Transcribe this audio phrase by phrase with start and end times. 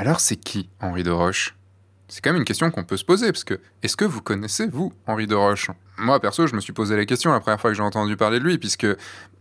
[0.00, 1.54] Alors c'est qui Henri de Roche
[2.08, 4.66] C'est quand même une question qu'on peut se poser, parce que est-ce que vous connaissez,
[4.66, 7.68] vous, Henri de Roche Moi, perso, je me suis posé la question la première fois
[7.70, 8.86] que j'ai entendu parler de lui, puisque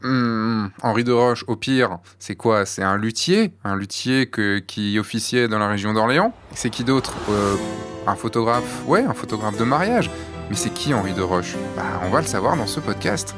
[0.02, 2.66] hmm, Henri de Roche, au pire, c'est quoi?
[2.66, 4.30] C'est un luthier, un luthier
[4.68, 6.34] qui officiait dans la région d'Orléans?
[6.54, 7.14] C'est qui d'autre?
[7.30, 7.56] Euh,
[8.06, 8.84] Un photographe?
[8.86, 10.12] Ouais, un photographe de mariage.
[10.50, 13.34] Mais c'est qui Henri de Roche Bah, on va le savoir dans ce podcast.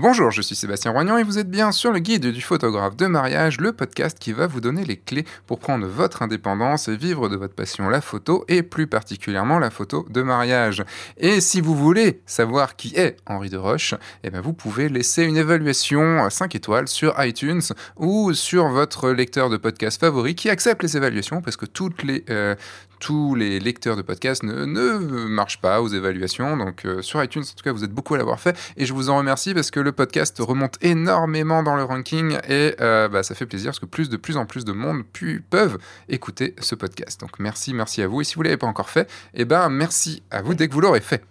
[0.00, 3.06] Bonjour, je suis Sébastien Roignan et vous êtes bien sur le guide du photographe de
[3.06, 7.28] mariage, le podcast qui va vous donner les clés pour prendre votre indépendance et vivre
[7.28, 10.84] de votre passion la photo et plus particulièrement la photo de mariage.
[11.16, 15.24] Et si vous voulez savoir qui est Henri de Roche, eh ben vous pouvez laisser
[15.24, 17.62] une évaluation 5 étoiles sur iTunes
[17.96, 22.24] ou sur votre lecteur de podcast favori qui accepte les évaluations parce que toutes les,
[22.30, 22.54] euh,
[23.00, 26.56] tous les lecteurs de podcast ne, ne marchent pas aux évaluations.
[26.56, 28.92] Donc euh, sur iTunes, en tout cas, vous êtes beaucoup à l'avoir fait et je
[28.92, 33.22] vous en remercie parce que le podcast remonte énormément dans le ranking et euh, bah,
[33.22, 35.02] ça fait plaisir parce que plus de plus en plus de monde
[35.50, 37.20] peuvent écouter ce podcast.
[37.20, 38.20] Donc merci, merci à vous.
[38.20, 40.80] Et si vous l'avez pas encore fait, eh ben merci à vous dès que vous
[40.80, 41.24] l'aurez fait.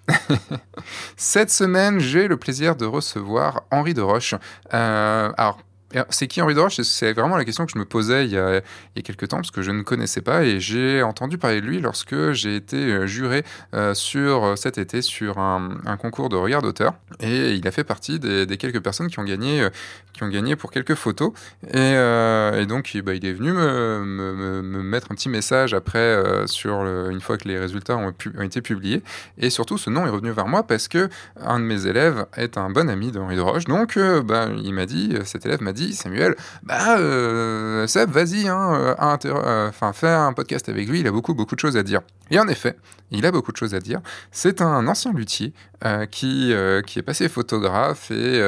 [1.17, 4.35] Cette semaine, j'ai le plaisir de recevoir Henri de Roche.
[4.73, 5.59] Euh, alors
[6.09, 8.37] c'est qui Henri de Roche C'est vraiment la question que je me posais il y,
[8.37, 8.61] a,
[9.03, 12.31] quelques temps, parce que je ne connaissais pas, et j'ai entendu parler de lui lorsque
[12.31, 13.43] j'ai été juré
[13.73, 18.19] euh, sur, cet été sur un, concours de regard d'auteur, et il a fait partie
[18.19, 19.69] des, quelques personnes qui ont gagné, euh,
[20.13, 21.31] qui ont gagné pour quelques photos,
[21.67, 25.99] et, euh, donc bah, il est venu me, me, me, mettre un petit message après,
[25.99, 29.03] euh, sur une fois que les résultats ont, été publiés,
[29.37, 32.57] et surtout ce nom est revenu vers moi parce que un de mes élèves est
[32.57, 35.76] un bon ami d'Henri de Roche, donc bah, il m'a dit, cet élève m'a dit,
[35.93, 41.33] Samuel, bah euh, Seb, vas-y, hein, euh, fais un podcast avec lui, il a beaucoup
[41.33, 42.01] beaucoup de choses à dire.
[42.31, 42.75] Et en effet,
[43.11, 44.01] il a beaucoup de choses à dire.
[44.31, 45.53] C'est un ancien luthier
[45.85, 46.53] euh, qui
[46.85, 48.39] qui est passé photographe et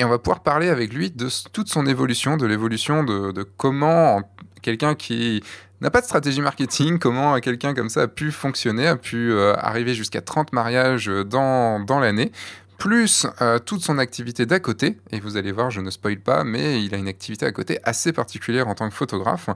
[0.00, 3.42] et on va pouvoir parler avec lui de toute son évolution, de l'évolution de, de
[3.42, 4.22] comment
[4.62, 5.42] quelqu'un qui
[5.80, 9.54] n'a pas de stratégie marketing, comment quelqu'un comme ça a pu fonctionner, a pu euh,
[9.56, 12.32] arriver jusqu'à 30 mariages dans, dans l'année,
[12.78, 16.44] plus euh, toute son activité d'à côté, et vous allez voir, je ne spoil pas,
[16.44, 19.50] mais il a une activité à côté assez particulière en tant que photographe,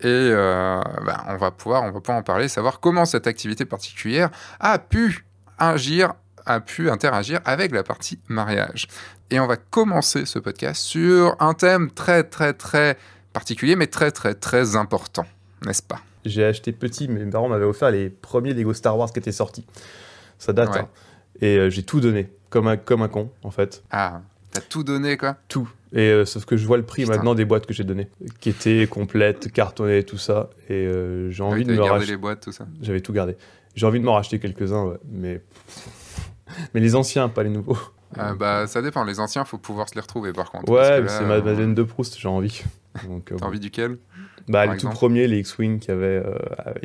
[0.00, 3.64] et euh, bah, on, va pouvoir, on va pouvoir en parler, savoir comment cette activité
[3.64, 5.24] particulière a pu
[5.56, 6.12] agir,
[6.46, 8.88] a pu interagir avec la partie mariage.
[9.30, 12.98] Et on va commencer ce podcast sur un thème très très très
[13.32, 15.26] particulier, mais très très très important,
[15.64, 16.00] n'est-ce pas?
[16.24, 19.64] J'ai acheté petit, mes parents m'avaient offert les premiers Lego Star Wars qui étaient sortis.
[20.38, 20.80] Ça date, ouais.
[20.80, 20.88] hein.
[21.40, 23.82] Et euh, j'ai tout donné, comme un, comme un con, en fait.
[23.90, 24.22] Ah,
[24.52, 25.68] t'as tout donné, quoi Tout.
[25.92, 27.16] Et euh, sauf que je vois le prix Putain.
[27.16, 30.50] maintenant des boîtes que j'ai données, qui étaient complètes, cartonnées, tout ça.
[30.68, 32.12] Et euh, j'ai envie ah oui, de me racheter.
[32.12, 32.68] les boîtes, tout ça.
[32.80, 33.36] J'avais tout gardé.
[33.74, 34.98] J'ai envie de m'en racheter quelques-uns, ouais.
[35.10, 35.42] mais
[36.74, 37.76] mais les anciens, pas les nouveaux.
[38.18, 39.02] Euh, bah, ça dépend.
[39.02, 40.70] Les anciens, faut pouvoir se les retrouver, par contre.
[40.70, 42.62] Ouais, c'est ma Madeleine de Proust, j'ai envie.
[43.08, 43.98] Donc, T'as envie duquel
[44.46, 46.22] Bah, les tout premiers, les X-Wing, qui avaient,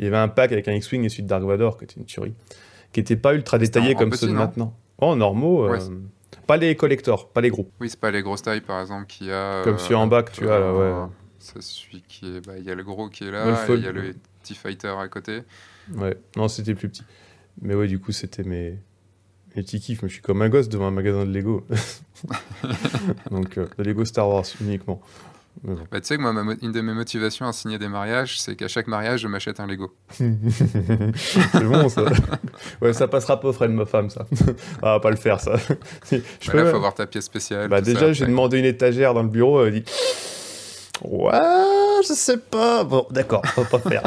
[0.00, 1.94] il y avait un pack avec un X-Wing et celui de Dark Vador, qui était
[1.94, 2.34] une tuerie,
[2.92, 4.74] qui était pas ultra détaillé comme ceux de maintenant.
[5.00, 5.68] Oh, normaux.
[5.68, 5.98] Ouais, euh,
[6.46, 7.70] pas les collectors, pas les gros.
[7.80, 9.62] Oui, c'est pas les grosses tailles, par exemple, qui a.
[9.62, 11.08] Comme celui en bas que tu as, là, ouais.
[11.38, 12.46] C'est celui qui est.
[12.46, 15.08] Bah, il y a le gros qui est là, il y a le T-Fighter à
[15.08, 15.42] côté.
[15.94, 17.02] Ouais, non, c'était plus petit.
[17.62, 18.78] Mais ouais, du coup, c'était mes.
[19.56, 20.02] mes petits kiffs.
[20.02, 21.66] Mais je suis comme un gosse devant un magasin de Lego.
[23.30, 25.00] Donc, euh, de Lego Star Wars uniquement.
[25.62, 25.76] Bon.
[25.90, 28.56] Bah, tu sais que moi, ma, une de mes motivations à signer des mariages, c'est
[28.56, 29.92] qu'à chaque mariage, je m'achète un Lego.
[30.10, 32.04] c'est bon, ça.
[32.82, 34.26] Ouais, ça passera pas auprès de ma femme, ça.
[34.82, 35.56] Ah, va pas le faire, ça.
[35.56, 37.68] Je bah peux là, il faut avoir ta pièce spéciale.
[37.68, 39.84] Bah, déjà, j'ai demandé une étagère dans le bureau, elle dit
[41.02, 41.32] Ouais,
[42.06, 42.84] je sais pas.
[42.84, 44.02] Bon, d'accord, on va pas faire.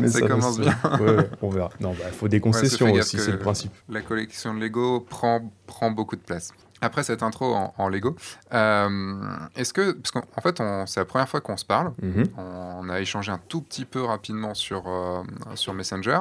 [0.00, 0.76] Mais ça, ça commence bien.
[1.00, 1.70] ouais, on verra.
[1.80, 3.72] Non, bah, il faut des concessions ouais, aussi, c'est le principe.
[3.88, 6.52] La collection de Lego prend, prend beaucoup de place
[6.84, 8.16] après cette intro en, en Lego,
[8.52, 9.14] euh,
[9.56, 11.92] est-ce que, parce qu'en fait, c'est la première fois qu'on se parle.
[12.02, 12.28] Mm-hmm.
[12.36, 15.22] on a échangé un tout petit peu rapidement sur, euh,
[15.54, 16.18] sur Messenger.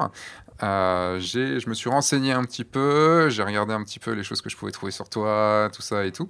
[0.61, 4.41] Euh, je me suis renseigné un petit peu, j'ai regardé un petit peu les choses
[4.41, 6.29] que je pouvais trouver sur toi, tout ça et tout.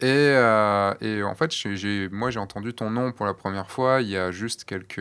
[0.00, 4.00] Et, euh, et en fait, j'ai, moi, j'ai entendu ton nom pour la première fois
[4.00, 5.00] il y a juste quelques,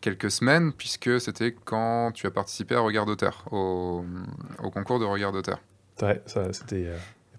[0.00, 4.04] quelques semaines, puisque c'était quand tu as participé à Regard d'auteur, au,
[4.62, 5.58] au concours de Regard d'auteur.
[6.02, 6.88] Ouais, ça, c'était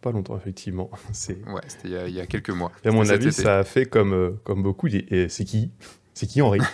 [0.08, 0.90] pas longtemps, effectivement.
[1.12, 1.44] C'est...
[1.48, 2.72] Ouais, c'était il y, a, il y a quelques mois.
[2.84, 4.88] Et à mon avis, ça a fait comme, euh, comme beaucoup.
[4.88, 5.72] Et c'est qui
[6.14, 6.60] C'est qui Henri?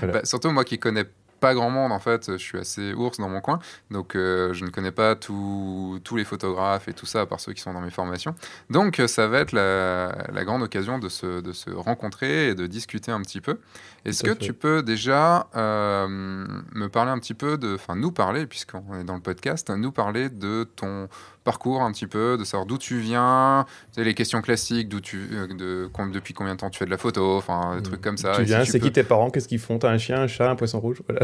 [0.00, 0.14] Voilà.
[0.14, 1.04] bah, Surtout moi qui connais
[1.38, 2.32] pas grand monde en fait.
[2.32, 3.60] Je suis assez ours dans mon coin,
[3.92, 7.60] donc je ne connais pas tous les photographes et tout ça, à part ceux qui
[7.60, 8.34] sont dans mes formations.
[8.70, 13.12] Donc ça va être la, grande occasion de se, de se, rencontrer et de discuter
[13.12, 13.60] un petit peu.
[14.06, 19.00] Est-ce que tu peux déjà me parler un petit peu de, enfin nous parler, puisqu'on
[19.00, 21.08] est dans le podcast, nous parler de ton
[21.46, 23.66] parcours un petit peu, de savoir d'où tu viens,
[23.96, 26.98] les questions classiques, d'où tu, euh, de, depuis combien de temps tu fais de la
[26.98, 28.32] photo, enfin des trucs comme ça.
[28.36, 30.56] Tu viens, c'est qui tes parents, qu'est-ce qu'ils font T'as un chien, un chat, un
[30.56, 31.20] poisson rouge voilà.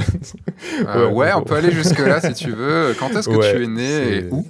[0.86, 2.94] Euh, ouais, on peut aller jusque là si tu veux.
[2.98, 4.46] Quand est-ce que tu es né et où?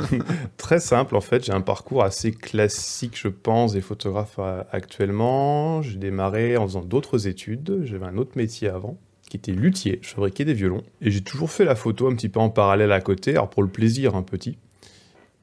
[0.56, 5.82] Très simple en fait, j'ai un parcours assez classique je pense des photographes euh, actuellement.
[5.82, 10.10] J'ai démarré en faisant d'autres études, j'avais un autre métier avant qui était luthier, je
[10.10, 10.82] fabriquais des violons.
[11.00, 13.62] Et j'ai toujours fait la photo un petit peu en parallèle à côté, alors pour
[13.62, 14.56] le plaisir un petit.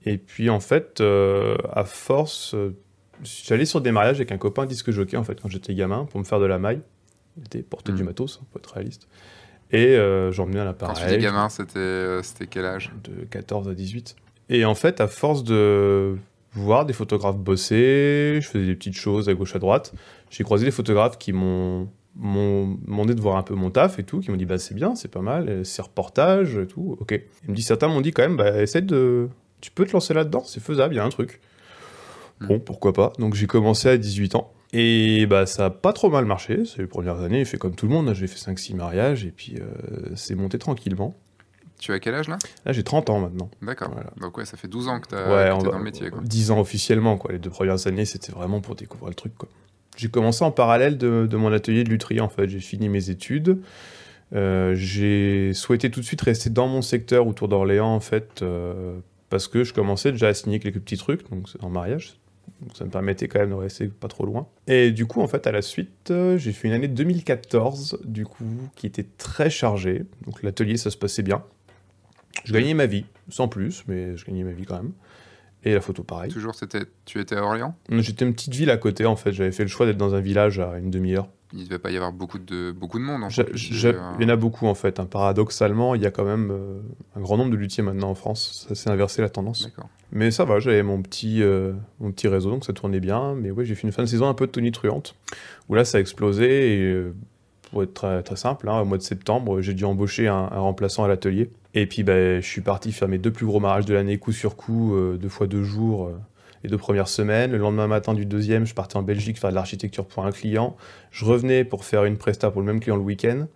[0.06, 2.76] Et puis en fait, euh, à force, euh,
[3.24, 6.20] j'allais sur des mariages avec un copain disque jockey en fait quand j'étais gamin pour
[6.20, 6.82] me faire de la maille.
[7.38, 8.08] Il était porté du hmm.
[8.08, 9.08] matos, hein, pour être réaliste.
[9.72, 10.96] Et euh, j'emmenais un appareil.
[10.96, 12.92] Quand tu dis gamin, c'était c'était quel âge?
[13.04, 14.16] De 14 à 18.
[14.50, 16.16] Et en fait, à force de
[16.54, 19.94] voir des photographes bosser, je faisais des petites choses à gauche à droite.
[20.30, 24.04] J'ai croisé des photographes qui m'ont m'ont demandé de voir un peu mon taf et
[24.04, 27.20] tout, qui m'ont dit bah c'est bien, c'est pas mal, c'est reportage et tout, ok.
[27.44, 29.30] Il me dit certains m'ont dit quand même bah essaye de
[29.62, 31.40] tu peux te lancer là-dedans, c'est faisable, il y a un truc.
[32.40, 32.48] Hmm.
[32.48, 33.14] Bon, pourquoi pas.
[33.18, 34.52] Donc j'ai commencé à 18 ans.
[34.74, 37.76] Et bah ça a pas trop mal marché, c'est les premières années, j'ai fait comme
[37.76, 41.16] tout le monde, j'ai fait 5-6 mariages et puis euh, c'est monté tranquillement.
[41.80, 42.38] Tu as quel âge là?
[42.66, 43.52] Là j'ai 30 ans maintenant.
[43.62, 43.92] D'accord.
[44.20, 46.10] Donc ouais, ça fait 12 ans que tu ouais, es dans le métier.
[46.10, 46.22] Quoi.
[46.24, 47.32] 10 ans officiellement, quoi.
[47.32, 49.36] Les deux premières années c'était vraiment pour découvrir le truc.
[49.38, 49.48] Quoi.
[49.96, 53.60] J'ai commencé en parallèle de, mon atelier de lutherie en fait, j'ai fini mes études.
[54.34, 58.98] Euh, j'ai souhaité tout de suite rester dans mon secteur autour d'Orléans en fait, euh,
[59.30, 62.18] parce que je commençais déjà à signer quelques petits trucs, donc en mariage.
[62.62, 64.48] Donc ça me permettait quand même de rester pas trop loin.
[64.68, 68.26] Et du coup, en fait, à la suite, euh, j'ai fait une année 2014, du
[68.26, 70.06] coup, qui était très chargée.
[70.26, 71.44] Donc l'atelier, ça se passait bien.
[72.46, 74.94] Je gagnais ma vie, sans plus, mais je gagnais ma vie quand même.
[75.64, 76.32] Et la photo, pareil.
[76.32, 77.76] Toujours, c'était, tu étais à Orléans?
[77.90, 79.32] J'étais une petite ville à côté, en fait.
[79.32, 81.92] J'avais fait le choix d'être dans un village à une demi-heure il ne devait pas
[81.92, 83.24] y avoir beaucoup de, beaucoup de monde.
[83.24, 83.48] En fait.
[83.54, 85.00] il y en a beaucoup en fait.
[85.00, 85.06] Hein.
[85.06, 86.80] Paradoxalement, il y a quand même euh,
[87.16, 88.66] un grand nombre de luthiers maintenant en France.
[88.68, 89.70] Ça s'est inversé la tendance.
[90.12, 93.36] Mais ça va, j'avais mon, petit euh, mon petit réseau, donc ça tournait bien.
[93.36, 95.16] Mais oui, j'ai fait une fin de saison un peu tonitruante,
[95.70, 96.74] où là ça a explosé.
[96.74, 97.16] Et euh,
[97.72, 101.04] pour être très, très simple, hein, au mois de septembre, j'ai dû embaucher un, remplaçant
[101.04, 101.50] à l'atelier.
[101.74, 104.32] Et puis ben, je suis parti faire mes deux plus gros mariages de l'année, coup
[104.32, 106.12] sur coup, deux fois deux jours
[106.64, 107.52] les deux premières semaines.
[107.52, 110.76] Le lendemain matin du deuxième, je partais en Belgique faire de l'architecture pour un client.
[111.12, 113.48] Je revenais pour faire une presta pour le même client le week-end.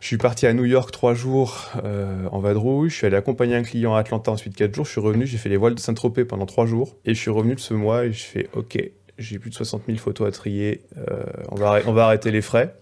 [0.00, 2.90] Je suis parti à New York trois jours euh, en vadrouille.
[2.90, 4.84] Je suis allé accompagner un client à Atlanta ensuite quatre jours.
[4.84, 6.96] Je suis revenu, j'ai fait les voiles de Saint-Tropez pendant trois jours.
[7.04, 8.82] Et je suis revenu de ce mois et je fais OK,
[9.18, 10.82] j'ai plus de 60 000 photos à trier.
[11.08, 11.22] Euh,
[11.52, 12.74] on, va, on va arrêter les frais.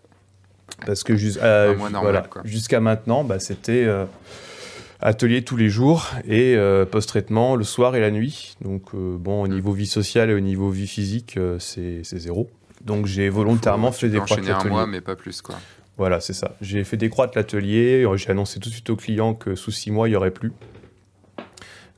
[0.86, 1.74] Parce que euh,
[2.44, 3.86] jusqu'à maintenant, bah, c'était
[5.02, 8.56] atelier tous les jours et euh, post-traitement le soir et la nuit.
[8.60, 9.50] Donc euh, bon, au mm.
[9.50, 12.50] niveau vie sociale et au niveau vie physique, euh, c'est zéro.
[12.82, 14.70] Donc j'ai volontairement fait décroître l'atelier.
[14.70, 15.56] un mois, mais pas plus quoi.
[15.96, 16.56] Voilà, c'est ça.
[16.62, 18.06] J'ai fait décroître l'atelier.
[18.14, 20.52] J'ai annoncé tout de suite aux clients que sous six mois, il n'y aurait plus.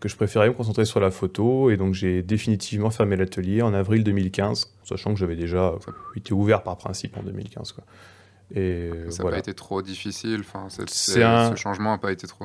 [0.01, 1.71] Que je préférais me concentrer sur la photo.
[1.71, 5.75] Et donc j'ai définitivement fermé l'atelier en avril 2015, sachant que j'avais déjà
[6.17, 7.71] été ouvert par principe en 2015.
[7.73, 7.85] Quoi.
[8.57, 10.41] Et ça n'a pas été trop difficile.
[10.41, 12.45] Enfin, ce changement n'a pas été trop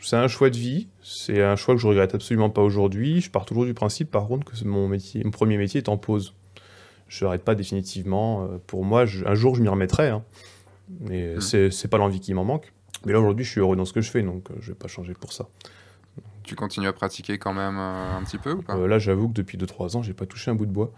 [0.00, 3.20] c'est un choix de vie, c'est un choix que je regrette absolument pas aujourd'hui.
[3.20, 5.96] Je pars toujours du principe, par contre, que mon, métier, mon premier métier est en
[5.96, 6.34] pause.
[7.08, 8.44] Je n'arrête pas définitivement.
[8.44, 10.08] Euh, pour moi, un jour, je m'y remettrai.
[10.08, 10.22] Hein.
[11.00, 11.70] Mais mmh.
[11.70, 12.72] c'est pas l'envie qui m'en manque.
[13.04, 14.78] Mais là, aujourd'hui, je suis heureux dans ce que je fais, donc euh, je vais
[14.78, 15.48] pas changer pour ça.
[16.42, 18.76] Tu continues à pratiquer quand même euh, un petit peu ou pas?
[18.76, 20.92] Là, j'avoue que depuis 2-3 ans, j'ai pas touché un bout de bois.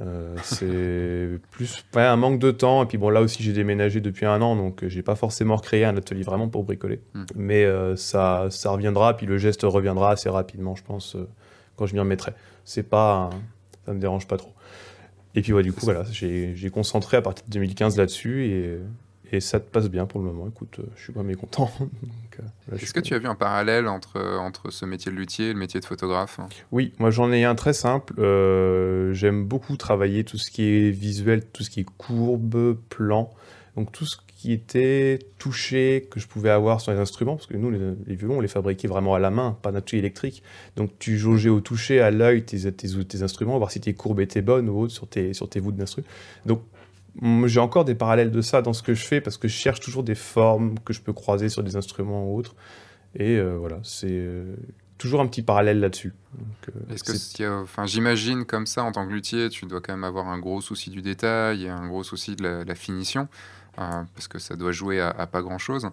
[0.00, 2.82] Euh, c'est plus un manque de temps.
[2.82, 5.56] Et puis bon, là aussi, j'ai déménagé depuis un an, donc euh, j'ai pas forcément
[5.56, 7.00] recréé un atelier vraiment pour bricoler.
[7.14, 7.24] Hmm.
[7.34, 11.16] Mais euh, ça, ça reviendra, puis le geste reviendra assez rapidement, je pense,
[11.76, 12.32] quand je m'y remettrai.
[12.64, 13.30] C'est pas,
[13.84, 14.52] ça me dérange pas trop.
[15.34, 18.78] Et puis ouais, du coup, voilà, j'ai concentré à partir de 2015 là-dessus et
[19.32, 20.48] et ça te passe bien pour le moment.
[20.48, 21.70] Écoute, je suis pas mécontent.
[22.72, 25.52] Euh, Est-ce que tu as vu un parallèle entre, entre ce métier de luthier et
[25.52, 26.40] le métier de photographe
[26.72, 28.14] Oui, moi j'en ai un très simple.
[28.18, 33.30] Euh, j'aime beaucoup travailler tout ce qui est visuel, tout ce qui est courbe, plan.
[33.76, 37.56] Donc tout ce qui était touché, que je pouvais avoir sur les instruments, parce que
[37.56, 40.42] nous, les, violons, on les fabriquait vraiment à la main, pas d'un électrique.
[40.76, 44.20] Donc tu jaugeais au toucher, à l'œil, tes, tes, tes, instruments, voir si tes courbes
[44.20, 46.08] étaient bonnes ou autres sur tes, sur tes voûtes d'instruments.
[46.46, 46.62] Donc
[47.22, 49.80] j'ai encore des parallèles de ça dans ce que je fais parce que je cherche
[49.80, 52.54] toujours des formes que je peux croiser sur des instruments ou autres.
[53.14, 54.56] Et euh, voilà, c'est euh,
[54.96, 56.14] toujours un petit parallèle là-dessus.
[56.68, 60.04] Euh, Est-ce que, enfin, j'imagine comme ça en tant que luthier, tu dois quand même
[60.04, 63.28] avoir un gros souci du détail et un gros souci de la, finition.
[63.76, 65.90] parce que ça doit jouer à, pas grand-chose.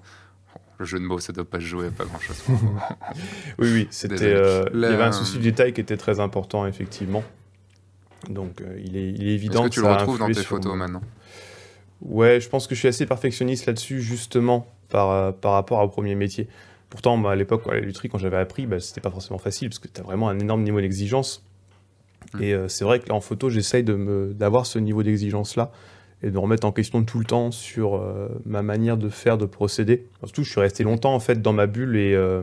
[0.78, 2.42] le jeu de mots, ça doit pas jouer à pas grand-chose.
[3.58, 4.32] oui, oui, c'était.
[4.74, 7.24] Il y avait un souci de détail qui était très important, effectivement.
[8.30, 11.02] Donc, il, est, il est évident Est-ce que, tu le retrouves dans tes photos maintenant
[12.02, 16.16] Ouais, je pense que je suis assez perfectionniste là-dessus, justement, par, par rapport au premier
[16.16, 16.48] métier.
[16.90, 19.88] Pourtant, à l'époque, la lutherie, quand j'avais appris, bah, c'était pas forcément facile, parce que
[19.88, 21.44] tu as vraiment un énorme niveau d'exigence.
[22.34, 22.42] Mm.
[22.42, 25.72] Et euh, c'est vrai que là, en photo, j'essaye d'avoir ce niveau d'exigence-là
[26.24, 29.46] et de remettre en question tout le temps sur euh, ma manière de faire, de
[29.46, 30.08] procéder.
[30.24, 32.42] Surtout, je suis resté longtemps en fait dans ma bulle et euh,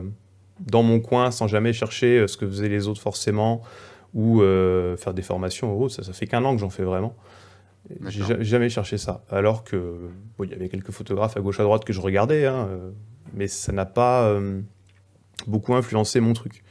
[0.61, 3.61] dans mon coin sans jamais chercher ce que faisaient les autres forcément
[4.15, 4.39] ou
[4.97, 5.93] faire des formations ou autre.
[5.93, 7.15] Ça, ça fait qu'un an que j'en fais vraiment.
[8.07, 9.23] J'ai jamais cherché ça.
[9.29, 10.09] Alors que
[10.43, 12.67] il y avait quelques photographes à gauche à droite que je regardais, hein,
[13.33, 14.35] mais ça n'a pas
[15.47, 16.63] beaucoup influencé mon truc.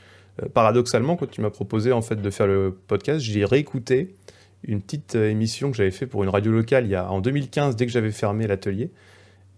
[0.43, 4.15] Euh, paradoxalement, quand tu m'as proposé en fait de faire le podcast, j'ai réécouté
[4.63, 7.21] une petite euh, émission que j'avais fait pour une radio locale il y a, en
[7.21, 8.91] 2015, dès que j'avais fermé l'atelier.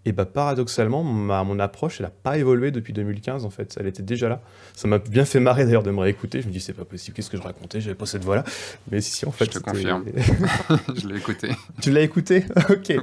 [0.07, 3.75] Et bah paradoxalement, ma, mon approche, elle n'a pas évolué depuis 2015 en fait.
[3.77, 4.39] Elle était déjà là.
[4.73, 6.41] Ça m'a bien fait marrer d'ailleurs de me réécouter.
[6.41, 7.13] Je me dis c'est pas possible.
[7.13, 7.81] Qu'est-ce que je racontais?
[7.81, 8.45] J'avais pas cette voix-là.
[8.89, 9.43] Mais si, en fait.
[9.43, 10.05] Je te confirme.
[10.95, 11.49] je l'ai écouté.
[11.81, 12.45] Tu l'as écouté?
[12.69, 12.93] Ok.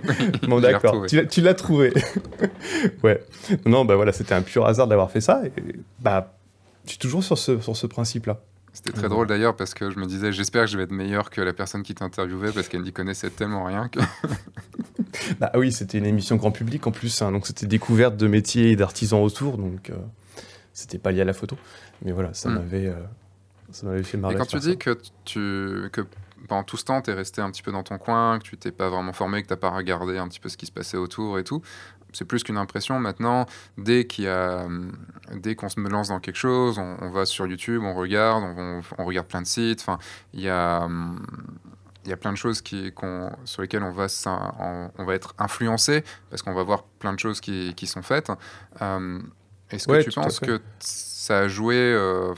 [0.48, 1.04] bon d'accord.
[1.06, 1.92] Tu, l'as trouvé.
[3.02, 3.22] ouais.
[3.66, 5.42] Non bah voilà, c'était un pur hasard d'avoir fait ça.
[5.44, 5.52] Et
[6.00, 6.38] bah
[6.86, 8.40] je suis toujours sur ce, sur ce principe-là.
[8.74, 11.30] C'était très drôle d'ailleurs parce que je me disais, j'espère que je vais être meilleur
[11.30, 14.00] que la personne qui t'interviewait parce qu'elle n'y connaissait tellement rien que.
[15.40, 18.72] bah oui, c'était une émission grand public en plus, hein, donc c'était découverte de métiers
[18.72, 19.94] et d'artisans autour, donc euh,
[20.72, 21.56] c'était pas lié à la photo.
[22.04, 22.54] Mais voilà, ça hmm.
[22.54, 24.34] m'avait euh, fait marrer.
[24.34, 26.00] Et quand tu dis que, tu, que
[26.48, 28.56] pendant tout ce temps, tu es resté un petit peu dans ton coin, que tu
[28.56, 30.72] t'es pas vraiment formé, que tu n'as pas regardé un petit peu ce qui se
[30.72, 31.62] passait autour et tout,
[32.14, 32.98] c'est plus qu'une impression.
[32.98, 34.66] Maintenant, dès qu'il y a,
[35.34, 38.44] dès qu'on se lance dans quelque chose, on, va sur YouTube, on regarde,
[38.98, 39.80] on, regarde plein de sites.
[39.80, 39.98] Enfin,
[40.32, 40.88] il y a,
[42.04, 42.92] il y a plein de choses qui,
[43.44, 44.06] sur lesquelles on va,
[44.98, 48.30] on, va être influencé parce qu'on va voir plein de choses qui, qui sont faites.
[48.82, 49.20] Euh,
[49.70, 52.34] est-ce que tu penses que ça a joué, euh,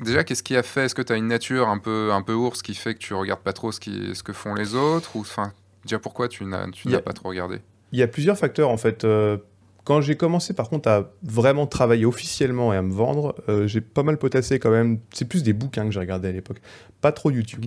[0.00, 0.86] déjà, qu'est-ce qui a fait?
[0.86, 3.14] Est-ce que tu as une nature un peu, un peu ours qui fait que tu
[3.14, 5.16] regardes pas trop ce, qui, ce que font les autres?
[5.16, 5.52] Ou enfin,
[5.84, 6.66] déjà pourquoi tu n'as
[7.04, 7.60] pas trop regardé?
[7.94, 9.04] Il y a plusieurs facteurs en fait.
[9.04, 9.38] Euh,
[9.84, 13.80] quand j'ai commencé par contre à vraiment travailler officiellement et à me vendre, euh, j'ai
[13.80, 14.98] pas mal potassé quand même.
[15.12, 16.60] C'est plus des bouquins que j'ai regardé à l'époque,
[17.00, 17.66] pas trop YouTube.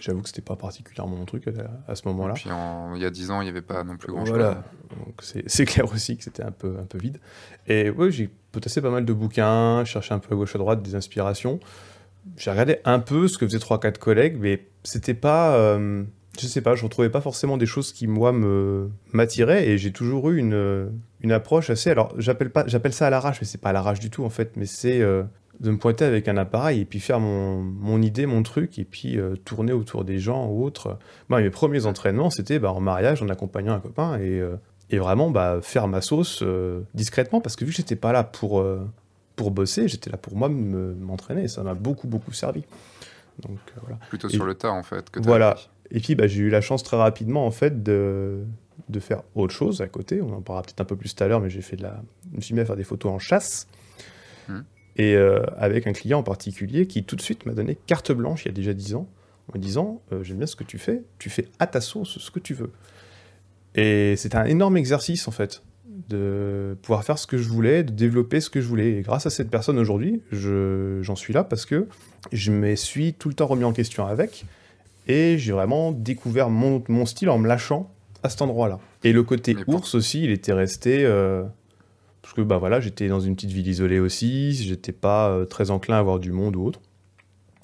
[0.00, 1.44] J'avoue que c'était pas particulièrement mon truc
[1.86, 2.34] à, ce moment-là.
[2.34, 2.50] Puis
[2.96, 4.34] il y a 10 ans, il n'y avait pas non plus grand-chose.
[4.34, 7.18] Voilà, donc c'est clair aussi que c'était un peu, un peu vide.
[7.68, 10.82] Et oui, j'ai potassé pas mal de bouquins, cherché un peu à gauche à droite
[10.82, 11.60] des inspirations.
[12.36, 15.54] J'ai regardé un peu ce que faisaient 3-4 collègues, mais c'était pas.
[15.54, 16.04] Euh,
[16.40, 19.92] je sais pas, je retrouvais pas forcément des choses qui moi me m'attiraient et j'ai
[19.92, 23.60] toujours eu une, une approche assez alors j'appelle pas j'appelle ça à l'arrache mais c'est
[23.60, 25.24] pas à l'arrache du tout en fait mais c'est euh,
[25.60, 28.84] de me pointer avec un appareil et puis faire mon, mon idée mon truc et
[28.84, 30.98] puis euh, tourner autour des gens ou autres.
[31.28, 34.56] Moi mes premiers entraînements c'était bah, en mariage en accompagnant un copain et, euh,
[34.88, 36.42] et vraiment bah, faire ma sauce
[36.94, 38.64] discrètement parce que vu que j'étais pas là pour
[39.36, 42.64] pour bosser, j'étais là pour moi m'entraîner et ça m'a beaucoup beaucoup servi.
[43.40, 43.96] Donc, voilà.
[44.08, 45.08] Plutôt sur le tas en fait.
[45.10, 45.56] Que voilà.
[45.92, 48.44] Et puis, bah, j'ai eu la chance très rapidement, en fait, de,
[48.88, 50.22] de faire autre chose à côté.
[50.22, 52.02] On en parlera peut-être un peu plus tout à l'heure, mais j'ai fait de la...
[52.30, 53.68] je me suis mis à faire des photos en chasse.
[54.48, 54.60] Hmm.
[54.96, 58.44] Et euh, avec un client en particulier qui, tout de suite, m'a donné carte blanche
[58.44, 59.08] il y a déjà 10 ans,
[59.48, 62.18] en me disant euh, J'aime bien ce que tu fais, tu fais à ta sauce
[62.18, 62.72] ce que tu veux.
[63.74, 65.62] Et c'était un énorme exercice, en fait,
[66.08, 68.98] de pouvoir faire ce que je voulais, de développer ce que je voulais.
[68.98, 71.86] Et grâce à cette personne aujourd'hui, j'en suis là parce que
[72.32, 74.46] je me suis tout le temps remis en question avec.
[75.08, 77.90] Et j'ai vraiment découvert mon, mon, style en me lâchant
[78.22, 78.78] à cet endroit-là.
[79.02, 81.04] Et le côté ours aussi, il était resté.
[81.04, 81.42] Euh,
[82.22, 85.70] parce que bah voilà, j'étais dans une petite ville isolée aussi, j'étais pas euh, très
[85.72, 86.80] enclin à voir du monde ou autre.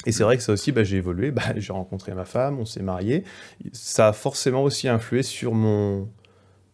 [0.05, 2.65] Et c'est vrai que ça aussi, bah, j'ai évolué, bah, j'ai rencontré ma femme, on
[2.65, 3.25] s'est marié.
[3.73, 6.09] Ça a forcément aussi influé sur mon,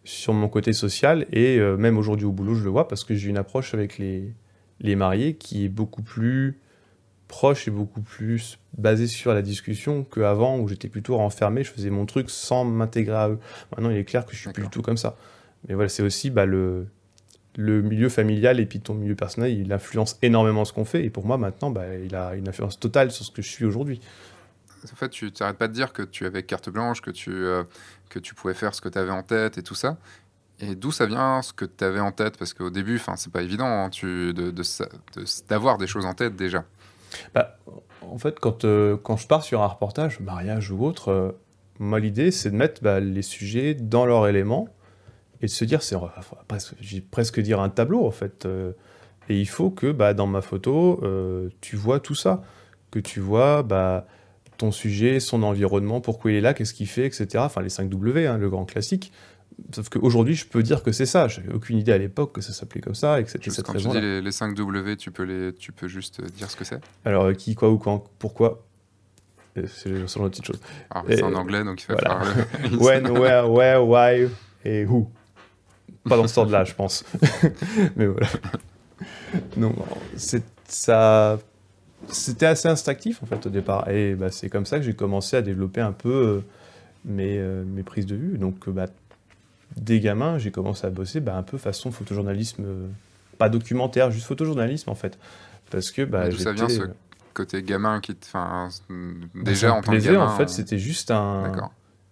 [0.04, 3.14] sur mon côté social, et euh, même aujourd'hui au boulot, je le vois, parce que
[3.14, 4.34] j'ai une approche avec les,
[4.80, 6.58] les mariés qui est beaucoup plus
[7.28, 11.90] proche et beaucoup plus basé sur la discussion qu'avant où j'étais plutôt renfermé, je faisais
[11.90, 13.38] mon truc sans m'intégrer à eux.
[13.72, 15.16] Maintenant, il est clair que je suis plus du tout comme ça.
[15.68, 16.86] Mais voilà, c'est aussi bah, le,
[17.56, 21.04] le milieu familial et puis ton milieu personnel, il influence énormément ce qu'on fait.
[21.04, 23.64] Et pour moi, maintenant, bah, il a une influence totale sur ce que je suis
[23.64, 24.00] aujourd'hui.
[24.92, 27.64] En fait, tu n'arrêtes pas de dire que tu avais carte blanche, que tu, euh,
[28.10, 29.96] que tu pouvais faire ce que tu avais en tête et tout ça.
[30.60, 32.36] Et d'où ça vient ce que tu avais en tête?
[32.36, 34.32] Parce qu'au début, c'est pas évident hein, tu,
[35.48, 36.64] d'avoir de, des choses en tête déjà.
[37.34, 37.58] Bah,
[38.02, 41.32] en fait, quand, euh, quand je pars sur un reportage, mariage ou autre, euh,
[41.78, 44.68] moi, l'idée, c'est de mettre bah, les sujets dans leur élément
[45.40, 45.96] et de se dire, c'est
[46.48, 46.74] presque,
[47.10, 48.46] presque dire un tableau, en fait.
[48.46, 48.72] Euh,
[49.28, 51.02] et il faut que bah, dans ma photo,
[51.60, 52.42] tu vois tout ça.
[52.90, 53.66] Que tu vois
[54.58, 57.26] ton sujet, son environnement, pourquoi il est là, qu'est-ce qu'il fait, etc.
[57.38, 59.12] Enfin, les 5 W, hein, le grand classique.
[59.74, 61.28] Sauf qu'aujourd'hui, je peux dire que c'est ça.
[61.28, 63.90] J'avais aucune idée à l'époque que ça s'appelait comme ça et que c'était cette raison.
[63.90, 66.64] Quand tu dis les, 5 W, tu peux, les, tu peux juste dire ce que
[66.64, 66.80] c'est?
[67.04, 68.64] Alors, qui, quoi ou quand Pourquoi?
[69.54, 70.60] C'est sur une petite chose.
[71.08, 72.24] c'est en anglais, donc il faut voilà.
[72.24, 74.28] faire When, where, where, why
[74.64, 75.08] et who.
[76.08, 77.04] Pas dans ce ordre-là, je pense.
[77.96, 78.26] Mais voilà.
[79.56, 79.74] Non,
[80.66, 81.38] ça
[82.08, 83.88] c'était assez instinctif en fait au départ.
[83.88, 86.40] Et bah, c'est comme ça que j'ai commencé à développer un peu euh,
[87.04, 88.38] mes, euh, mes, prises de vue.
[88.38, 88.86] Donc bah,
[89.76, 92.86] des gamins, j'ai commencé à bosser bah, un peu façon photojournalisme, euh,
[93.38, 95.18] pas documentaire, juste photojournalisme en fait.
[95.70, 96.82] Parce que bah, ça vient ce
[97.32, 98.26] côté gamin qui te.
[98.26, 98.68] Enfin,
[99.34, 100.26] déjà en tant que gamin.
[100.26, 101.70] en fait, c'était juste un,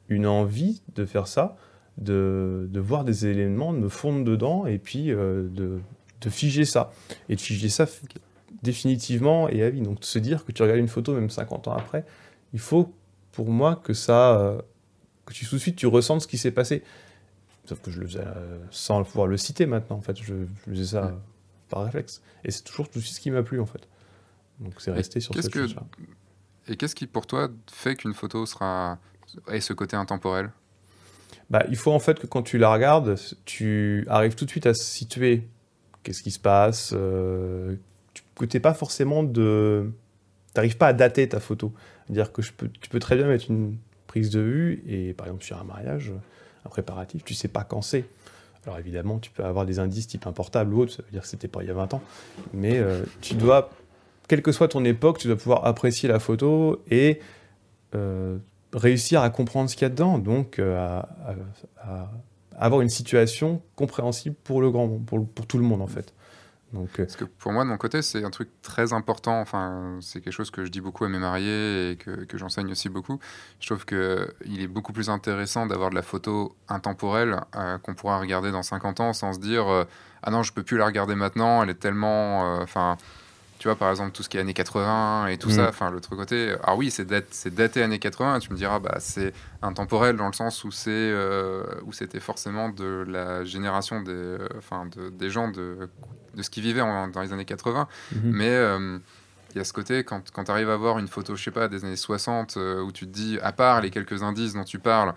[0.08, 1.56] une envie de faire ça,
[1.98, 5.50] de, de, voir des éléments, de me fondre dedans et puis de,
[6.20, 6.92] de, figer ça.
[7.28, 7.86] Et de figer ça
[8.62, 9.82] définitivement et à vie.
[9.82, 12.04] Donc de se dire que tu regardes une photo même 50 ans après,
[12.52, 12.92] il faut
[13.32, 14.60] pour moi que ça, euh,
[15.26, 16.82] que tu tout de suite tu ressentes ce qui s'est passé.
[17.64, 20.34] Sauf que je le faisais euh, sans pouvoir le citer maintenant, en fait, je,
[20.68, 21.14] faisais ça
[21.68, 22.22] par réflexe.
[22.44, 23.88] Et c'est toujours tout ce qui m'a plu, en fait.
[24.60, 25.60] Donc c'est resté sur cette que...
[25.60, 25.84] chose-là.
[26.68, 28.98] Et qu'est-ce qui pour toi fait qu'une photo sera
[29.48, 30.50] ait ce côté intemporel?
[31.50, 34.66] Bah, il faut en fait que quand tu la regardes, tu arrives tout de suite
[34.66, 35.48] à se situer.
[36.02, 37.76] Qu'est-ce qui se passe euh,
[38.36, 39.90] que tu pas forcément de.
[40.48, 41.72] Tu n'arrives pas à dater ta photo.
[42.06, 43.76] C'est-à-dire que je peux, tu peux très bien mettre une
[44.06, 46.12] prise de vue et par exemple sur un mariage,
[46.64, 48.04] un préparatif, tu sais pas quand c'est.
[48.64, 51.22] Alors évidemment, tu peux avoir des indices type un portable ou autre, ça veut dire
[51.22, 52.02] que c'était pas il y a 20 ans.
[52.52, 53.70] Mais euh, tu dois,
[54.28, 57.20] quelle que soit ton époque, tu dois pouvoir apprécier la photo et
[57.94, 58.38] euh,
[58.72, 60.18] réussir à comprendre ce qu'il y a dedans.
[60.18, 61.00] Donc euh,
[61.78, 62.10] à,
[62.56, 66.14] avoir une situation compréhensible pour le grand pour tout le monde en fait.
[66.74, 69.40] Euh, Parce que pour moi, de mon côté, c'est un truc très important.
[69.40, 72.70] Enfin, c'est quelque chose que je dis beaucoup à mes mariés et que, que j'enseigne
[72.70, 73.18] aussi beaucoup.
[73.60, 78.18] Je trouve qu'il est beaucoup plus intéressant d'avoir de la photo intemporelle euh, qu'on pourra
[78.18, 79.84] regarder dans 50 ans sans se dire euh,
[80.22, 82.64] Ah non, je peux plus la regarder maintenant, elle est tellement.
[83.62, 85.68] Tu vois, par exemple, tout ce qui est années 80 et tout ça, mm.
[85.68, 89.32] enfin, l'autre côté, ah oui, c'est daté, daté années 80, tu me diras, bah, c'est
[89.62, 94.86] intemporel dans le sens où c'est euh, où c'était forcément de la génération des, enfin,
[94.86, 95.88] de, des gens de,
[96.34, 97.86] de ce qu'ils vivaient dans les années 80.
[97.86, 98.18] Mm-hmm.
[98.24, 98.98] Mais euh,
[99.54, 101.52] il y a ce côté, quand, quand tu arrives à voir une photo, je sais
[101.52, 104.64] pas, des années 60, euh, où tu te dis, à part les quelques indices dont
[104.64, 105.14] tu parles,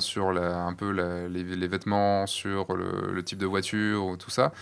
[0.00, 0.92] sur la, un peu
[1.28, 4.54] les, les, vêtements, sur le, le, type de voiture, ou tout ça,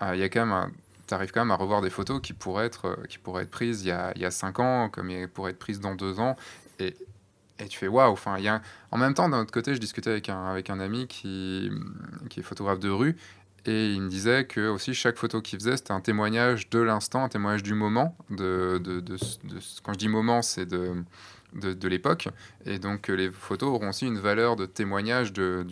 [0.00, 0.70] il y a quand même un,
[1.12, 3.50] tu arrives quand même à revoir des photos qui pourraient être, euh, qui pourraient être
[3.50, 5.94] prises il y, a, il y a cinq ans, comme elles pourraient être prises dans
[5.94, 6.36] deux ans.
[6.78, 6.96] Et,
[7.58, 8.12] et tu fais waouh.
[8.12, 11.06] Enfin, il En même temps, d'un autre côté, je discutais avec un, avec un ami
[11.06, 11.70] qui,
[12.30, 13.16] qui est photographe de rue.
[13.66, 17.22] Et il me disait que aussi chaque photo qu'il faisait, c'était un témoignage de l'instant,
[17.22, 18.16] un témoignage du moment.
[18.30, 19.16] De, de,
[19.82, 21.04] quand je dis moment, c'est de,
[21.52, 22.28] de, l'époque.
[22.64, 25.64] Et donc les photos auront aussi une valeur de témoignage de,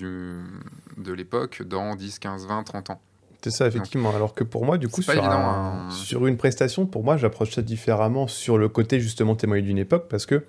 [0.98, 3.00] de l'époque dans 10, 15, 20, 30 ans.
[3.42, 4.14] C'est ça, effectivement.
[4.14, 5.88] Alors que pour moi, du coup, sur, hein.
[5.90, 10.06] sur, une prestation, pour moi, j'approche ça différemment sur le côté justement témoigner d'une époque
[10.08, 10.44] parce que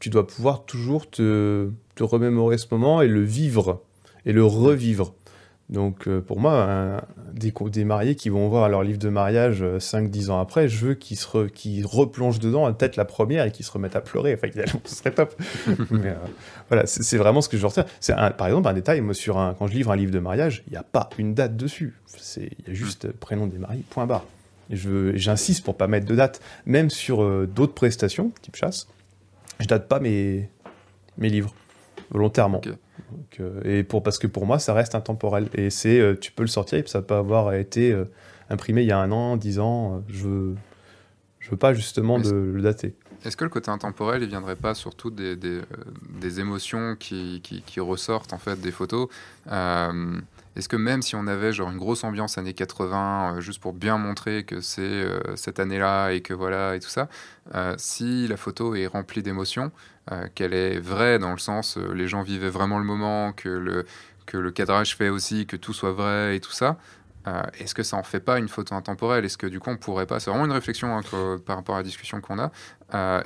[0.00, 3.82] tu dois pouvoir toujours te, te remémorer ce moment et le vivre
[4.26, 5.14] et le revivre.
[5.70, 7.02] Donc euh, pour moi,
[7.34, 10.86] des, des, mariés qui vont voir leur livre de mariage 5-10 euh, ans après, je
[10.86, 11.26] veux qu'ils se
[11.86, 14.34] replongent dedans, peut-être la première, et qu'ils se remettent à pleurer.
[14.34, 14.48] Enfin,
[14.84, 15.34] ce serait top.
[15.90, 16.14] Mais euh,
[16.68, 17.84] voilà, c'est vraiment ce que je retiens.
[18.32, 20.70] Par exemple, un détail, moi, sur un, quand je livre un livre de mariage, il
[20.70, 21.94] n'y a pas une date dessus.
[22.38, 24.24] Il y a juste prénom des mariés, point barre.
[24.70, 28.86] J'insiste pour pas mettre de date, même sur d'autres prestations, type chasse,
[29.60, 30.50] je date pas mes,
[31.16, 31.54] mes livres,
[32.10, 32.60] volontairement.
[33.40, 35.48] Euh, et pour, parce que pour moi, ça reste intemporel.
[35.54, 38.04] Et c'est, euh, tu peux le sortir et ça peut avoir été euh,
[38.50, 40.02] imprimé il y a un an, dix ans.
[40.08, 40.54] je veux,
[41.40, 42.94] je veux pas justement de, le dater.
[43.24, 45.60] Est-ce que le côté intemporel, il viendrait pas surtout des, des,
[46.20, 49.08] des émotions qui, qui, qui, ressortent en fait des photos
[49.46, 53.98] Est-ce que même si on avait genre une grosse ambiance années 80, juste pour bien
[53.98, 57.08] montrer que c'est cette année-là et que voilà et tout ça,
[57.76, 59.97] si la photo est remplie d'émotions, euh,
[60.34, 63.86] qu'elle est vraie dans le sens euh, les gens vivaient vraiment le moment, que le,
[64.26, 66.76] que le cadrage fait aussi que tout soit vrai et tout ça.
[67.26, 69.24] Euh, est-ce que ça en fait pas une photo intemporelle?
[69.24, 70.20] Est-ce que du coup on pourrait pas?
[70.20, 71.02] C'est vraiment une réflexion hein,
[71.44, 72.50] par rapport à la discussion qu'on a.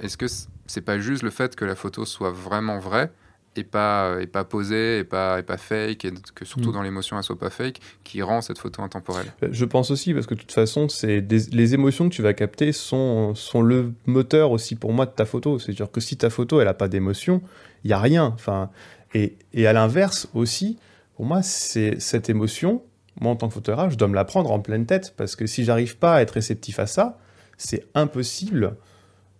[0.00, 0.26] Est-ce que
[0.66, 3.12] c'est pas juste le fait que la photo soit vraiment vraie
[3.56, 6.72] et pas, et pas posée, et pas, et pas fake, et que surtout mm.
[6.72, 9.32] dans l'émotion elle soit pas fake, qui rend cette photo intemporelle.
[9.42, 12.34] Euh, je pense aussi, parce que de toute façon, c'est les émotions que tu vas
[12.34, 15.58] capter sont, sont le moteur aussi pour moi de ta photo.
[15.58, 17.42] C'est-à-dire que si ta photo elle a pas d'émotion,
[17.84, 18.24] il y a rien.
[18.34, 18.70] Enfin,
[19.14, 20.78] et, et à l'inverse aussi,
[21.16, 22.82] pour moi, c'est cette émotion,
[23.20, 25.46] moi en tant que photographe, je dois me la prendre en pleine tête, parce que
[25.46, 27.18] si j'arrive pas à être réceptif à ça,
[27.58, 28.76] c'est impossible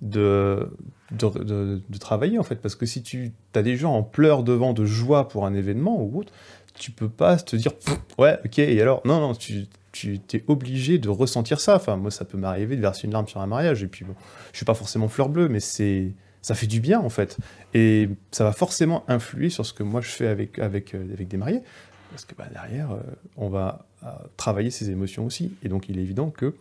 [0.03, 0.69] de,
[1.13, 2.57] de, travailler en fait.
[2.57, 6.03] Parce que si tu as des gens en pleurs devant de joie pour un événement
[6.03, 6.33] ou autre,
[6.75, 7.73] tu peux pas te dire
[8.19, 9.01] ouais, ok, et alors?
[9.05, 11.77] Non, non, tu tu es obligé de ressentir ça.
[11.77, 13.83] Enfin, moi, ça peut m'arriver de verser une larme sur un mariage.
[13.83, 14.15] Et puis, bon,
[14.51, 17.39] je suis pas forcément fleur bleue, mais c'est ça fait du bien en fait.
[17.73, 21.29] Et ça va forcément influer sur ce que moi je fais avec, avec, euh, avec
[21.29, 21.63] des mariés.
[22.11, 23.01] Parce que bah, derrière, euh,
[23.37, 25.55] on va euh, travailler ses émotions aussi.
[25.63, 26.55] Et donc, il est évident que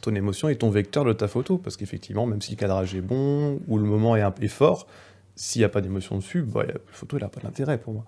[0.00, 1.58] ton émotion est ton vecteur de ta photo.
[1.58, 4.86] Parce qu'effectivement, même si le cadrage est bon ou le moment est, un, fort,
[5.34, 8.04] s'il n'y a pas d'émotion dessus, bah, la photo, n'a pas d'intérêt pour moi.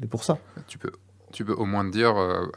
[0.00, 0.38] C'est pour ça.
[0.66, 0.92] Tu peux,
[1.32, 2.14] tu peux au moins dire,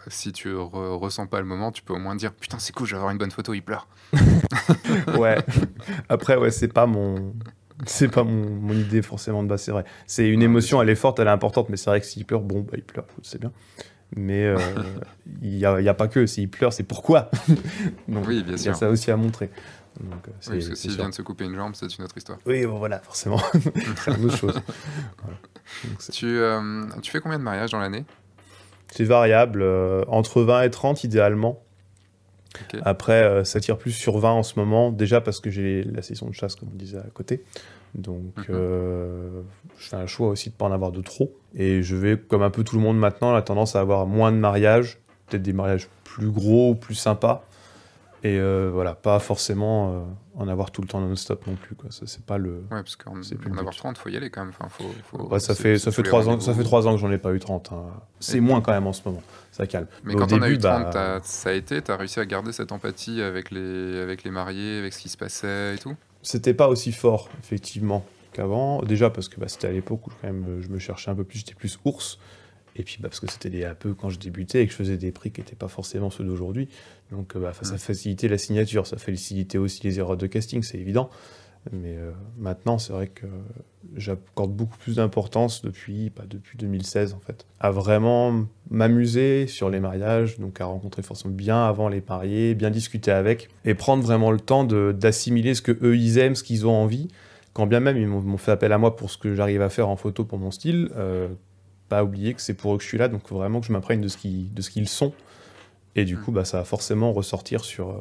[0.07, 2.91] si tu ressens pas le moment, tu peux au moins dire Putain, c'est cool, je
[2.91, 3.87] vais avoir une bonne photo, il pleure.
[5.17, 5.37] ouais.
[6.09, 7.33] Après, ouais, c'est pas mon.
[7.85, 9.83] C'est pas mon, idée forcément de base, c'est vrai.
[10.07, 12.39] C'est une émotion, elle est forte, elle est importante, mais c'est vrai que s'il pleure,
[12.39, 13.51] bon, bah, il pleure, c'est bien.
[14.15, 14.57] Mais euh,
[15.41, 17.29] il n'y a, a, pas que, s'il pleure, c'est pourquoi.
[18.07, 18.65] Donc, oui, bien sûr.
[18.65, 19.49] Il y a ça aussi à montrer.
[19.99, 22.17] Donc, euh, oui, parce que s'il vient de se couper une jambe, c'est une autre
[22.17, 22.37] histoire.
[22.45, 23.39] Oui, bon, voilà, forcément.
[24.03, 24.59] c'est une autre chose.
[26.11, 28.05] tu, euh, tu fais combien de mariages dans l'année?
[28.91, 29.63] C'est variable,
[30.07, 31.64] entre 20 et 30 idéalement.
[32.83, 36.01] Après, euh, ça tire plus sur 20 en ce moment, déjà parce que j'ai la
[36.01, 37.43] session de chasse, comme on disait, à côté.
[37.95, 39.41] Donc, euh,
[39.77, 41.31] je fais un choix aussi de ne pas en avoir de trop.
[41.55, 44.31] Et je vais, comme un peu tout le monde maintenant, la tendance à avoir moins
[44.31, 47.45] de mariages, peut-être des mariages plus gros, plus sympas.
[48.25, 51.75] Et euh, voilà, pas forcément euh, en avoir tout le temps non-stop non plus.
[51.75, 51.91] Quoi.
[51.91, 52.63] Ça, c'est pas le.
[52.71, 54.49] Ouais, parce qu'en en avoir 30, il faut y aller quand même.
[54.49, 55.37] Enfin, faut, faut...
[55.37, 57.39] ça, fait, ça, fait 3 ans, ça fait 3 ans que j'en ai pas eu
[57.39, 57.71] 30.
[57.71, 57.83] Hein.
[58.19, 59.21] C'est moins quand même en ce moment.
[59.51, 59.85] Ça calme.
[60.03, 61.19] Mais, quand on a eu 30, bah...
[61.21, 64.79] ça a été Tu as réussi à garder cette empathie avec les, avec les mariés,
[64.79, 65.95] avec ce qui se passait et tout?
[66.23, 68.81] C'était pas aussi fort, effectivement, qu'avant.
[68.81, 71.25] Déjà parce que bah, c'était à l'époque où quand même, je me cherchais un peu
[71.25, 72.17] plus, j'étais plus ours.
[72.75, 74.97] Et puis bah, parce que c'était un peu quand je débutais et que je faisais
[74.97, 76.67] des prix qui n'étaient pas forcément ceux d'aujourd'hui.
[77.11, 80.77] Donc euh, bah, ça facilitait la signature, ça facilitait aussi les erreurs de casting, c'est
[80.77, 81.09] évident.
[81.71, 83.25] Mais euh, maintenant, c'est vrai que
[83.95, 89.79] j'accorde beaucoup plus d'importance depuis, bah, depuis 2016 en fait, à vraiment m'amuser sur les
[89.79, 94.31] mariages, donc à rencontrer forcément bien avant les mariés, bien discuter avec, et prendre vraiment
[94.31, 97.07] le temps d'assimiler ce que eux ils aiment, ce qu'ils ont envie.
[97.53, 99.89] Quand bien même ils m'ont fait appel à moi pour ce que j'arrive à faire
[99.89, 101.29] en photo pour mon style, euh,
[101.89, 104.01] pas oublier que c'est pour eux que je suis là, donc vraiment que je m'imprègne
[104.01, 104.17] de ce
[104.69, 105.13] qu'ils sont.
[105.95, 106.21] Et du mm.
[106.21, 107.99] coup, bah, ça va forcément ressortir sur, euh,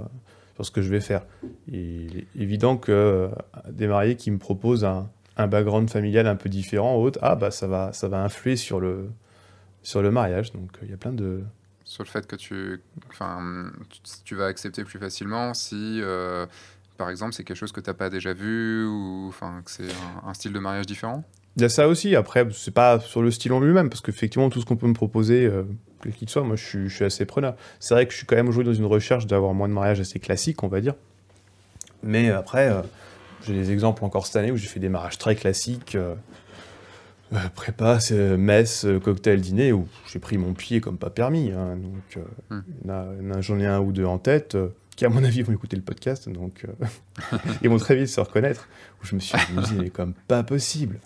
[0.57, 1.25] sur ce que je vais faire.
[1.69, 3.29] il est évident que euh,
[3.71, 7.51] des mariés qui me proposent un, un, background familial un peu différent, autre, ah bah
[7.51, 9.11] ça va, ça va influer sur le,
[9.83, 10.53] sur le mariage.
[10.53, 11.45] Donc il y a plein de
[11.85, 13.71] sur le fait que tu, enfin,
[14.25, 16.47] tu, vas accepter plus facilement si, euh,
[16.97, 19.91] par exemple, c'est quelque chose que tu n'as pas déjà vu ou enfin, que c'est
[20.25, 21.25] un, style de mariage différent?
[21.57, 22.17] Il y a ça aussi.
[22.17, 24.95] Après, c'est pas sur le style en lui-même, parce qu'effectivement, tout ce qu'on peut me
[24.95, 25.63] proposer, euh,
[26.03, 27.55] quel qu'il soit, moi, je suis, assez preneur.
[27.79, 30.01] C'est vrai que je suis quand même aujourd'hui dans une recherche d'avoir moins de mariages
[30.01, 30.95] assez classiques, on va dire.
[32.03, 32.83] Mais après, euh,
[33.47, 35.95] j'ai des exemples encore cette année où j'ai fait des mariages très classiques.
[35.95, 36.15] Euh,
[37.33, 37.99] euh prépa,
[38.37, 41.53] messe, cocktail, dîner, où j'ai pris mon pied comme pas permis.
[41.53, 41.77] Hein.
[41.77, 43.41] donc, hmm.
[43.41, 44.57] j'en ai un ou deux en tête
[44.97, 46.67] qui, à mon avis, vont écouter le podcast, donc
[47.63, 48.69] ils vont très vite se reconnaître.
[49.03, 51.01] Où je me suis dit, mais comme pas possible.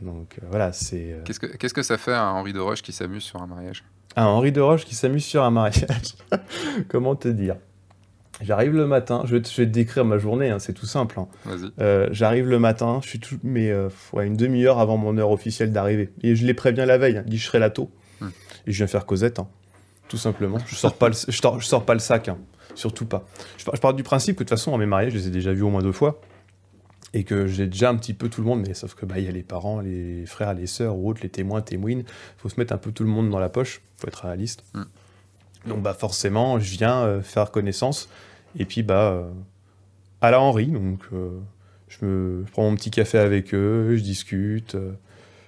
[0.00, 1.12] Donc euh, voilà, c'est.
[1.12, 3.46] Euh, qu'est-ce que, qu'est-ce que ça fait un Henri de Roche qui s'amuse sur un
[3.46, 3.84] mariage?
[4.16, 6.14] Un Henri de Roche qui s'amuse sur un mariage
[6.88, 7.56] Comment te dire?
[8.40, 11.18] J'arrive le matin, je vais, te, décrire ma journée, hein, c'est tout simple.
[11.18, 11.26] Hein.
[11.44, 11.70] Vas-y.
[11.80, 13.72] Euh, j'arrive le matin, je suis tout, mais
[14.16, 16.12] une demi-heure avant mon heure officielle d'arrivée.
[16.22, 17.90] Et je les préviens la veille, hein, dis je serai là tôt.
[18.20, 18.28] Hmm.
[18.66, 19.40] Et je viens faire Cosette,
[20.08, 20.58] tout simplement.
[20.66, 22.30] Je sors pas le, je sors, pas le sac,
[22.76, 23.26] surtout pas.
[23.56, 25.52] Je, je pars du principe que de toute façon, mes mariages, je les ai déjà
[25.52, 26.20] vus au moins deux fois
[27.14, 29.24] et que j'ai déjà un petit peu tout le monde, mais sauf que bah il
[29.24, 32.04] y a les parents, les frères, les sœurs ou autres, les témoins, témoines,
[32.36, 34.64] faut se mettre un peu tout le monde dans la poche, faut être réaliste.
[34.74, 34.82] Mm.
[35.68, 38.08] Donc bah forcément, je viens euh, faire connaissance
[38.58, 39.28] et puis bah euh,
[40.20, 41.30] à la Henri, donc euh,
[41.88, 44.76] je me prends mon petit café avec eux, je discute,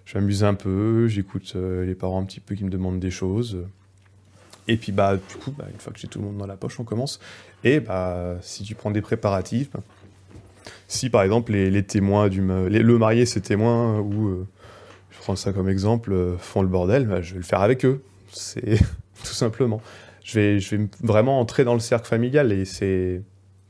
[0.05, 3.59] je m'amuse un peu, j'écoute les parents un petit peu qui me demandent des choses.
[4.69, 6.57] Et puis bah du coup, bah, une fois que j'ai tout le monde dans la
[6.57, 7.19] poche, on commence.
[7.65, 9.81] Et bah si tu prends des préparatifs, bah,
[10.89, 14.49] si par exemple les, témoins du le marié, ses témoins, ou euh,
[15.11, 17.85] je prends ça comme exemple, euh, font le bordel, bah, je vais le faire avec
[17.85, 18.03] eux.
[18.33, 18.79] C'est
[19.25, 19.81] tout simplement.
[20.25, 23.23] Je vais, je vais vraiment entrer dans le cercle familial et c'est,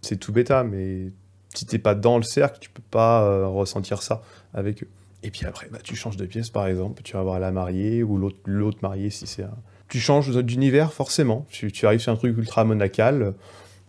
[0.03, 1.09] c'est tout bêta, mais
[1.55, 4.23] si t'es pas dans le cercle, tu peux pas euh, ressentir ça
[4.55, 4.89] avec eux.
[5.23, 8.03] Et puis après, bah, tu changes de pièce par exemple, tu vas voir la mariée
[8.03, 9.57] ou l'autre, l'autre mariée si c'est un...
[9.89, 11.47] Tu changes d'univers forcément.
[11.51, 13.35] Tu, tu, arrives sur un truc ultra monacal,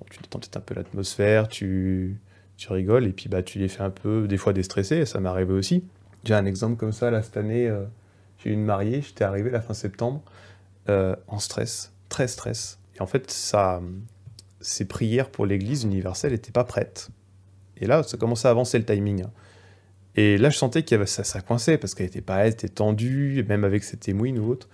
[0.10, 2.20] tu détends peut-être un peu l'atmosphère, tu
[2.62, 5.30] tu rigoles et puis bah, tu les fais un peu, des fois déstresser, ça m'est
[5.30, 5.84] arrivé aussi.
[6.24, 7.86] J'ai un exemple comme ça, là, cette année, euh,
[8.38, 10.22] j'ai eu une mariée, j'étais arrivé la fin septembre,
[10.88, 12.78] euh, en stress, très stress.
[12.96, 13.82] Et en fait, ça,
[14.60, 17.10] ses prières pour l'église universelle n'étaient pas prêtes.
[17.78, 19.24] Et là, ça commençait à avancer le timing.
[19.24, 19.32] Hein.
[20.16, 23.44] Et là, je sentais que ça, ça coinçait parce qu'elle était pas elle était tendue,
[23.50, 24.70] même avec ses témoins ou autre.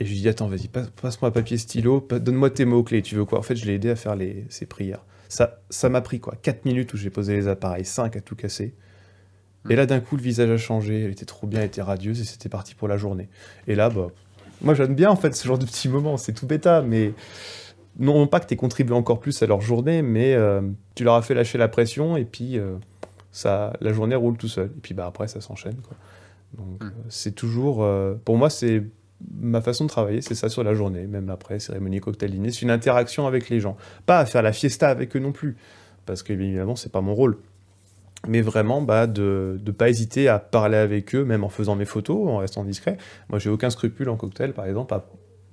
[0.00, 3.38] Et je lui dis Attends, vas-y, passe-moi papier stylo, donne-moi tes mots-clés, tu veux quoi?
[3.38, 5.04] En fait, je l'ai aidé à faire les, ses prières.
[5.28, 8.36] Ça ça m'a pris quoi 4 minutes où j'ai posé les appareils, 5 à tout
[8.36, 8.74] casser.
[9.70, 12.20] Et là, d'un coup, le visage a changé, elle était trop bien, elle était radieuse
[12.20, 13.28] et c'était parti pour la journée.
[13.66, 14.08] Et là, bah,
[14.62, 17.12] moi j'aime bien en fait ce genre de petits moments, c'est tout bêta, mais
[17.98, 20.62] non pas que tu aies contribué encore plus à leur journée, mais euh,
[20.94, 22.76] tu leur as fait lâcher la pression et puis euh,
[23.30, 24.66] ça, la journée roule tout seul.
[24.66, 25.76] Et puis bah, après, ça s'enchaîne.
[26.56, 26.86] Donc hmm.
[26.86, 27.86] euh, c'est toujours,
[28.24, 28.84] pour moi, c'est
[29.40, 32.62] ma façon de travailler, c'est ça sur la journée, même après, cérémonie cocktail dîner, c'est
[32.62, 33.76] une interaction avec les gens.
[34.06, 35.56] Pas à faire la fiesta avec eux non plus,
[36.06, 37.38] parce que évidemment, c'est pas mon rôle
[38.26, 41.84] mais vraiment bah, de ne pas hésiter à parler avec eux, même en faisant mes
[41.84, 42.96] photos, en restant discret.
[43.28, 45.04] Moi, j'ai aucun scrupule en cocktail, par exemple, à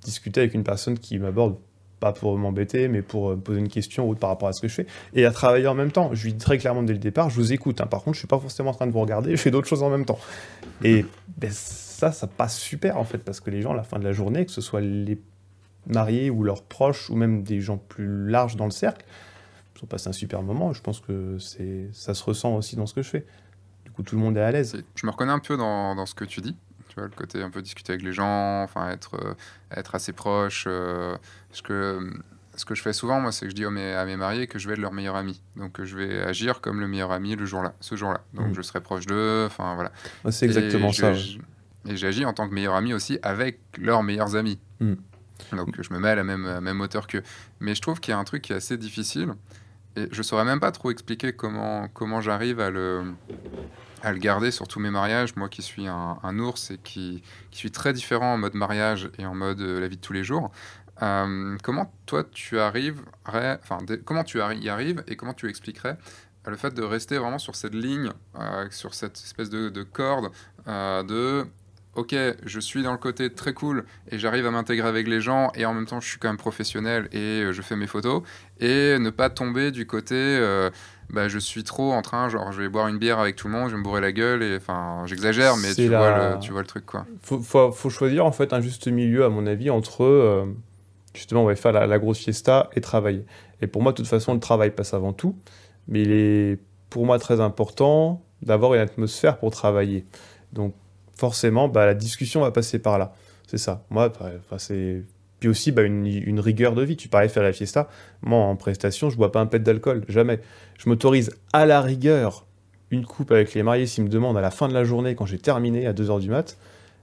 [0.02, 1.56] discuter avec une personne qui m'aborde,
[2.00, 4.68] pas pour m'embêter, mais pour euh, poser une question ou par rapport à ce que
[4.68, 6.10] je fais, et à travailler en même temps.
[6.12, 7.80] Je lui dis très clairement dès le départ, je vous écoute.
[7.80, 7.86] Hein.
[7.86, 9.82] Par contre, je suis pas forcément en train de vous regarder, je fais d'autres choses
[9.82, 10.18] en même temps.
[10.82, 11.04] Et
[11.38, 11.50] ben,
[11.96, 14.12] ça, ça passe super, en fait, parce que les gens, à la fin de la
[14.12, 15.18] journée, que ce soit les
[15.86, 19.06] mariés ou leurs proches, ou même des gens plus larges dans le cercle,
[19.82, 20.72] ont passé un super moment.
[20.72, 23.26] Je pense que c'est, ça se ressent aussi dans ce que je fais.
[23.84, 24.82] Du coup, tout le monde est à l'aise.
[24.94, 26.56] Je me reconnais un peu dans, dans, ce que tu dis.
[26.88, 29.34] Tu vois, le côté un peu discuter avec les gens, enfin être, euh,
[29.74, 30.64] être assez proche.
[30.66, 31.16] Euh,
[31.48, 32.10] parce que
[32.56, 34.46] ce que je fais souvent, moi, c'est que je dis à mes, à mes mariés
[34.46, 35.42] que je vais être leur meilleur ami.
[35.56, 38.22] Donc, je vais agir comme le meilleur ami le jour-là, ce jour-là.
[38.34, 38.54] Donc, mm.
[38.54, 39.44] je serai proche d'eux.
[39.46, 39.92] Enfin, voilà.
[40.30, 41.12] c'est exactement ça.
[41.86, 44.58] Et j'agis en tant que meilleur ami aussi avec leurs meilleurs amis.
[44.80, 44.94] Mm.
[45.52, 47.22] Donc, je me mets à la même, à la même hauteur qu'eux.
[47.60, 49.34] Mais je trouve qu'il y a un truc qui est assez difficile
[49.96, 53.14] et je saurais même pas trop expliquer comment, comment j'arrive à le,
[54.02, 55.34] à le garder sur tous mes mariages.
[55.36, 59.10] Moi qui suis un, un ours et qui, qui, suis très différent en mode mariage
[59.18, 60.52] et en mode euh, la vie de tous les jours.
[61.02, 65.98] Euh, comment toi tu arriverais, enfin comment tu y arrives et comment tu expliquerais
[66.46, 70.30] le fait de rester vraiment sur cette ligne, euh, sur cette espèce de, de corde
[70.66, 71.44] de
[71.96, 75.50] ok, je suis dans le côté très cool et j'arrive à m'intégrer avec les gens
[75.54, 78.22] et en même temps je suis quand même professionnel et euh, je fais mes photos
[78.60, 80.70] et ne pas tomber du côté euh,
[81.10, 83.54] bah, je suis trop en train, genre je vais boire une bière avec tout le
[83.54, 86.52] monde, je vais me bourrer la gueule et enfin j'exagère mais tu, vois le, tu
[86.52, 87.06] vois le truc quoi.
[87.22, 90.44] Faut, faut, choisir en fait un juste milieu à mon avis entre euh,
[91.14, 93.24] justement on va faire la, la, grosse fiesta et travailler.
[93.62, 95.34] Et pour moi de toute façon le travail passe avant tout
[95.88, 96.58] mais il est
[96.90, 100.04] pour moi très important d'avoir une atmosphère pour travailler.
[100.52, 100.74] Donc
[101.16, 103.12] forcément, bah, la discussion va passer par là.
[103.46, 103.84] C'est ça.
[103.90, 104.12] Moi,
[104.58, 105.02] c'est.
[105.40, 106.96] Puis aussi, bah, une, rigueur de vie.
[106.96, 107.88] Tu parlais de faire la fiesta.
[108.22, 110.04] Moi, en prestation, je bois pas un pet d'alcool.
[110.08, 110.40] Jamais.
[110.78, 112.46] Je m'autorise à la rigueur
[112.92, 115.26] une coupe avec les mariés s'ils me demandent à la fin de la journée, quand
[115.26, 116.56] j'ai terminé à 2h du mat.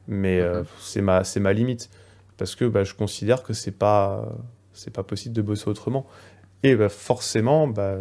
[0.08, 0.66] Mais euh, mhm.
[0.80, 1.90] c'est ma, ma limite.
[2.38, 4.28] Parce que bah, je considère que c'est pas,
[4.74, 6.08] c'est pas possible de bosser autrement.
[6.64, 7.98] Et bah, forcément, bah,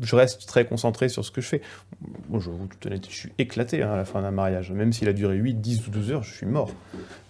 [0.00, 1.62] je reste très concentré sur ce que je fais.
[2.28, 4.72] Bon, je, tout honnête, je suis éclaté hein, à la fin d'un mariage.
[4.72, 6.70] Même s'il a duré 8, 10 ou 12 heures, je suis mort.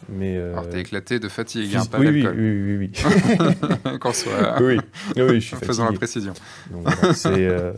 [0.08, 0.52] Mais, euh...
[0.52, 3.98] Alors, t'es éclaté de fatigue, hein, pas oui, oui, oui, oui, oui.
[4.00, 4.60] Qu'on soit...
[4.60, 4.78] Oui,
[5.16, 6.34] oui, je suis Faisant la précision.
[7.26, 7.72] Euh,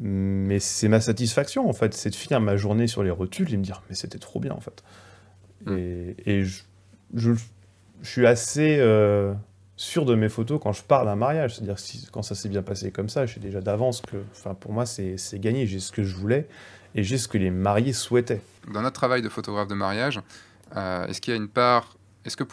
[0.00, 1.94] mais c'est ma satisfaction, en fait.
[1.94, 4.52] C'est de finir ma journée sur les rotules et me dire, mais c'était trop bien,
[4.52, 4.82] en fait.
[5.66, 5.76] Mm.
[5.76, 6.62] Et, et je,
[7.14, 7.32] je,
[8.02, 8.76] je, suis assez...
[8.78, 9.32] Euh,
[9.76, 11.56] sûr de mes photos quand je pars d'un mariage.
[11.56, 14.16] C'est-à-dire si, quand ça s'est bien passé comme ça, je sais déjà d'avance que
[14.60, 15.66] pour moi, c'est gagné.
[15.66, 16.48] J'ai ce que je voulais
[16.94, 18.42] et j'ai ce que les mariés souhaitaient.
[18.72, 20.20] Dans notre travail de photographe de mariage,
[20.76, 21.96] euh, est-ce qu'il y a une part...
[22.24, 22.44] Est-ce que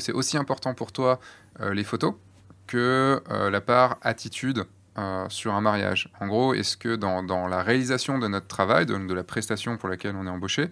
[0.00, 1.18] c'est -ce aussi important pour toi
[1.60, 2.14] euh, les photos
[2.66, 4.66] que euh, la part attitude
[4.98, 8.86] euh, sur un mariage En gros, est-ce que dans, dans, la réalisation de notre travail,
[8.86, 10.68] de, de, la prestation pour laquelle on est embauché,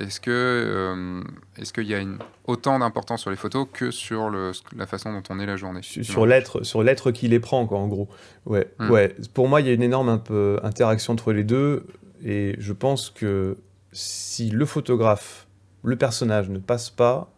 [0.00, 1.22] est-ce que euh,
[1.56, 5.12] est-ce qu'il y a une, autant d'importance sur les photos que sur le, la façon
[5.12, 5.80] dont on est la journée?
[5.82, 8.08] Sur, l'être, sur l'être qui les prend, quoi, en gros.
[8.46, 8.90] Ouais, hmm.
[8.90, 9.14] ouais.
[9.32, 11.86] Pour moi, il y a une énorme un peu, interaction entre les deux,
[12.24, 13.56] et je pense que
[13.92, 15.46] si le photographe,
[15.84, 17.30] le personnage ne passe pas,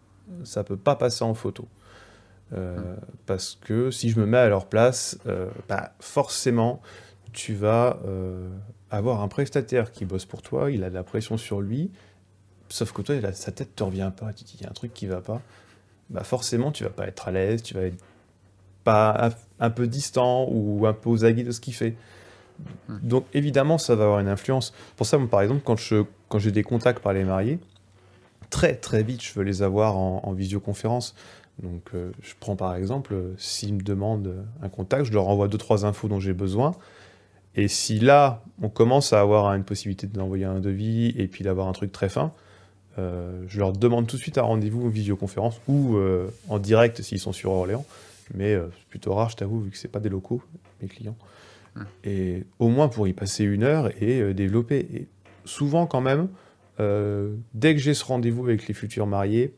[0.45, 1.69] ça peut pas passer en photo.
[2.53, 6.81] Euh, parce que si je me mets à leur place, euh, bah, forcément,
[7.33, 8.49] tu vas euh,
[8.91, 11.91] avoir un prestataire qui bosse pour toi, il a de la pression sur lui,
[12.69, 14.93] sauf que toi, sa tête te revient pas, tu dis, il y a un truc
[14.93, 15.41] qui va pas.
[16.11, 18.03] Bah forcément, tu vas pas être à l'aise, tu vas être
[18.83, 21.95] pas un peu distant ou un peu aux aguets de ce qu'il fait.
[22.89, 22.99] Hmm.
[23.03, 24.73] Donc évidemment, ça va avoir une influence.
[24.97, 27.61] Pour ça, par exemple, quand j'ai quand des contacts par les mariés,
[28.51, 31.15] très très vite, je veux les avoir en, en visioconférence.
[31.63, 35.49] Donc euh, je prends par exemple, euh, s'ils me demandent un contact, je leur envoie
[35.49, 36.73] deux trois infos dont j'ai besoin.
[37.57, 41.67] Et si là, on commence à avoir une possibilité d'envoyer un devis et puis d'avoir
[41.69, 42.33] un truc très fin,
[42.99, 45.99] euh, je leur demande tout de suite un rendez-vous en visioconférence ou
[46.49, 47.85] en direct s'ils sont sur Orléans.
[48.35, 50.41] Mais c'est plutôt rare, je t'avoue, vu que c'est pas des locaux,
[50.81, 51.17] mes clients.
[51.75, 51.83] Mmh.
[52.05, 54.87] Et au moins pour y passer une heure et développer.
[54.95, 55.09] Et
[55.45, 56.29] souvent quand même,
[56.79, 59.55] dès que j'ai ce rendez-vous avec les futurs mariés,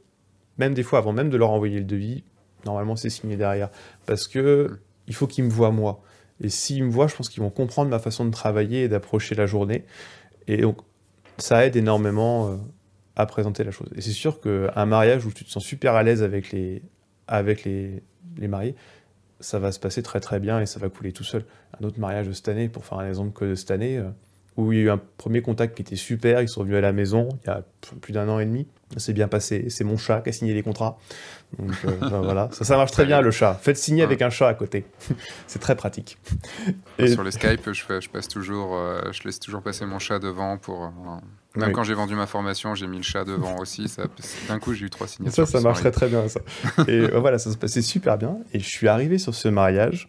[0.62, 2.24] même des fois avant même de leur envoyer le devis,
[2.64, 3.70] normalement c'est signé derrière.
[4.06, 6.02] Parce que il faut qu'ils me voient moi.
[6.40, 9.34] Et s'ils me voient, je pense qu'ils vont comprendre ma façon de travailler et d'approcher
[9.34, 9.84] la journée.
[10.48, 10.78] Et donc,
[11.38, 12.56] ça aide énormément euh,
[13.16, 13.88] à présenter la chose.
[13.94, 16.82] Et c'est sûr qu'un mariage où tu te sens super à l'aise avec les,
[17.28, 18.02] avec les,
[18.36, 18.74] les mariés,
[19.40, 21.44] ça va se passer très très bien et ça va couler tout seul.
[21.80, 24.08] Un autre mariage de cette année, pour faire un exemple que de cette année, euh,
[24.56, 26.80] où il y a eu un premier contact qui était super, ils sont venus à
[26.80, 27.64] la maison il y a
[28.00, 30.54] plus d'un an et demi, ça s'est bien passé, c'est mon chat qui a signé
[30.54, 30.98] les contrats.
[31.58, 33.54] Donc euh, ben voilà, ça, ça marche très bien le chat.
[33.54, 34.84] Faites signer avec un chat à côté,
[35.46, 36.18] c'est très pratique.
[36.98, 37.08] Et...
[37.08, 40.56] Sur le Skype, je, je passe toujours, euh, je laisse toujours passer mon chat devant
[40.58, 40.84] pour.
[40.84, 40.88] Euh,
[41.54, 43.86] même quand j'ai vendu ma formation, j'ai mis le chat devant aussi.
[44.48, 45.46] D'un coup, j'ai eu trois signatures.
[45.46, 46.40] Ça, ça marche très très bien ça.
[46.88, 48.38] Et voilà, ça se passait super bien.
[48.54, 50.08] Et je suis arrivé sur ce mariage.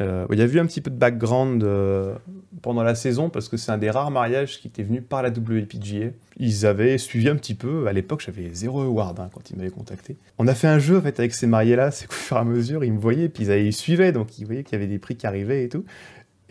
[0.00, 2.14] Euh, il y a eu un petit peu de background euh,
[2.60, 5.30] pendant la saison parce que c'est un des rares mariages qui était venu par la
[5.30, 6.08] WPGA.
[6.36, 7.86] Ils avaient suivi un petit peu.
[7.86, 10.16] À l'époque, j'avais zéro award hein, quand ils m'avaient contacté.
[10.38, 11.90] On a fait un jeu en fait avec ces mariés-là.
[11.92, 14.64] C'est qu'au fur et à mesure, ils me voyaient, puis ils, suivaient, donc ils voyaient
[14.64, 15.84] qu'il y avait des prix qui arrivaient et tout.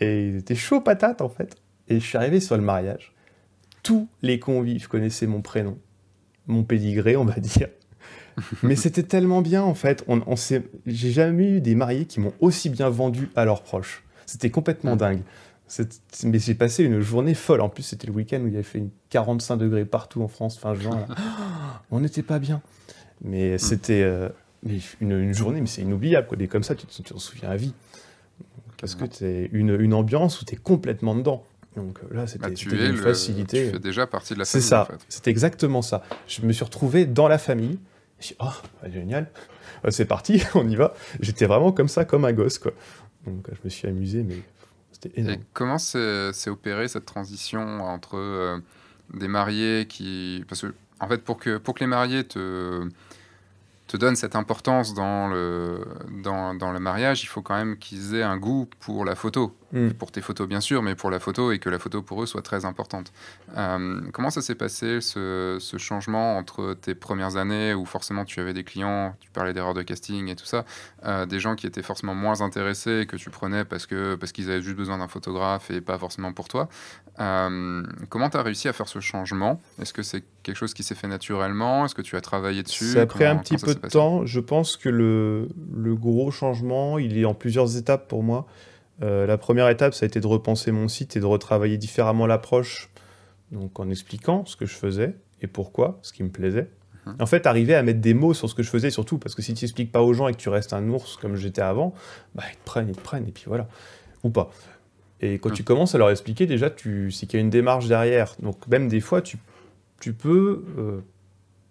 [0.00, 1.56] Et ils étaient chauds patates en fait.
[1.88, 3.14] Et je suis arrivé sur le mariage.
[3.84, 5.78] Tous les convives connaissaient mon prénom,
[6.48, 7.68] mon pédigré, on va dire.
[8.62, 10.04] mais c'était tellement bien en fait.
[10.08, 10.34] On, on
[10.86, 14.02] J'ai jamais eu des mariés qui m'ont aussi bien vendu à leurs proches.
[14.26, 14.98] C'était complètement mm.
[14.98, 15.22] dingue.
[16.24, 17.60] Mais j'ai passé une journée folle.
[17.60, 20.28] En plus, c'était le week-end où il y avait fait une 45 degrés partout en
[20.28, 20.56] France.
[20.56, 21.06] Enfin, genre,
[21.90, 22.60] on n'était pas bien.
[23.22, 23.58] Mais mm.
[23.58, 24.28] c'était euh,
[25.00, 26.28] une, journée, mais c'est inoubliable.
[26.28, 26.36] Quoi.
[26.36, 27.72] Des comme ça, tu te, souviens à vie.
[28.80, 31.44] Parce que c'est une, une ambiance où tu es complètement dedans.
[31.76, 33.66] Donc là, c'était bah, une facilité.
[33.66, 34.62] Tu fais déjà partie de la famille.
[34.62, 36.02] C'est ça, c'est exactement ça.
[36.26, 37.78] Je me suis retrouvé dans la famille.
[38.20, 38.46] Je oh,
[38.82, 39.30] bah, génial,
[39.82, 40.94] bah, c'est parti, on y va.
[41.20, 42.72] J'étais vraiment comme ça, comme un gosse, quoi.
[43.26, 44.36] Donc je me suis amusé, mais
[44.92, 45.40] c'était énorme.
[45.40, 48.58] Et comment s'est opérée cette transition entre euh,
[49.12, 50.44] des mariés qui...
[50.48, 52.88] Parce que, en fait, pour que, pour que les mariés te
[53.86, 55.86] te donne cette importance dans le,
[56.22, 59.56] dans, dans le mariage, il faut quand même qu'ils aient un goût pour la photo.
[59.72, 59.90] Mm.
[59.90, 62.26] Pour tes photos, bien sûr, mais pour la photo et que la photo pour eux
[62.26, 63.12] soit très importante.
[63.56, 68.38] Euh, comment ça s'est passé, ce, ce, changement entre tes premières années où forcément tu
[68.38, 70.64] avais des clients, tu parlais d'erreurs de casting et tout ça,
[71.04, 74.30] euh, des gens qui étaient forcément moins intéressés et que tu prenais parce qu'ils parce
[74.30, 76.68] qu'ils avaient juste besoin d'un photographe et pas forcément pour toi.
[77.18, 79.60] Euh, comment tu as réussi à faire ce changement?
[79.80, 81.84] Est-ce que c'est quelque chose qui s'est fait naturellement?
[81.86, 82.92] Est-ce que tu as travaillé dessus?
[82.92, 84.24] Ça a pris un petit peu de temps.
[84.24, 88.46] Je pense que le, le gros changement, il est en plusieurs étapes pour moi.
[89.02, 92.26] Euh, la première étape, ça a été de repenser mon site et de retravailler différemment
[92.26, 92.90] l'approche,
[93.52, 96.70] donc en expliquant ce que je faisais et pourquoi, ce qui me plaisait.
[97.06, 97.16] Mhm.
[97.20, 99.42] En fait, arriver à mettre des mots sur ce que je faisais, surtout parce que
[99.42, 101.94] si tu n'expliques pas aux gens et que tu restes un ours comme j'étais avant,
[102.34, 103.68] bah, ils te prennent, ils te prennent, et puis voilà.
[104.24, 104.50] Ou pas.
[105.20, 105.66] Et quand tu mhm.
[105.66, 108.34] commences à leur expliquer, déjà, tu, c'est qu'il y a une démarche derrière.
[108.40, 109.38] Donc, même des fois, tu,
[110.00, 111.00] tu peux euh,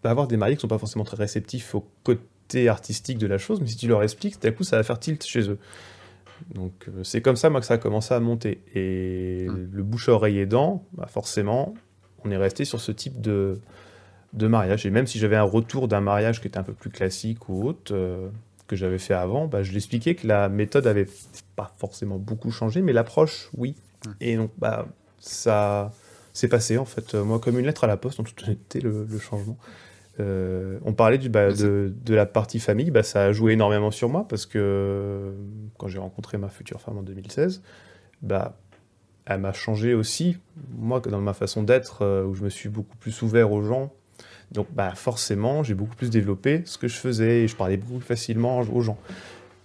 [0.04, 3.38] avoir des mariés qui ne sont pas forcément très réceptifs au côté artistique de la
[3.38, 5.58] chose, mais si tu leur expliques, d'un coup, ça va faire tilt chez eux.
[6.54, 8.62] Donc euh, c'est comme ça moi que ça a commencé à monter.
[8.74, 9.70] Et mmh.
[9.72, 11.74] le bouche à oreille aidant, bah forcément,
[12.24, 13.60] on est resté sur ce type de,
[14.34, 14.86] de mariage.
[14.86, 17.68] Et même si j'avais un retour d'un mariage qui était un peu plus classique ou
[17.68, 18.30] autre, euh,
[18.68, 21.08] que j'avais fait avant, bah, je l'expliquais que la méthode avait
[21.56, 23.76] pas forcément beaucoup changé, mais l'approche, oui.
[24.06, 24.10] Mmh.
[24.22, 24.88] Et donc, bah,
[25.20, 25.92] ça
[26.34, 29.20] s'est passé, en fait, moi, comme une lettre à la poste, en toute honnêteté, le
[29.20, 29.58] changement.
[30.20, 34.10] Euh, on parlait du, bah, de, la partie famille, bah, ça a joué énormément sur
[34.10, 35.34] moi parce que
[35.78, 37.62] quand j'ai rencontré ma future femme en 2016,
[38.22, 38.58] bah,
[39.26, 40.38] elle m'a changé aussi,
[40.78, 43.92] moi, dans ma façon d'être, euh, où je me suis beaucoup plus ouvert aux gens.
[44.52, 47.98] Donc bah, forcément, j'ai beaucoup plus développé ce que je faisais et je parlais beaucoup
[47.98, 48.98] plus facilement aux gens.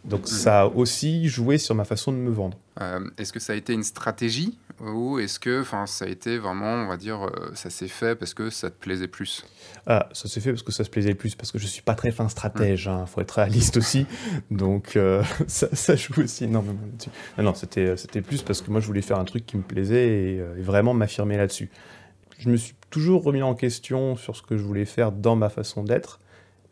[0.05, 2.57] Donc ça a aussi joué sur ma façon de me vendre.
[2.81, 6.73] Euh, est-ce que ça a été une stratégie ou est-ce que ça a été vraiment,
[6.73, 9.45] on va dire, euh, ça s'est fait parce que ça te plaisait plus?
[9.87, 11.95] Ah, Ça s'est fait parce que ça se plaisait plus, parce que je suis pas
[11.95, 14.07] très fin stratège, il hein, faut être réaliste aussi.
[14.51, 17.11] Donc euh, ça, joue aussi énormément là-dessus.
[17.37, 20.09] Non, c'était, c'était plus parce que moi je voulais faire un truc qui me plaisait
[20.09, 21.69] et, et vraiment m'affirmer là-dessus.
[22.39, 25.51] Je me suis toujours remis en question sur ce que je voulais faire dans ma
[25.51, 26.21] façon d'être.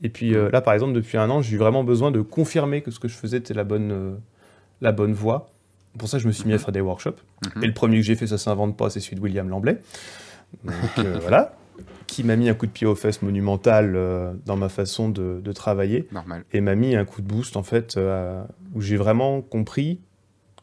[0.02, 2.82] Et puis euh, là, par exemple, depuis un an, j'ai eu vraiment besoin de confirmer
[2.82, 4.14] que ce que je faisais était la bonne, euh,
[4.80, 5.50] la bonne voie.
[5.98, 6.62] Pour ça, je me suis mis à mhm.
[6.62, 7.20] faire des workshops.
[7.56, 7.64] Mhm.
[7.64, 9.80] Et le premier que j'ai fait, ça s'invente pas, c'est celui de William Lamblay.
[10.64, 11.54] Donc euh, voilà.
[12.06, 13.92] Qui m'a mis un coup de pied aux fesses monumental
[14.46, 16.08] dans ma façon de, de, travailler.
[16.10, 16.42] Normal.
[16.52, 18.00] Et m'a mis un coup de boost, en fait,
[18.74, 20.00] où j'ai vraiment compris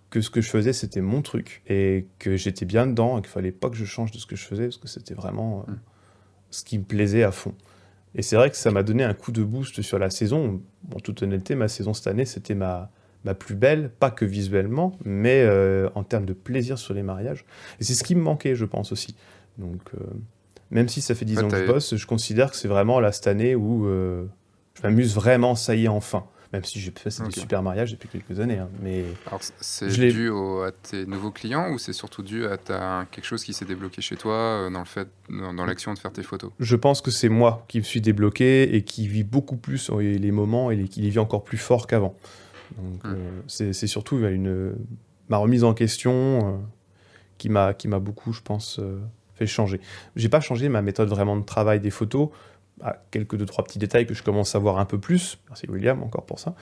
[0.10, 1.62] que ce que je faisais, c'était mon truc.
[1.68, 4.36] Et que j'étais bien dedans et qu'il fallait pas que je change de ce que
[4.36, 5.76] je faisais, parce que c'était vraiment mm.
[6.50, 7.54] ce qui me plaisait à fond.
[8.16, 10.61] Et c'est vrai que ça m'a donné un coup de boost sur la saison.
[10.95, 12.89] En toute honnêteté, ma saison cette année, c'était ma,
[13.24, 15.47] bah, plus belle, pas que visuellement, mais
[15.95, 17.45] en termes de plaisir sur les mariages.
[17.80, 19.16] Et c'est ce qui me manquait, je pense aussi.
[19.57, 19.91] Donc,
[20.72, 23.11] même si ça fait 10 ans que je bosse, je considère que c'est vraiment là
[23.11, 26.26] cette année où je m'amuse vraiment, ça y est, enfin.
[26.56, 28.60] Même si j'ai fait des super mariages depuis quelques années.
[28.60, 29.03] Hein, mais
[29.60, 30.32] c'est dû
[30.66, 34.01] à tes nouveaux clients ou c'est surtout dû à ta, quelque chose qui s'est débloqué
[34.01, 36.51] chez toi euh, dans le fait, dans, l'action de faire tes photos?
[36.62, 40.32] Je pense que c'est moi qui me suis débloqué et qui vit beaucoup plus les
[40.32, 42.16] moments et qui les vit encore plus fort qu'avant.
[42.78, 43.16] Donc hmm.
[43.62, 44.76] euh, c'est surtout une,
[45.28, 46.58] ma remise en question euh,
[47.38, 48.80] qui m'a beaucoup, je pense,
[49.34, 49.82] fait changer.
[50.16, 52.30] J'ai pas changé ma méthode vraiment de travail des photos
[52.78, 55.40] bah, quelques deux, trois petits détails que je commence à voir un peu plus.
[55.48, 56.56] Merci William encore pour ça.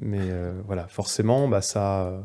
[0.00, 2.22] Mais euh, voilà, forcément, bah, ça,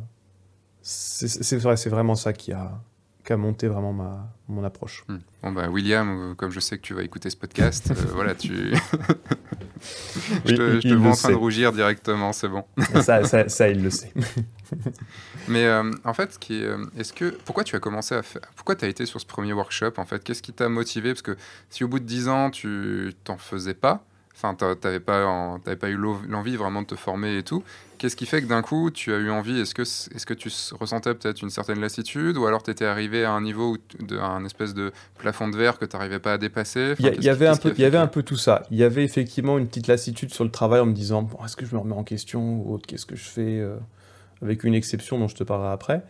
[0.81, 2.81] c'est vrai, c'est vraiment ça qui a,
[3.23, 5.03] qui a monté vraiment ma, mon approche.
[5.07, 5.17] Hmm.
[5.41, 8.35] Bon bah William, euh, comme je sais que tu vas écouter ce podcast, euh, voilà,
[8.35, 8.53] tu...
[10.45, 12.65] je te, je te vois en train de rougir directement, c'est bon.
[13.01, 14.13] ça, ça, ça, il le sait.
[15.47, 18.75] Mais euh, en fait, qui est, est-ce que pourquoi tu as commencé à faire Pourquoi
[18.75, 20.23] tu as été sur ce premier workshop en fait?
[20.23, 21.11] Qu'est-ce qui t'a motivé?
[21.13, 21.37] Parce que
[21.69, 24.05] si au bout de 10 ans tu t'en faisais pas,
[24.35, 27.63] enfin t'avais pas pas eu l'envie vraiment de te former et tout.
[28.03, 30.49] Qu'est-ce qui fait que d'un coup tu as eu envie Est-ce que est-ce que tu
[30.77, 34.43] ressentais peut-être une certaine lassitude ou alors tu étais arrivé à un niveau de un
[34.43, 36.95] espèce de plafond de verre que tu n'arrivais pas à dépasser?
[36.99, 38.63] Il y, avait un peu y avait un peu tout ça.
[38.71, 41.65] Il y avait effectivement une petite lassitude sur le travail en me disant est-ce que
[41.65, 43.77] je me remets en question ou qu'est-ce que je fais euh,
[44.41, 46.03] avec une exception dont je te parlerai après?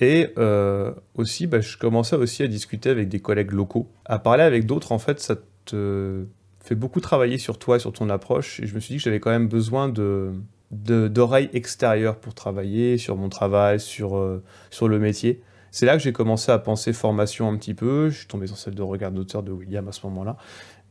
[0.00, 3.88] Et euh, aussi, bah, je commençais aussi à discuter avec des collègues locaux.
[4.04, 6.26] À parler avec d'autres, en fait, ça te
[6.62, 8.60] fait beaucoup travailler sur toi, sur ton approche.
[8.60, 10.32] Et je me suis dit que j'avais quand même besoin de
[10.70, 15.42] d'oreilles extérieures pour travailler sur mon travail, sur, euh, sur le métier.
[15.72, 18.10] C'est là que j'ai commencé à penser formation un petit peu.
[18.10, 20.36] Je suis tombé sur celle de regard d'auteur de William à ce moment-là.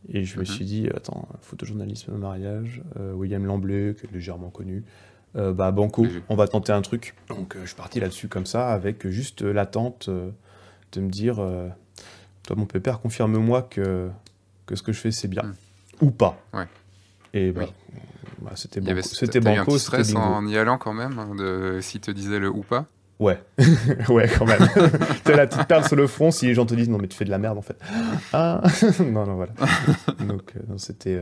[0.08, 0.46] Et je me mhm.
[0.46, 4.84] suis dit, attends, photojournalisme mariage, euh, William Lamblay, qui est légèrement connu,
[5.36, 7.16] euh, bah, Banco, on va tenter un truc.
[7.28, 11.36] Donc je suis parti là-dessus comme ça, avec juste l'attente de me dire
[12.44, 14.10] Toi, mon pépère, confirme-moi que,
[14.66, 15.44] que ce que je fais, c'est bien.
[15.44, 15.56] Hmm.
[16.02, 16.42] Ou pas.
[16.54, 16.68] Ouais.
[17.34, 17.66] Et bah,
[18.42, 19.02] bah, c'était Banco.
[19.02, 19.76] C'était Banco.
[19.76, 22.86] Un stress en y allant quand même, hein, de, s'il te disait le ou pas?
[23.20, 23.42] Ouais,
[24.10, 24.60] ouais, quand même.
[25.24, 27.18] T'as la petite perle sur le front si les gens te disent non, mais tu
[27.18, 27.78] fais de la merde en fait.
[28.32, 28.62] Ah,
[29.00, 29.54] non, non, voilà.
[30.20, 31.20] Donc, c'était.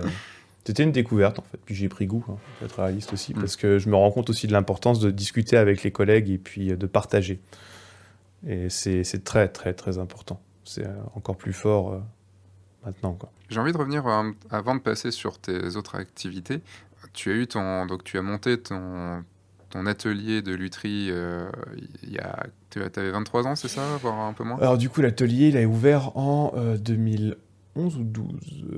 [0.68, 1.57] C'était une découverte en fait.
[1.63, 3.39] Puis j'ai pris goût, hein, être réaliste aussi, mm.
[3.39, 6.38] parce que je me rends compte aussi de l'importance de discuter avec les collègues et
[6.38, 7.39] puis euh, de partager.
[8.45, 10.41] Et c'est très très très important.
[10.65, 11.99] C'est euh, encore plus fort euh,
[12.86, 13.18] maintenant.
[13.47, 14.05] J'ai envie de revenir
[14.49, 16.59] avant de passer sur tes autres activités.
[17.18, 19.24] Tu as eu ton donc tu as monté ton
[19.72, 21.11] ton atelier de lutherie
[22.03, 24.57] il y a tu avais 23 ans, c'est ça, voire un peu moins?
[24.59, 28.28] Alors du coup l'atelier il a ouvert en 2011 ou 12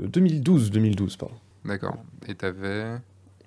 [0.07, 1.35] 2012 2012 pardon.
[1.65, 1.97] D'accord.
[2.27, 2.85] Et tu avais.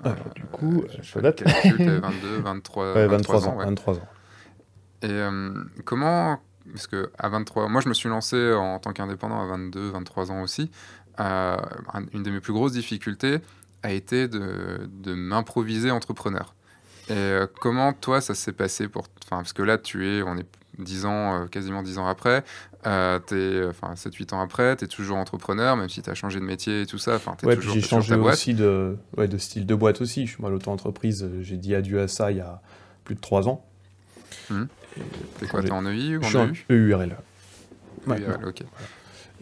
[0.05, 1.43] Ah, du coup, euh, je date.
[1.63, 3.57] Tu 22, 23, ouais, 23, ans.
[3.57, 4.09] 23 ans.
[5.03, 5.53] Et euh,
[5.85, 6.39] comment.
[6.71, 10.31] Parce que à 23, moi je me suis lancé en tant qu'indépendant à 22, 23
[10.31, 10.71] ans aussi.
[11.21, 11.57] Euh,
[12.13, 13.39] une de mes plus grosses difficultés
[13.83, 16.55] a été de, de m'improviser entrepreneur.
[17.09, 19.07] Et euh, comment toi ça s'est passé pour.
[19.25, 20.47] Enfin, parce que là tu es, on est
[20.79, 22.45] 10 ans, quasiment 10 ans après,
[22.87, 26.41] euh, es, enfin, 7-8 ans après, tu es toujours entrepreneur, même si tu as changé
[26.41, 27.17] de métier et tout ça.
[27.17, 30.27] Enfin, ouais, j'ai changé aussi de, ouais, de style de boîte aussi.
[30.27, 32.61] Je suis moi l'auto-entreprise, euh, j'ai dit adieu à ça il y a
[33.05, 33.65] plus de 3 ans.
[34.51, 34.65] Mmh.
[35.39, 37.17] T'es quoi, t'es en EI ou en Je suis en EURL.
[38.09, 38.63] EURL, ok.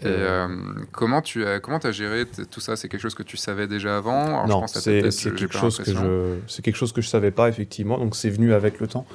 [0.02, 0.48] Et euh,
[0.92, 2.76] comment tu as comment as géré tout ça?
[2.76, 4.46] C'est quelque chose que tu savais déjà avant?
[4.46, 7.98] Non, c'est quelque chose que je c'est quelque chose que je savais pas effectivement.
[7.98, 9.06] Donc c'est venu avec le temps.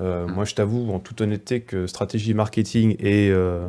[0.00, 3.68] Euh, moi, je t'avoue, en toute honnêteté, que stratégie marketing et, euh,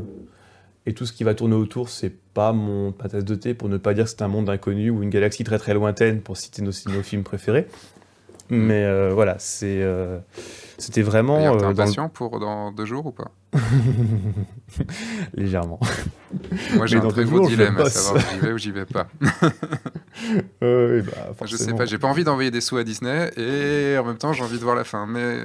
[0.86, 3.76] et tout ce qui va tourner autour, c'est pas mon patasse de thé, pour ne
[3.76, 6.62] pas dire que c'est un monde inconnu ou une galaxie très très lointaine, pour citer
[6.62, 7.68] nos, nos films préférés.
[8.50, 9.82] Mais euh, voilà, c'est,
[10.84, 11.58] c'était vraiment.
[11.58, 13.32] T'es impatient pour dans deux jours ou pas?
[15.34, 15.80] Légèrement.
[16.76, 19.08] Moi, j'ai un très gros dilemme à savoir j'y vais ou j'y vais pas.
[20.64, 24.04] euh, bah, je sais pas, j'ai pas envie d'envoyer des sous à Disney et en
[24.04, 25.06] même temps, j'ai envie de voir la fin.
[25.06, 25.40] Mais...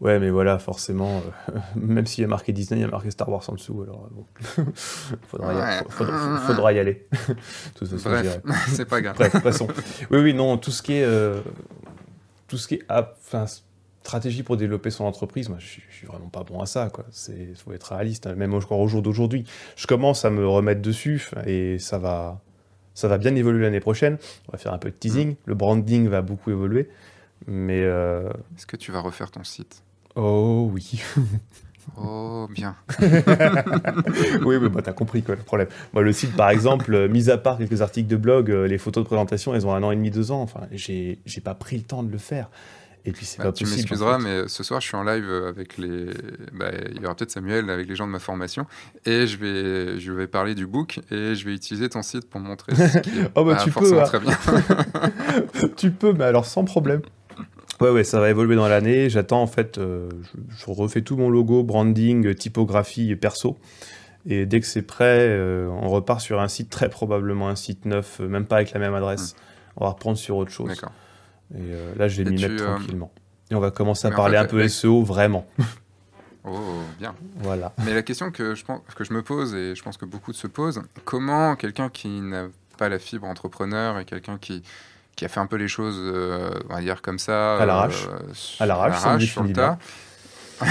[0.00, 3.10] Ouais, mais voilà, forcément, euh, même s'il y a marqué Disney, il y a marqué
[3.10, 3.82] Star Wars en dessous.
[3.82, 4.24] Alors, bon.
[5.28, 5.84] faudra, y,
[6.46, 7.06] faudra, y aller.
[7.80, 9.16] Bref, c'est pas grave.
[9.16, 9.62] Bref.
[10.10, 11.04] Oui, oui, non, tout ce qui est.
[11.04, 11.40] Euh,
[12.48, 12.82] tout ce qui est.
[12.88, 13.44] Enfin,
[14.02, 16.90] stratégie pour développer son entreprise, moi, je, suis vraiment pas bon à ça.
[16.90, 17.04] Quoi.
[17.10, 18.26] C'est, faut être réaliste.
[18.26, 18.34] Hein.
[18.34, 19.44] Même au jour d'aujourd'hui,
[19.76, 22.40] je commence à me remettre dessus et ça va,
[22.94, 24.18] ça va bien évoluer l'année prochaine.
[24.48, 25.32] On va faire un peu de teasing.
[25.32, 25.36] Mm.
[25.46, 26.88] Le branding va beaucoup évoluer,
[27.46, 29.82] mais euh, est-ce que tu vas refaire ton site?
[30.16, 31.02] Oh oui.
[31.96, 32.76] Oh, bien.
[33.00, 35.68] oui, mais bah, t'as compris quoi, le problème.
[35.92, 38.78] Moi, le site, par exemple, euh, mis à part quelques articles de blog, euh, les
[38.78, 40.42] photos de présentation, elles ont un an et demi, deux ans.
[40.42, 42.48] Enfin, j'ai, j'ai pas pris le temps de le faire.
[43.04, 45.78] Et puis c'est bah, pas tu m'excuseras, mais ce soir je suis en live avec
[45.78, 46.06] les.
[46.52, 48.66] Bah, il y aura peut-être Samuel avec les gens de ma formation
[49.06, 52.40] et je vais, je vais parler du book et je vais utiliser ton site pour
[52.40, 54.04] montrer ce qui est oh bah, tu peux, hein.
[54.04, 54.36] très bien.
[55.76, 57.00] tu peux, mais alors sans problème.
[57.80, 59.08] Ouais, ouais, ça va évoluer dans l'année.
[59.08, 60.10] J'attends en fait, euh,
[60.50, 63.56] je, refais tout mon logo, branding, typographie perso.
[64.26, 67.86] Et dès que c'est prêt, euh, on repart sur un site, très probablement un site
[67.86, 69.32] neuf, euh, même pas avec la même adresse.
[69.32, 69.36] Hmm.
[69.78, 70.68] On va reprendre sur autre chose.
[70.68, 70.92] D'accord.
[71.54, 73.12] Et là, je vais m'y mettre tranquillement.
[73.50, 75.46] Et on va commencer à parler un peu SEO, vraiment.
[76.44, 76.58] Oh,
[76.98, 77.14] bien.
[77.36, 77.72] Voilà.
[77.84, 80.32] Mais la question que je, pense, que je me pose, et je pense que beaucoup
[80.32, 82.46] se posent, comment quelqu'un qui n'a
[82.78, 84.62] pas la fibre entrepreneur et quelqu'un qui,
[85.16, 88.06] qui a fait un peu les choses, euh, on va dire comme ça, à l'arrache,
[88.08, 89.78] euh, à l'arrache, sur le tas.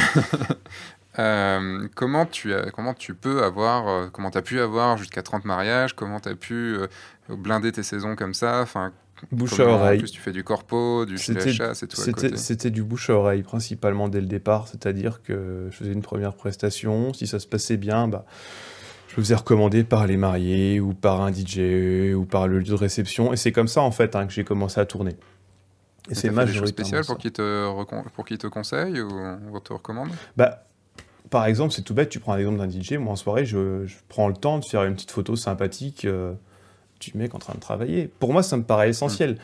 [1.20, 5.22] euh, comment tu as, comment tu peux avoir, euh, comment tu as pu avoir jusqu'à
[5.22, 6.80] 30 mariages, comment tu as pu
[7.30, 8.92] blinder tes saisons comme ça, enfin.
[9.32, 9.98] Bouche à oreille.
[9.98, 12.02] En plus, tu fais du corpo, du CHA, c'est tout
[12.36, 14.68] C'était du bouche à oreille, principalement dès le départ.
[14.68, 17.14] C'est-à-dire que je faisais une première prestation.
[17.14, 18.26] Si ça se passait bien, bah,
[19.08, 22.66] je me faisais recommander par les mariés ou par un DJ ou par le lieu
[22.66, 23.34] de réception.
[23.34, 25.16] Et c'est comme ça, en fait, hein, que j'ai commencé à tourner.
[26.10, 29.12] Et, c'est majoritairement spécial pour qui te pour qui te conseille ou
[29.54, 30.10] on te recommande?
[30.38, 30.64] Bah
[31.30, 33.86] par exemple, c'est tout bête, tu prends un exemple d'un DJ, moi en soirée, je,
[34.08, 36.34] prends le temps de faire une petite photo sympathique euh,
[37.00, 38.10] du mec en train de travailler.
[38.20, 39.38] Pour moi, ça me paraît essentiel.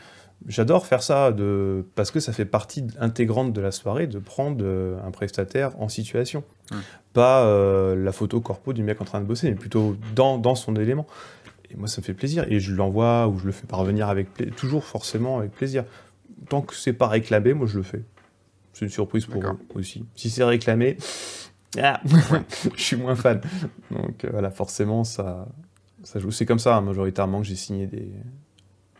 [0.46, 1.84] J'adore faire ça de...
[1.94, 5.88] parce que ça fait partie intégrante de la soirée de prendre euh, un prestataire en
[5.88, 6.44] situation.
[6.70, 6.76] Hmm.
[7.14, 10.54] Pas euh, la photo corpo du mec en train de bosser, mais plutôt dans, dans
[10.54, 11.06] son élément.
[11.70, 12.44] Et moi, ça me fait plaisir.
[12.48, 15.84] Et je l'envoie ou je le fais parvenir avec toujours forcément avec plaisir.
[16.48, 18.02] Tant que c'est pas réclamé, moi je le fais.
[18.72, 20.04] C'est une surprise pour eux aussi.
[20.14, 20.98] Si c'est réclamé,
[21.82, 22.00] ah,
[22.76, 23.40] je suis moins fan.
[23.90, 25.48] Donc euh, voilà, forcément, ça,
[26.06, 26.30] ça joue.
[26.30, 28.12] C'est comme ça, hein, majoritairement, que j'ai signé des,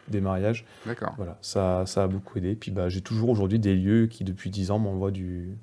[0.08, 0.64] des mariages.
[0.86, 1.14] D'accord.
[1.16, 2.56] Voilà, ça, ça a beaucoup aidé.
[2.56, 5.56] Puis bah, j'ai toujours aujourd'hui des lieux qui, depuis 10 ans, m'envoient du,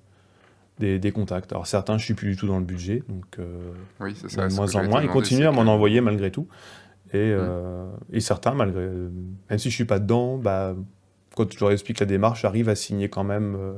[0.79, 1.51] des, des, contacts.
[1.51, 4.53] Alors certains, je suis plus du tout dans le budget, donc euh, oui, ça, de
[4.53, 5.01] moins en moins.
[5.01, 6.47] Ils continuent à m'en envoyer malgré tout.
[7.13, 7.37] Et, mm.
[7.37, 10.75] euh, et, certains, malgré, même si je suis pas dedans, bah,
[11.35, 13.73] quand je leur explique la démarche, arrivent à signer quand même euh,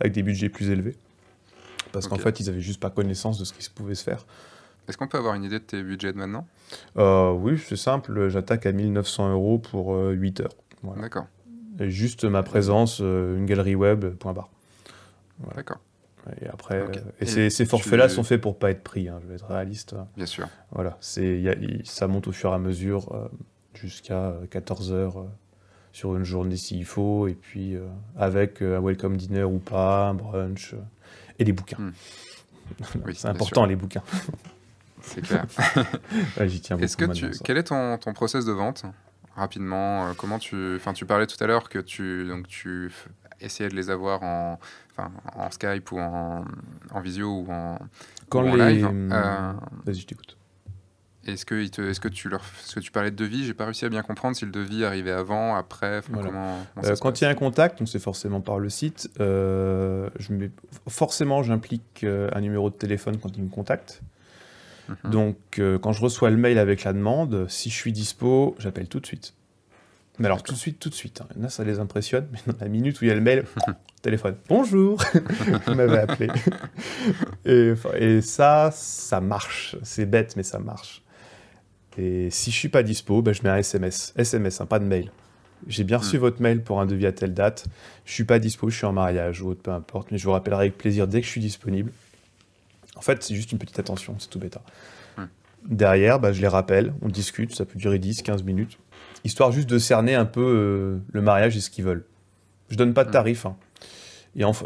[0.00, 0.96] avec des budgets plus élevés.
[1.92, 4.24] Parce qu'en fait, ils avaient juste pas connaissance de ce qui pouvait se faire.
[4.90, 6.48] Est-ce qu'on peut avoir une idée de tes budgets de maintenant?
[6.98, 8.28] Euh, Oui, c'est simple.
[8.28, 10.96] J'attaque à 1900 euros pour 8 euh, heures.
[11.00, 11.26] D'accord.
[11.78, 14.50] Juste ma présence, euh, une galerie web, point barre.
[15.54, 15.78] D'accord.
[16.42, 16.84] Et après,
[17.20, 19.08] et, ces, forfaits-là sont faits pour pas être pris.
[19.08, 19.94] Hein, je vais être réaliste.
[20.16, 20.48] Bien sûr.
[20.72, 21.40] Voilà, c'est,
[21.84, 23.30] ça monte au fur et à mesure
[23.74, 25.24] jusqu'à 14 heures
[25.92, 27.76] sur une journée s'il faut, et puis
[28.18, 30.74] avec un welcome dinner ou pas, un brunch
[31.38, 31.78] et des bouquins.
[31.78, 31.92] Hmm.
[33.14, 34.02] c'est important les bouquins.
[35.02, 35.46] C'est clair.
[36.46, 38.84] J'y tiens Est-ce que tu, quel est ton, ton process de vente
[39.40, 42.92] rapidement euh, Comment tu, enfin, tu parlais tout à l'heure que tu, donc tu
[43.40, 44.58] essayais de les avoir en,
[44.90, 46.44] enfin, en Skype ou en,
[46.92, 47.78] en visio ou en,
[48.28, 48.88] Quand en live.
[48.92, 49.52] Euh,
[49.84, 50.36] Vas-y, je t'écoute.
[51.26, 53.84] Est-ce que, est-ce que tu leur, ce que tu parlais de devis, j'ai pas réussi
[53.84, 57.30] à bien comprendre si le devis arrivait avant, après, comment, euh, Quand il y a
[57.30, 59.10] un contact, donc c'est forcément par le site.
[59.18, 60.50] je mets,
[60.88, 64.02] forcément, j'implique un numéro de téléphone quand il me contacte.
[65.04, 65.10] Mhm.
[65.10, 68.88] Donc, euh, quand je reçois le mail avec la demande, si je suis dispo, j'appelle
[68.88, 69.34] tout de suite.
[70.18, 71.22] Mais alors, tout de suite, tout de suite.
[71.22, 71.28] Hein.
[71.40, 73.44] Là, ça les impressionne, mais dans la minute où il y a le mail,
[74.02, 74.36] téléphone.
[74.48, 75.02] Bonjour
[75.66, 76.28] Vous m'avez appelé.
[77.46, 79.76] et, et, ça, ça marche.
[79.82, 81.02] C'est bête, mais ça marche.
[81.96, 84.12] Et si je suis pas dispo, ben, je mets un SMS.
[84.16, 85.10] SMS, hein, pas de mail.
[85.66, 86.20] J'ai bien reçu hmm.
[86.20, 87.66] votre mail pour un devis à telle date.
[88.04, 90.10] Je suis pas dispo, je suis en mariage ou autre, peu importe.
[90.10, 91.92] Mais je vous rappellerai avec plaisir dès que je suis disponible.
[92.96, 94.62] En fait, c'est juste une petite attention, c'est tout bêta.
[95.68, 98.78] Derrière, bah, je les rappelle, on discute, ça peut durer 10, 15 minutes,
[99.24, 102.06] histoire juste de cerner un peu euh, le mariage et ce qu'ils veulent.
[102.70, 103.44] Je donne pas de tarif.
[103.44, 103.56] Hein.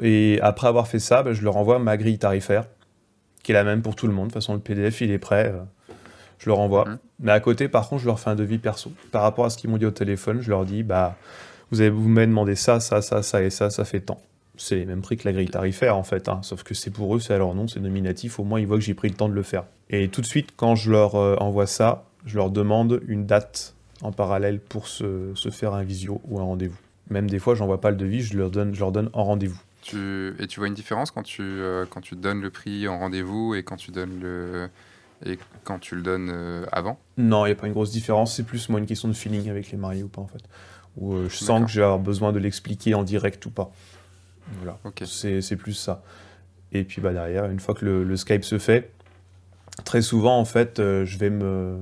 [0.02, 2.66] Et, après avoir fait ça, bah, je leur envoie ma grille tarifaire,
[3.42, 4.28] qui est la même pour tout le monde.
[4.28, 5.52] De toute façon, le PDF, il est prêt.
[5.52, 5.62] Euh,
[6.38, 6.84] je leur envoie.
[7.18, 8.92] Mais à côté, par contre, je leur fais un devis perso.
[9.10, 11.16] Par rapport à ce qu'ils m'ont dit au téléphone, je leur dis, bah,
[11.70, 14.20] vous avez vous m'avez demandé ça, ça, ça, ça et ça, ça fait tant
[14.56, 16.40] c'est les mêmes prix que la grille tarifaire en fait, hein.
[16.42, 18.78] sauf que c'est pour eux, c'est à leur nom, c'est nominatif, au moins ils voient
[18.78, 19.64] que j'ai pris le temps de le faire.
[19.90, 23.74] Et tout de suite, quand je leur euh, envoie ça, je leur demande une date
[24.02, 26.78] en parallèle pour se, faire un visio ou un rendez-vous.
[27.10, 29.60] Même des fois, j'envoie pas le devis, je leur donne, je leur donne en rendez-vous.
[29.82, 32.98] Tu, et tu vois une différence quand tu, euh, quand tu donnes le prix en
[32.98, 34.68] rendez-vous et quand tu donnes le
[35.26, 36.98] et quand tu le donnes euh, avant?
[37.18, 38.34] Non, il n'y a pas une grosse différence.
[38.34, 40.42] C'est plus moi une question de feeling avec les mariés ou pas en fait.
[40.96, 43.72] Où je sens que j'ai besoin de l'expliquer en direct ou pas.
[44.58, 44.78] Voilà.
[45.04, 46.02] C'est plus ça.
[46.72, 48.90] Et puis bah, derrière, une fois que le, Skype se fait,
[49.84, 51.78] très souvent, en fait, euh, je vais me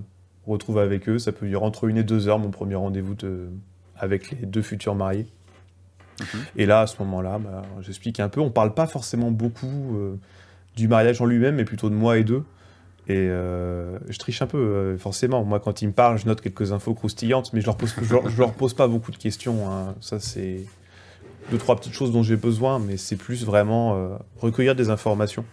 [0.46, 1.18] retrouver avec eux.
[1.18, 3.16] Ça peut durer entre une et deux heures, mon premier rendez-vous
[3.96, 5.26] avec les deux futurs mariés.
[6.20, 6.40] Mhm.
[6.56, 8.40] Et là, à ce moment-là, bah, j'explique un peu.
[8.40, 9.96] On parle pas forcément beaucoup
[10.76, 12.44] du mariage en lui-même, mais plutôt de moi et d'eux.
[13.08, 15.44] Et euh, je triche un peu, euh, forcément.
[15.44, 18.38] Moi, quand ils me parlent, je note quelques infos croustillantes, mais je leur pose, je
[18.38, 19.70] leur, pose pas beaucoup de questions.
[19.70, 19.94] Hein.
[20.00, 20.64] Ça, c'est
[21.50, 25.44] deux, trois petites choses dont j'ai besoin, mais c'est plus vraiment euh, recueillir des informations.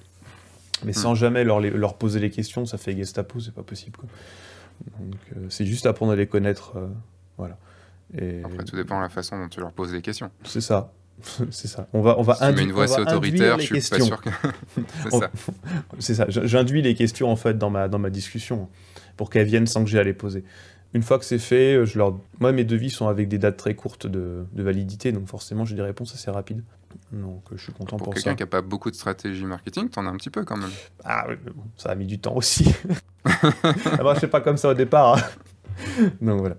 [0.86, 1.18] Mais sans hmm.
[1.18, 4.00] jamais leur, leur, poser les questions, ça fait Gestapo, c'est pas possible.
[5.00, 5.16] Donc,
[5.50, 6.78] c'est juste apprendre à les connaître.
[7.38, 7.58] voilà.
[8.18, 8.42] Et...
[8.44, 10.32] Après, tout dépend de la façon dont tu leur poses les questions.
[10.46, 10.94] C'est ça.
[11.52, 11.88] c'est ça.
[11.94, 14.30] On va, on va si une voix autoritaire, je suis pas sûr que.
[15.10, 15.32] c'est ça.
[16.00, 16.26] C'est ça.
[16.30, 18.70] J'induis les questions en fait dans ma, dans ma discussion
[19.18, 20.44] pour qu'elles viennent sans que j'ai à les poser.
[20.94, 22.18] Une fois que c'est fait, je leur...
[22.40, 25.76] moi mes devis sont avec des dates très courtes de, de validité, donc forcément j'ai
[25.76, 26.64] des réponses assez rapides.
[27.12, 30.06] Donc je suis content pour, pour quelqu'un qui n'a pas beaucoup de stratégie marketing, t'en
[30.06, 30.72] as un petit peu quand même.
[31.04, 32.74] Ah oui, bon, ça a mis du temps aussi.
[34.00, 35.18] Alors, je sais pas comme ça au départ.
[35.18, 35.22] Hein.
[36.22, 36.56] donc voilà.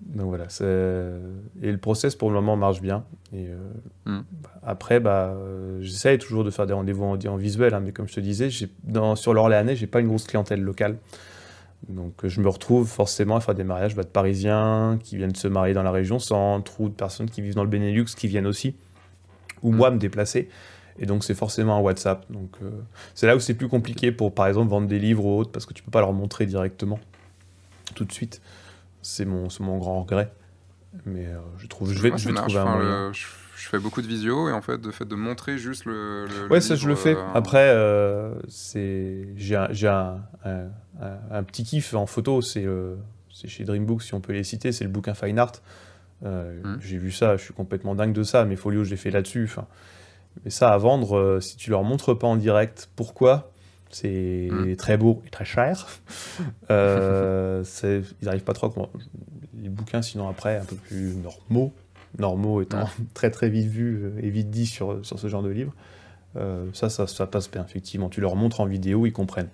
[0.00, 0.44] Donc voilà.
[1.62, 3.04] Et le process pour le moment marche bien.
[3.32, 3.58] Et euh,
[4.06, 4.22] hmm.
[4.62, 8.14] après, bah, euh, j'essaye toujours de faire des rendez-vous en, visuel, hein, mais comme je
[8.14, 8.48] te disais,
[8.84, 10.96] dans, sur l'Orléanais, j'ai pas une grosse clientèle locale.
[11.88, 15.48] Donc je me retrouve forcément à faire des mariages bah, de Parisiens qui viennent se
[15.48, 18.46] marier dans la région centre ou de personnes qui vivent dans le Benelux qui viennent
[18.46, 18.76] aussi,
[19.62, 19.76] ou hmm.
[19.76, 20.48] moi me déplacer.
[20.98, 22.30] Et donc c'est forcément un WhatsApp.
[22.30, 22.70] Donc euh,
[23.14, 25.64] c'est là où c'est plus compliqué pour par exemple vendre des livres ou autres parce
[25.64, 27.00] que tu peux pas leur montrer directement
[27.94, 28.40] tout de suite.
[29.02, 30.30] C'est mon, mon grand regret.
[31.06, 33.12] Mais euh, je trouve, je vais, je vais trouver un moyen.
[33.12, 33.24] je,
[33.70, 36.26] fais beaucoup de visio et en fait, de fait de montrer juste le.
[36.50, 37.16] ouais, ça je le fais.
[37.16, 40.68] Euh, Après, euh, c'est j'ai un, un,
[41.30, 42.42] un, petit kiff en photo.
[42.42, 42.66] C'est
[43.32, 44.72] c'est chez Dreambook, si on peut les citer.
[44.72, 45.52] C'est le bouquin Fine Art.
[46.22, 46.76] Hmm.
[46.80, 48.44] J'ai vu ça, je suis complètement dingue de ça.
[48.44, 49.44] Mes folios, je les fais là-dessus.
[49.44, 49.66] Enfin,
[50.44, 53.52] mais ça à vendre, si tu leur montres pas en direct, pourquoi?
[53.90, 54.76] C'est hmm.
[54.76, 55.88] très beau et très cher.
[56.70, 58.88] Euh, ils n'arrivent pas trop à
[59.60, 61.72] Les bouquins, sinon après, un peu plus normaux,
[62.18, 65.50] normaux étant très très vite vus euh, et vite dit sur, sur ce genre de
[65.50, 65.72] livre,
[66.36, 68.08] euh, ça, ça, ça, passe bien, effectivement.
[68.08, 69.50] Tu leur montres en vidéo, ils comprennent.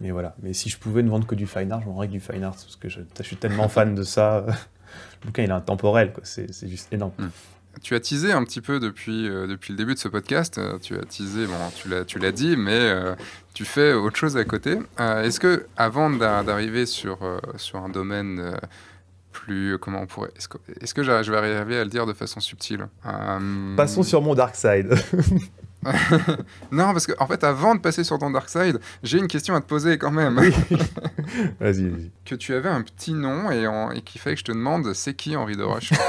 [0.00, 0.34] Mais voilà.
[0.42, 2.44] Mais si je pouvais ne vendre que du fine art, je vendrais que du fine
[2.44, 4.44] art, parce que je, je suis tellement fan de ça.
[5.22, 7.12] le bouquin, il est intemporel, c'est juste énorme.
[7.18, 7.28] Hmm.
[7.82, 10.58] Tu as teasé un petit peu depuis, euh, depuis le début de ce podcast.
[10.58, 13.14] Euh, tu as teasé, bon, tu l'as dit, mais euh,
[13.54, 14.78] tu fais autre chose à côté.
[14.98, 17.18] Est-ce que, avant d'arriver sur,
[17.56, 18.54] sur un domaine
[19.44, 19.78] plus.
[19.78, 20.30] Comment on pourrait.
[20.36, 22.88] Est-ce que, je vais arriver à le dire de façon subtile?
[23.76, 24.94] Passons sur mon dark side.
[26.70, 29.54] non, parce que en fait, avant de passer sur ton dark side, j'ai une question
[29.54, 30.38] à te poser quand même.
[30.38, 30.50] Oui.
[31.60, 32.10] vas-y, vas-y.
[32.24, 33.64] Que tu avais un petit nom et,
[33.96, 35.90] et qu'il fallait que je te demande, c'est qui Henri de Roche?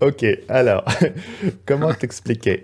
[0.00, 0.84] Ok, alors,
[1.66, 2.62] comment t'expliquer?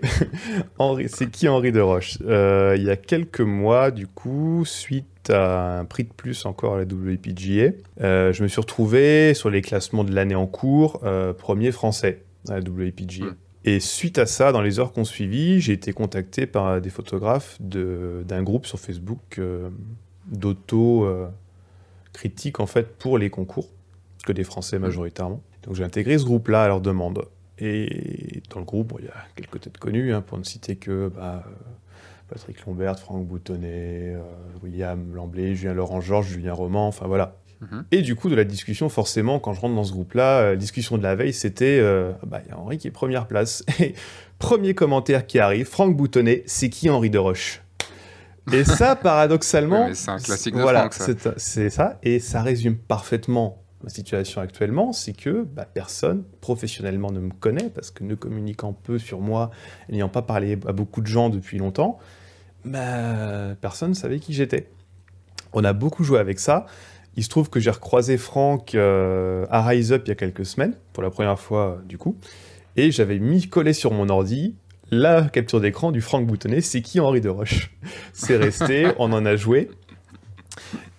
[0.77, 2.17] Henri, C'est qui Henri de Roche?
[2.25, 6.75] Euh, Il y a quelques mois, du coup, suite à un prix de plus encore
[6.75, 10.99] à la WPGA, euh, je me suis retrouvé sur les classements de l'année en cours,
[11.03, 13.25] euh, premier français à la WPGA.
[13.25, 13.35] Hmm.
[13.63, 17.61] Et suite à ça, dans les heures qu'on suivit, j'ai été contacté par des photographes
[17.61, 19.69] d'un groupe sur Facebook euh,
[20.25, 23.69] d'auto-critique en fait pour les concours,
[24.25, 24.81] que des Français mmh.
[24.81, 25.43] majoritairement.
[25.63, 27.27] Donc j'ai intégré ce groupe-là à leur demande.
[27.59, 31.11] Et dans le groupe, il y a quelques têtes connues, hein, pour ne citer que
[31.15, 31.43] bah,
[32.27, 34.23] Patrick Lombert, Franck Boutonnet, euh,
[34.63, 37.35] William Lamblay, Julien Laurent Georges, Julien Roman, enfin voilà,
[37.91, 40.55] Et du coup, de la discussion, forcément, quand je rentre dans ce groupe-là, la euh,
[40.55, 43.63] discussion de la veille, c'était euh, bah, y a Henri qui est première place.
[43.79, 43.93] Et
[44.39, 47.61] premier commentaire qui arrive, Franck Boutonnet, c'est qui Henri de Roche?
[48.51, 49.93] Et ça, paradoxalement.
[49.93, 50.89] c'est un classique de voilà,
[51.37, 51.99] C'est ça.
[52.01, 57.69] Et ça résume parfaitement ma situation actuellement, c'est que bah, personne professionnellement ne me connaît,
[57.69, 59.49] parce que ne communiquant peu sur moi,
[59.89, 61.97] n'ayant pas parlé à beaucoup de gens depuis longtemps,
[62.65, 64.69] bah, personne ne savait qui j'étais.
[65.53, 66.65] On a beaucoup joué avec ça.
[67.17, 70.45] Il se trouve que j'ai recroisé Franck euh, à Rise Up il y a quelques
[70.45, 72.17] semaines, pour la première fois du coup,
[72.77, 74.55] et j'avais mis collé sur mon ordi
[74.91, 77.71] la capture d'écran du Franck Boutonnet, c'est qui Henri de Roche
[78.13, 79.69] C'est resté, on en a joué.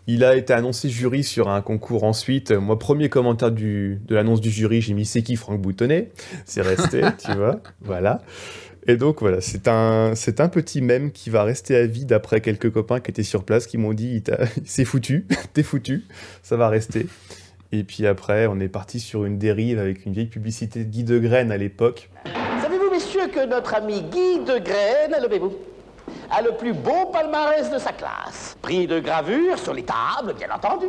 [0.07, 2.51] Il a été annoncé jury sur un concours ensuite.
[2.51, 6.11] Moi, premier commentaire de l'annonce du jury, j'ai mis c'est qui Franck Boutonnet?
[6.45, 7.61] C'est resté, tu vois?
[7.83, 8.23] Voilà.
[8.87, 12.41] Et donc voilà, c'est un, c'est un petit mème qui va rester à vie d'après
[12.41, 14.25] quelques copains qui étaient sur place qui m'ont dit
[14.65, 16.05] c'est foutu, t'es foutu,
[16.43, 17.07] ça va rester.
[17.71, 21.05] Et puis après, on est parti sur une dérive avec une vieille publicité de Guy
[21.05, 22.11] de Graine à l'époque.
[22.61, 25.55] Savez-vous, messieurs, que notre ami Guy de Graine, levez-vous,
[26.31, 28.57] a le plus beau palmarès de sa classe.
[28.61, 30.87] Prix de gravure sur les tables, bien entendu.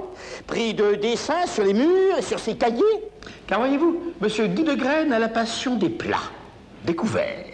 [0.47, 2.81] Prix de dessin sur les murs et sur ses cahiers.
[3.47, 6.31] Car voyez-vous, monsieur Guy de Graine a la passion des plats,
[6.85, 7.52] découverts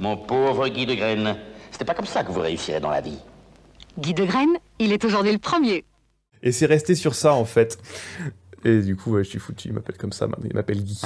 [0.00, 1.36] mon pauvre Guy de Graine,
[1.70, 3.18] c'était pas comme ça que vous réussirez dans la vie.
[3.98, 5.84] Guy de Graine, il est aujourd'hui le premier.
[6.42, 7.78] Et c'est resté sur ça en fait.
[8.64, 9.68] Et du coup, je suis foutu.
[9.68, 10.46] Il m'appelle comme ça maintenant.
[10.48, 11.00] Il m'appelle Guy.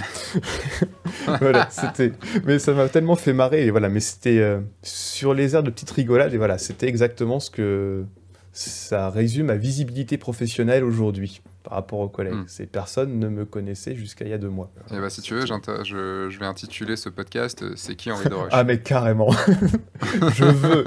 [1.41, 2.13] voilà, c'était.
[2.45, 3.67] Mais ça m'a tellement fait marrer.
[3.67, 6.33] Et voilà, mais c'était euh, sur les airs de petite rigolade.
[6.35, 8.05] Et voilà, c'était exactement ce que
[8.53, 12.35] ça résume ma visibilité professionnelle aujourd'hui par rapport aux collègues.
[12.35, 12.45] Hmm.
[12.47, 14.71] Ces personnes ne me connaissaient jusqu'à il y a deux mois.
[14.93, 18.29] Et bah, si tu veux, je, je, vais intituler ce podcast euh, C'est qui Henri
[18.29, 19.33] Doroche Ah, mais carrément
[20.35, 20.85] Je veux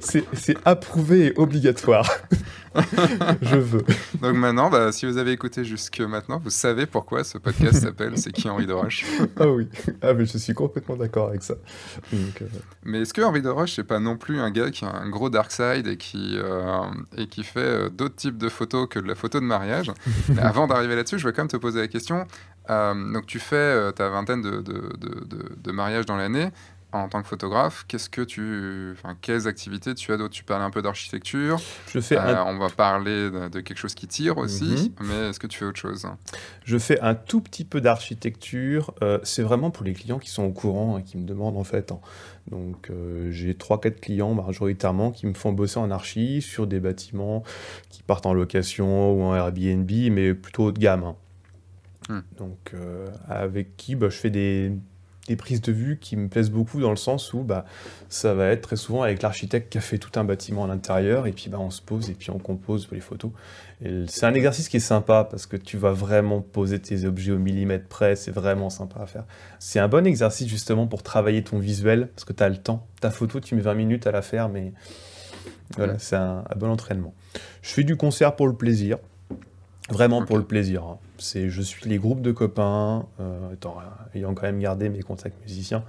[0.00, 2.08] C'est approuvé et obligatoire
[3.42, 3.84] Je veux.
[4.20, 8.16] Donc maintenant, bah, si vous avez écouté jusque maintenant, vous savez pourquoi ce podcast s'appelle
[8.16, 9.04] C'est qui Henri Doroche
[9.38, 9.68] Ah oui,
[10.02, 11.54] ah, mais je suis complètement d'accord avec ça.
[12.14, 12.18] Euh,
[12.84, 15.30] mais est-ce que Henri Doroche, c'est pas non plus un gars qui a un gros
[15.30, 16.82] dark side et qui, euh,
[17.16, 19.92] et qui fait d'autres types de photos que de la photo de mariage?
[20.38, 22.26] Avant d'arriver là-dessus, je vais quand même te poser la question.
[22.70, 26.50] Euh, donc, tu fais euh, ta vingtaine de, de, de, de mariages dans l'année
[26.92, 30.34] en tant que photographe, qu'est-ce que tu, enfin, quelles activités tu as d'autres?
[30.34, 31.60] Tu parles un peu d'architecture.
[31.88, 32.16] Je fais.
[32.16, 35.06] Euh, on va parler de, quelque chose qui tire aussi, mhm.
[35.08, 36.06] mais est-ce que tu fais autre chose?
[36.64, 38.94] Je fais un tout petit peu d'architecture.
[39.22, 41.92] c'est vraiment pour les clients qui sont au courant et qui me demandent en fait.
[41.92, 42.00] Hein.
[42.50, 47.44] Donc euh, j'ai 3-4 clients majoritairement qui me font bosser en archi sur des bâtiments
[47.90, 51.04] qui partent en location ou en Airbnb, mais plutôt haut de gamme.
[51.04, 51.16] Hein.
[52.08, 52.20] Hmm.
[52.38, 54.72] Donc euh, avec qui bah, je fais des,
[55.30, 57.64] des, prises de vue qui me plaisent beaucoup dans le sens où bah,
[58.08, 61.26] ça va être très souvent avec l'architecte qui a fait tout un bâtiment à l'intérieur
[61.26, 63.30] et puis bah, on se pose et puis on compose les photos.
[64.08, 67.38] C'est un exercice qui est sympa parce que tu vas vraiment poser tes objets au
[67.38, 69.24] millimètre près, c'est vraiment sympa à faire.
[69.58, 72.86] C'est un bon exercice justement pour travailler ton visuel parce que tu as le temps.
[73.00, 74.72] Ta photo, tu mets 20 minutes à la faire, mais
[75.76, 77.14] voilà, c'est un, bon entraînement.
[77.62, 78.98] Je fais du concert pour le plaisir,
[79.88, 80.84] vraiment pour le plaisir.
[80.84, 80.98] Hein.
[81.20, 83.54] C'est, je suis les groupes de copains, euh,
[84.14, 85.84] ayant quand même gardé mes contacts musiciens.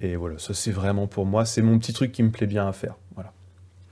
[0.00, 2.68] Et voilà, ça c'est vraiment pour moi, c'est mon petit truc qui me plaît bien
[2.68, 2.96] à faire.
[3.14, 3.32] Voilà.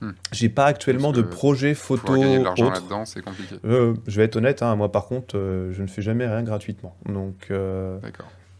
[0.00, 0.12] Hmm.
[0.32, 2.14] J'ai pas actuellement de projet photo.
[2.14, 3.56] Gagner de l'argent là-dedans, c'est compliqué.
[3.64, 6.42] Euh, je vais être honnête, hein, moi par contre, euh, je ne fais jamais rien
[6.42, 6.94] gratuitement.
[7.06, 7.98] Donc, euh,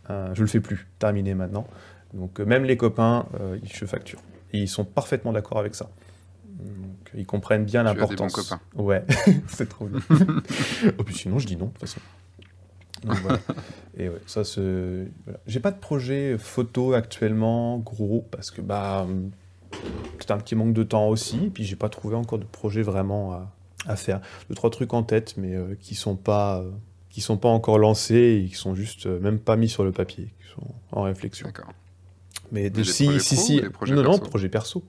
[0.08, 0.86] je le fais plus.
[0.98, 1.66] Terminé maintenant.
[2.14, 3.26] Donc, même les copains,
[3.64, 4.20] je facture.
[4.52, 5.90] Et ils sont parfaitement d'accord avec ça.
[6.58, 8.54] Donc, ils comprennent bien l'importance.
[8.76, 9.04] Ouais,
[9.48, 10.00] c'est trop bien.
[10.98, 12.00] oh, puis sinon, je dis non, de toute façon.
[13.04, 13.38] Donc, voilà.
[13.96, 15.08] Et ouais, ça, c'est.
[15.24, 15.40] Voilà.
[15.46, 19.06] J'ai pas de projet photo actuellement gros parce que bah
[20.20, 22.82] c'est un petit manque de temps aussi, et puis j'ai pas trouvé encore de projet
[22.82, 23.32] vraiment
[23.86, 24.20] à, faire.
[24.48, 26.70] Deux, trois trucs en tête, mais euh, qui sont pas euh,
[27.10, 29.92] qui sont pas encore lancés et qui sont juste euh, même pas mis sur le
[29.92, 31.46] papier, qui sont en réflexion.
[31.46, 31.72] D'accord.
[32.50, 34.84] Mais, de, si, si, si, non, non, projet perso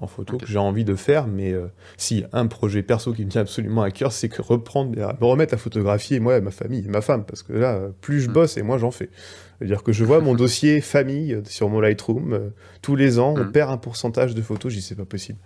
[0.00, 1.54] en photo que j'ai envie de faire, mais
[1.96, 5.54] si un projet perso qui me tient absolument à cœur, c'est que reprendre, me remettre
[5.54, 8.32] à photographier moi, ma famille, ma femme, parce que là, plus je hmm.
[8.32, 9.10] bosse et moi j'en fais.
[9.60, 12.48] C'est-à-dire que je vois mon dossier famille euh, sur mon Lightroom, euh,
[12.80, 13.52] tous les ans, on mm.
[13.52, 15.38] perd un pourcentage de photos, je dis c'est pas possible.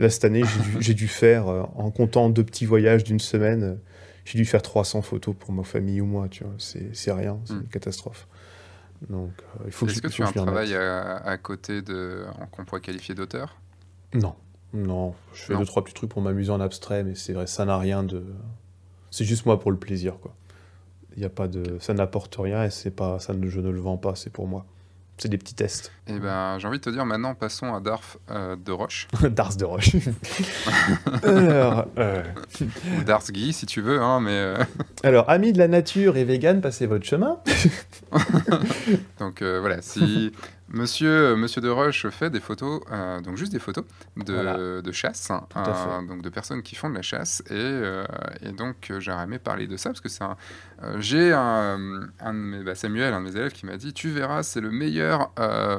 [0.00, 0.42] Là, cette année,
[0.80, 3.78] j'ai dû, faire, euh, en comptant deux petits voyages d'une semaine,
[4.24, 7.54] j'ai dû faire 300 photos pour ma famille ou moi, tu vois, c'est rien, c'est
[7.54, 7.60] mm.
[7.60, 8.26] une catastrophe.
[9.08, 9.30] Donc,
[9.64, 13.59] il faut Est-ce que, tu as un travail à, côté de, qu'on pourrait qualifier d'auteur?
[14.14, 14.34] Non,
[14.72, 17.64] non, je fais deux, trois petits trucs pour m'amuser en abstrait, mais c'est vrai, ça
[17.64, 18.24] n'a rien de...
[19.10, 20.34] C'est juste moi pour le plaisir, quoi.
[21.16, 23.70] Il y a pas de, ça n'apporte rien et c'est pas, ça ne, je ne
[23.70, 24.64] le vends pas, c'est pour moi.
[25.18, 25.92] C'est des petits tests.
[26.06, 29.08] Eh ben, j'ai envie de te dire maintenant, passons à Darf euh, de Roche.
[29.22, 29.96] Darth de Roche.
[31.24, 32.22] Alors, euh...
[33.04, 34.30] Darth Guy, si tu veux, hein, mais.
[34.30, 34.64] Euh,
[35.02, 37.38] Alors, amis de la nature et vegan, passez votre chemin.
[39.18, 40.32] Donc voilà, si
[40.72, 43.84] Monsieur, Monsieur de Roche fait des photos, euh, donc juste des photos
[44.16, 48.04] de, de chasse, euh, donc de personnes qui font de la chasse, et, euh,
[48.40, 50.24] et donc j'aurais aimé parler de ça parce que c'est
[50.98, 54.10] j'ai un, un, de mes, bah, Samuel, un de mes élèves, qui m'a dit tu
[54.10, 55.32] verras, c'est le meilleur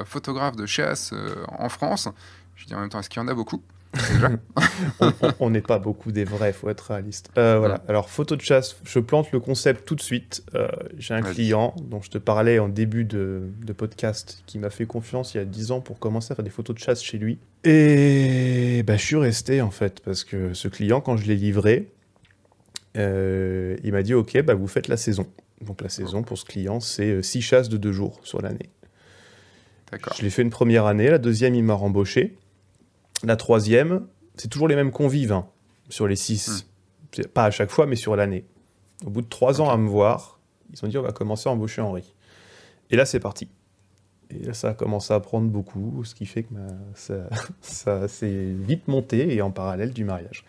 [0.04, 1.14] photographe de chasse
[1.48, 2.08] en France.
[2.56, 3.62] Je dis en même temps, est-ce qu'il y en a beaucoup?
[5.40, 7.30] on n'est pas beaucoup des vrais, faut être réaliste.
[7.36, 7.82] Euh, voilà.
[7.88, 10.44] Alors photo de chasse, je plante le concept tout de suite.
[10.54, 10.68] Euh,
[10.98, 15.34] j'ai un client dont je te parlais en début de, podcast qui m'a fait confiance
[15.34, 17.38] il y a 10 ans pour commencer à faire des photos de chasse chez lui.
[17.64, 21.88] Et bah, je suis resté en fait parce que ce client, quand je l'ai livré,
[22.96, 25.26] euh, il m'a dit ok, bah, vous faites la saison.
[25.60, 28.70] Donc la saison pour ce client, c'est 6 chasses de 2 jours sur l'année.
[30.16, 32.36] Je l'ai fait une première année, la deuxième, il m'a rembauché.
[33.24, 34.06] La troisième,
[34.36, 35.46] c'est toujours les mêmes convives hein,
[35.88, 36.66] sur les six.
[37.18, 37.22] Hmm.
[37.34, 38.46] Pas à chaque fois, mais sur l'année.
[39.04, 40.40] Au bout de trois ans à me voir,
[40.72, 42.14] ils ont dit on va commencer à embaucher Henri.
[42.90, 43.48] Et là, c'est parti.
[44.30, 47.28] Et là, ça a commencé à prendre beaucoup, ce qui fait que bah,
[47.60, 50.44] ça, s'est vite monté et en parallèle du mariage.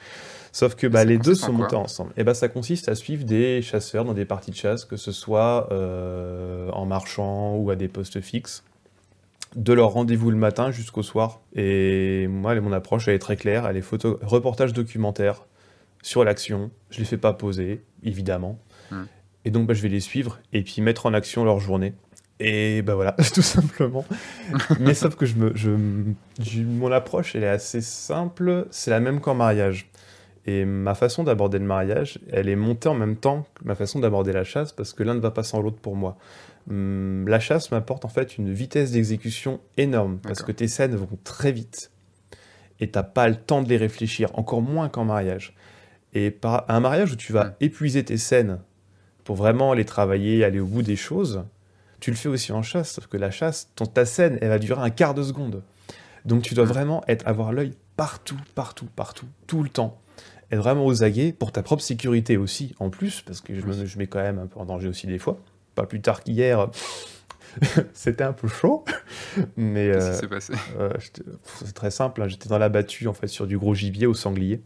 [0.51, 2.13] Sauf que bah, les deux sont montés ensemble.
[2.15, 5.11] Et bah, ça consiste à suivre des chasseurs dans des parties de chasse, que ce
[5.11, 8.63] soit euh, en marchant ou à des postes fixes
[9.55, 11.41] de leur rendez-vous le matin jusqu'au soir.
[11.55, 13.67] Et moi, mon approche, elle est très claire.
[13.67, 15.45] Elle est photo, reportage documentaire
[16.01, 16.71] sur l'action.
[16.89, 18.59] Je les fais pas poser, évidemment.
[18.91, 19.03] Hmm.
[19.45, 21.93] Et donc, bah, je vais les suivre et puis mettre en action leur journée.
[22.39, 24.05] Et ben voilà, tout simplement.
[24.79, 28.67] Mais sauf que je me, je, mon approche, elle est assez simple.
[28.71, 29.89] C'est la même qu'en mariage.
[30.45, 33.99] Et ma façon d'aborder le mariage, elle est montée en même temps que ma façon
[33.99, 36.17] d'aborder la chasse, parce que l'un ne va pas sans l'autre pour moi.
[36.69, 41.09] Hum, la chasse m'apporte en fait une vitesse d'exécution énorme, parce que tes scènes vont
[41.23, 41.91] très vite.
[42.79, 45.55] Et t'as pas le temps de les réfléchir, encore moins qu'en mariage.
[46.13, 48.59] Et par un mariage où tu vas épuiser tes scènes
[49.23, 51.43] pour vraiment les travailler, aller au bout des choses,
[51.99, 54.59] tu le fais aussi en chasse, sauf que la chasse, ton, ta scène, elle va
[54.59, 55.63] durer un quart de seconde.
[56.25, 59.99] Donc tu dois vraiment être, avoir l'œil partout, partout, partout, tout le temps.
[60.51, 63.85] Être vraiment aux aguets pour ta propre sécurité aussi, en plus, parce que je me
[63.85, 65.39] je mets quand même un peu en danger aussi des fois.
[65.75, 66.69] Pas plus tard qu'hier,
[67.93, 68.83] c'était un peu chaud.
[69.57, 69.91] Mais
[70.27, 70.53] passé?
[70.79, 70.91] euh,
[71.55, 72.27] C'est très simple, hein.
[72.27, 74.61] j'étais dans la battue en fait sur du gros gibier au sanglier.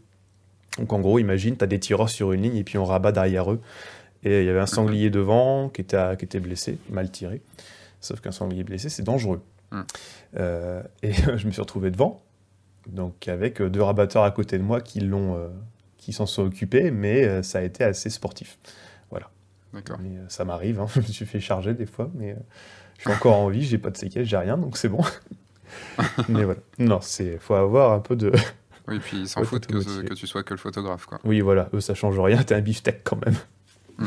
[0.78, 3.12] Donc en gros, imagine, tu as des tireurs sur une ligne et puis on rabat
[3.12, 3.60] derrière eux.
[4.24, 7.40] Et il y avait un sanglier devant qui était, qui était blessé, mal tiré.
[8.00, 9.40] Sauf qu'un sanglier blessé, c'est dangereux.
[9.70, 9.82] Hmm.
[10.36, 12.22] Euh, et je me suis retrouvé devant,
[12.86, 15.48] donc avec deux rabatteurs à côté de moi qui l'ont, euh,
[15.98, 18.58] qui s'en sont occupés, mais euh, ça a été assez sportif.
[19.72, 19.98] D'accord.
[20.28, 20.86] ça m'arrive, hein.
[20.94, 22.36] je me suis fait charger des fois, mais
[22.96, 25.02] je suis encore en vie, j'ai pas de séquelles, j'ai rien, donc c'est bon.
[26.28, 26.60] mais voilà.
[26.78, 28.32] Non, c'est, faut avoir un peu de.
[28.88, 31.18] Oui, puis ils s'en foutent que, que, tu sois que le photographe, quoi.
[31.24, 33.36] Oui, voilà, eux ça change rien, t'es un beefsteak quand même.
[33.98, 34.04] Mm.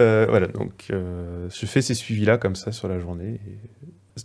[0.00, 3.40] Euh, voilà, donc euh, je fais ces suivis-là comme ça sur la journée.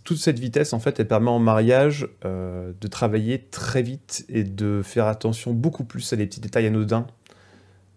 [0.04, 4.44] toute cette vitesse, en fait, elle permet en mariage euh, de travailler très vite et
[4.44, 7.06] de faire attention beaucoup plus à des petits détails anodins.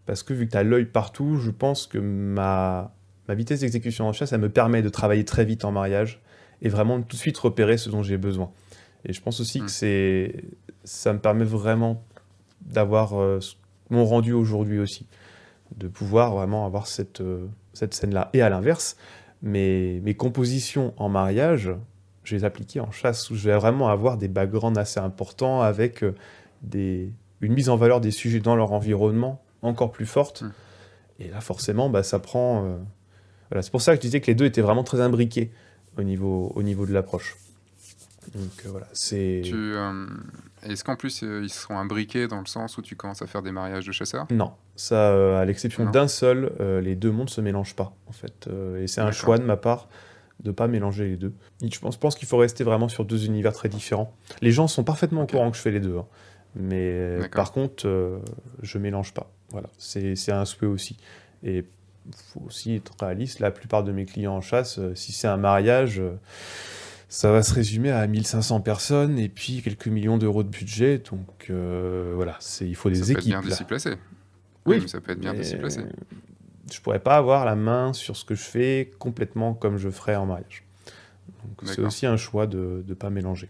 [0.06, 2.94] Parce que vu que tu as l'œil partout, je pense que ma,
[3.28, 6.22] ma vitesse d'exécution en chasse, ça me permet de travailler très vite en mariage
[6.62, 8.52] et vraiment de tout de suite repérer ce dont j'ai besoin.
[9.06, 9.70] Et je pense aussi que mm.
[9.70, 10.36] c'est
[10.84, 12.04] ça me permet vraiment
[12.62, 13.14] d'avoir
[13.90, 15.06] mon rendu aujourd'hui aussi
[15.76, 18.30] de pouvoir vraiment avoir cette, euh, cette scène-là.
[18.34, 18.98] Et à l'inverse,
[19.42, 21.72] mes, mes compositions en mariage,
[22.24, 26.04] je les appliquais en chasse, où je vais vraiment avoir des backgrounds assez importants avec
[26.04, 26.14] euh,
[26.62, 30.42] des, une mise en valeur des sujets dans leur environnement encore plus forte.
[30.42, 30.52] Mmh.
[31.20, 32.66] Et là, forcément, bah, ça prend...
[32.66, 32.78] Euh,
[33.50, 35.52] voilà, c'est pour ça que je disais que les deux étaient vraiment très imbriqués
[35.98, 37.38] au niveau, au niveau de l'approche.
[38.34, 39.42] Donc voilà, c'est...
[40.64, 43.52] Est-ce qu'en plus, ils seront imbriqués dans le sens où tu commences à faire des
[43.52, 44.28] mariages de chasseurs?
[44.30, 48.12] Non, ça, euh, à l'exception d'un seul, euh, les deux mondes se mélangent pas, en
[48.12, 48.48] fait.
[48.48, 49.88] Euh, et c'est un choix de ma part
[50.42, 51.34] de pas mélanger les deux.
[51.62, 54.16] Je pense, pense qu'il faut rester vraiment sur deux univers très différents.
[54.42, 56.06] Les gens sont parfaitement au courant que je fais les deux, hein.
[56.56, 57.88] mais par contre,
[58.62, 59.32] je mélange pas.
[59.52, 60.98] Voilà, c'est un souhait aussi.
[61.44, 61.66] Et
[62.34, 63.40] faut aussi être réaliste.
[63.40, 66.02] La plupart de mes clients en chasse, si c'est un mariage
[67.10, 71.00] ça va se résumer à 1500 personnes et puis quelques millions d'euros de budget.
[71.00, 73.34] Donc voilà, il faut des ça équipes.
[73.42, 73.98] Peut être bien
[74.66, 75.82] oui, ça peut être bien de s'y placer.
[76.72, 80.16] Je pourrais pas avoir la main sur ce que je fais complètement comme je ferais
[80.16, 80.64] en mariage.
[81.64, 83.50] C'est aussi un choix de ne pas mélanger.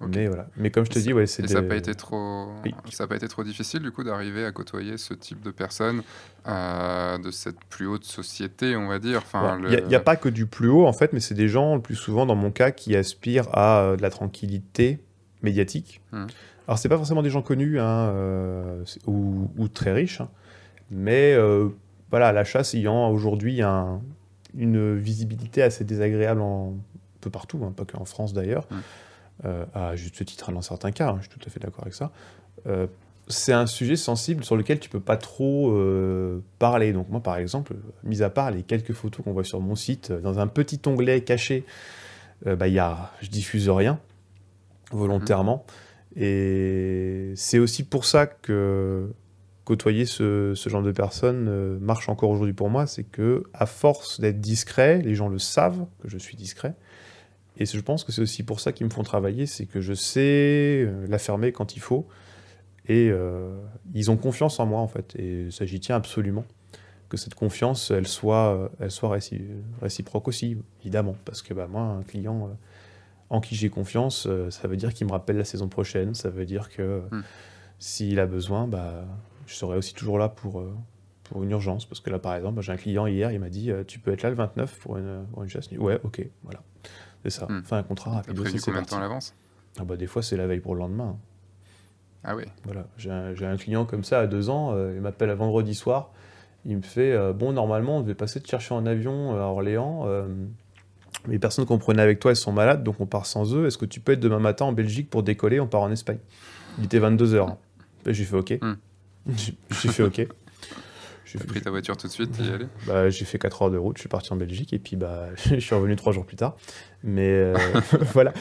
[0.00, 0.46] Mais voilà.
[0.56, 1.46] Mais comme je te dis, ouais, c'est.
[1.46, 2.48] Ça n'a pas été trop.
[2.90, 6.02] Ça pas été trop difficile du coup d'arriver à côtoyer ce type de personnes
[6.46, 9.18] euh, de cette plus haute société, on va dire.
[9.18, 11.76] Enfin, il n'y a, pas que du plus haut en fait, mais c'est des gens
[11.76, 15.00] le plus souvent dans mon cas qui aspirent à euh, de la tranquillité
[15.42, 16.00] médiatique.
[16.12, 16.26] Hum.
[16.68, 20.28] Alors, c'est pas forcément des gens connus hein, euh, ou, très riches, hein,
[20.90, 21.36] mais
[22.10, 24.00] voilà, la chasse ayant aujourd'hui un,
[24.56, 26.72] une visibilité assez désagréable un
[27.20, 28.66] peu partout, hein, pas qu'en France d'ailleurs,
[29.44, 32.10] euh, à juste titre dans certains cas, je suis tout à fait d'accord avec ça.
[33.28, 35.74] c'est un sujet sensible sur lequel tu peux pas trop
[36.58, 36.92] parler.
[36.92, 37.74] Donc moi, par exemple,
[38.04, 41.22] mis à part les quelques photos qu'on voit sur mon site, dans un petit onglet
[41.22, 41.64] caché,
[42.44, 43.98] bah, y a, je diffuse rien
[44.90, 45.64] volontairement.
[46.16, 49.08] Et c'est aussi pour ça que
[49.64, 54.20] côtoyer ce, genre de personnes euh, marche encore aujourd'hui pour moi, c'est que à force
[54.20, 56.74] d'être discret, les gens le savent que je suis discret.
[57.62, 59.94] Et je pense que c'est aussi pour ça qu'ils me font travailler, c'est que je
[59.94, 62.06] sais euh, l'affirmer quand il faut.
[62.88, 63.56] Et euh,
[63.94, 65.14] ils ont confiance en moi, en fait.
[65.16, 66.44] Et ça, j'y tiens absolument.
[67.08, 69.16] Que cette confiance, elle soit, elle soit
[69.82, 71.14] réciproque aussi, évidemment.
[71.24, 72.56] Parce que bah, moi, un client
[73.32, 76.28] en qui j'ai confiance, euh, ça veut dire qu'il me rappelle la saison prochaine, ça
[76.28, 77.22] veut dire que hmm.
[77.78, 79.06] s'il a besoin, bah,
[79.46, 80.76] je serai aussi toujours là pour, euh,
[81.24, 81.86] pour une urgence.
[81.86, 84.12] Parce que là, par exemple, j'ai un client hier, il m'a dit euh, Tu peux
[84.12, 86.62] être là le 29 pour une, pour une chasse Ouais, ok, voilà.
[87.24, 87.48] C'est ça.
[87.50, 88.34] Enfin, un contrat rapide.
[88.34, 89.34] T'as prévu combien de temps à l'avance?
[89.78, 91.16] Ah bah, Des fois, c'est la veille pour le lendemain.
[92.24, 92.86] Ah oui Voilà.
[92.96, 96.10] J'ai un, un, client comme ça à deux ans, il m'appelle à vendredi soir.
[96.64, 100.06] Il me fait Bon, normalement, on devait passer te chercher en avion à Orléans
[101.28, 103.66] les personnes qu'on prenait avec toi, elles sont malades, donc on part sans eux.
[103.66, 105.60] Est-ce que tu peux être demain matin en Belgique pour décoller?
[105.60, 106.18] On part en Espagne.
[106.78, 107.56] Il était 22h.
[108.06, 108.58] J'ai fait OK.
[108.60, 108.74] Hmm.
[109.36, 110.26] J'ai fait OK.
[111.38, 113.70] J'ai pris ta voiture tout de suite et y aller bah, J'ai fait 4 heures
[113.70, 116.26] de route, je suis parti en Belgique et puis bah, je suis revenu 3 jours
[116.26, 116.56] plus tard.
[117.02, 117.56] Mais euh,
[118.12, 118.32] voilà,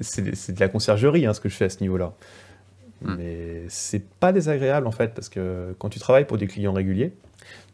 [0.00, 2.14] c'est de la conciergerie hein, ce que je fais à ce niveau-là.
[3.02, 3.16] Hmm.
[3.18, 7.12] Mais c'est pas désagréable en fait, parce que quand tu travailles pour des clients réguliers,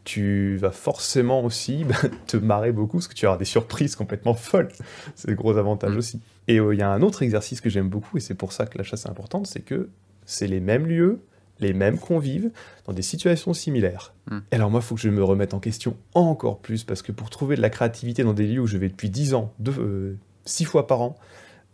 [0.03, 1.95] tu vas forcément aussi bah,
[2.27, 4.69] te marrer beaucoup, parce que tu auras des surprises complètement folles.
[5.15, 5.97] C'est le gros avantage hmm.
[5.97, 6.21] aussi.
[6.47, 8.65] Et euh, il y a un autre exercice que j'aime beaucoup, et c'est pour ça
[8.65, 9.89] que la chasse est importante, c'est que
[10.25, 11.19] c'est les mêmes lieux,
[11.63, 12.51] les mêmes convives,
[12.85, 14.13] dans des situations similaires.
[14.29, 14.39] Hmm.
[14.51, 17.11] Et alors moi, il faut que je me remette en question encore plus, parce que
[17.11, 20.17] pour trouver de la créativité dans des lieux où je vais depuis 10 ans, deux,
[20.45, 21.15] 6 euh, fois par an,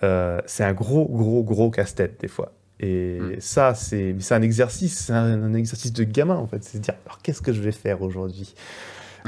[0.03, 2.53] euh, c'est un gros, gros, gros casse-tête des fois.
[2.79, 3.35] Et hmm.
[3.39, 6.63] ça, c'est un exercice, c'est un, exercice de gamin en fait.
[6.63, 8.53] C'est de dire, alors qu'est-ce que je vais faire aujourd'hui?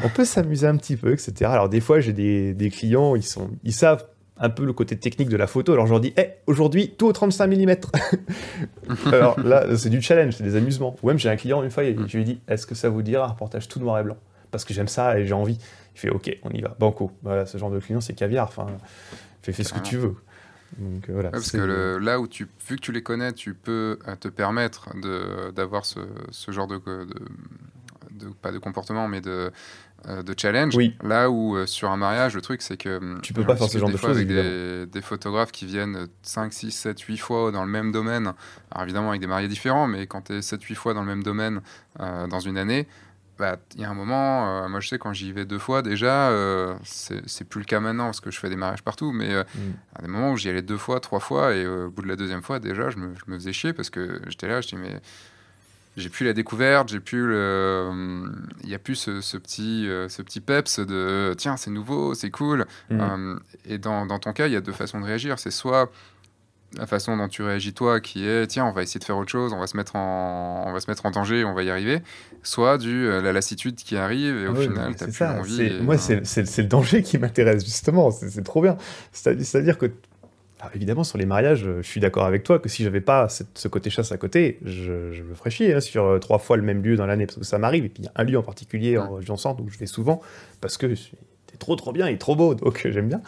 [0.04, 1.34] On peut s'amuser un petit peu, etc.
[1.52, 4.08] Alors des fois, j'ai des, des, clients, ils, sont, ils savent
[4.42, 5.72] un peu le côté technique de la photo.
[5.72, 7.76] Alors je leur dis, hey, aujourd'hui, tout au 35 mm.
[9.14, 10.96] Alors là, c'est du challenge, c'est des amusements.
[11.02, 13.04] Ou même j'ai un client une fois, et je lui dis, est-ce que ça vous
[13.04, 14.18] dirait un reportage tout noir et blanc?
[14.50, 15.58] Parce que j'aime ça et j'ai envie.
[15.96, 17.12] Il fait, ok, on y va, banco.
[17.22, 18.48] Voilà, ce genre de client, c'est caviar.
[18.48, 18.66] Enfin,
[19.44, 20.16] fais, fais ce que tu veux.
[20.78, 24.00] Donc, euh, voilà, parce que là où tu, vu que tu les connais, tu peux
[24.08, 24.90] euh, te permettre
[25.54, 26.00] d'avoir ce,
[26.32, 26.78] ce, genre de,
[28.12, 29.52] de, pas de comportement, mais de,
[30.08, 30.76] de challenge.
[30.76, 30.96] Oui.
[31.04, 33.70] Là où euh, sur un mariage, le truc c'est que hum, tu peux pas faire
[33.70, 37.52] ce genre de choses avec des, des, photographes qui viennent 5, 6, 7, 8 fois
[37.52, 38.34] dans le même domaine.
[38.72, 41.08] Alors évidemment avec des mariés différents, mais quand tu es 7, 8 fois dans le
[41.08, 41.62] même domaine
[42.00, 42.88] euh, dans une année,
[43.38, 46.32] bah, il y a un moment, moi je sais quand j'y vais deux fois déjà,
[46.84, 49.74] c'est plus le cas maintenant parce que je fais des mariages partout, mais mm.
[49.96, 52.16] à des moments où j'y allais deux fois, trois fois, et au bout de la
[52.16, 54.76] deuxième fois déjà, je me, je me faisais chier parce que j'étais là, je dis
[54.76, 55.02] mais
[55.98, 57.92] j'ai plus la découverte, j'ai plus le,
[58.64, 62.30] il y a plus ce, petit, euh, ce petit peps de tiens c'est nouveau, c'est
[62.30, 62.66] cool.
[62.90, 63.00] Mm.
[63.02, 65.38] Euh, et dans, dans, ton cas, il y a deux façons de réagir.
[65.40, 65.92] C'est soit
[66.78, 69.30] la façon dont tu réagis toi, qui est tiens on va essayer de faire autre
[69.30, 71.70] chose, on va se mettre en, on va se mettre en danger, on va y
[71.70, 72.02] arriver.
[72.44, 75.82] Soit du euh, la lassitude qui arrive et au ah final t'as plus envie.
[75.82, 76.22] Moi c'est
[76.58, 78.78] le danger qui m'intéresse justement, c'est trop bien.
[79.12, 79.92] C'est-à-dire que
[80.76, 83.90] évidemment, sur les mariages, je suis d'accord avec toi que si j'avais pas ce côté
[83.90, 86.96] chasse à côté, je, me ferais chier hein, sur euh, trois fois le même lieu
[86.96, 87.86] dans l'année, parce que ça m'arrive.
[87.86, 89.86] Et puis il y a un lieu en particulier en région centre où je vais
[89.86, 90.22] souvent,
[90.60, 93.22] parce que c'est trop trop bien, il est trop beau, donc euh, j'aime bien.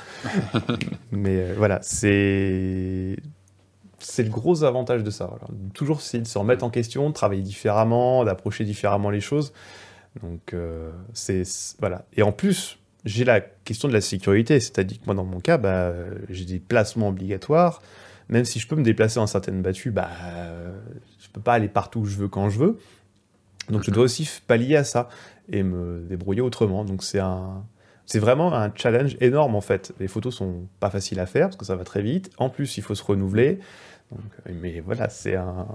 [1.11, 3.15] Mais euh, voilà, c'est
[3.99, 5.31] c'est le gros avantage de ça.
[5.73, 9.53] Toujours essayer de se remettre en question, de travailler différemment, d'approcher différemment les choses.
[10.21, 10.53] Donc
[11.13, 11.43] c'est
[11.79, 12.03] voilà.
[12.15, 15.57] Et en plus, j'ai la question de la sécurité, c'est-à-dire que moi, dans mon cas,
[15.57, 15.93] bah,
[16.29, 17.81] j'ai des placements obligatoires.
[18.29, 20.09] Même si je peux me déplacer en certaines battues, bah,
[21.19, 22.79] je peux pas aller partout où je veux quand je veux.
[23.69, 25.09] Donc je dois aussi pallier à ça
[25.51, 26.85] et me débrouiller autrement.
[26.85, 27.63] Donc c'est un,
[28.05, 29.93] c'est vraiment un challenge énorme en fait.
[29.99, 32.31] Les photos sont pas faciles à faire parce que ça va très vite.
[32.37, 33.59] En plus, il faut se renouveler.
[34.11, 35.67] Donc, mais voilà, c'est un,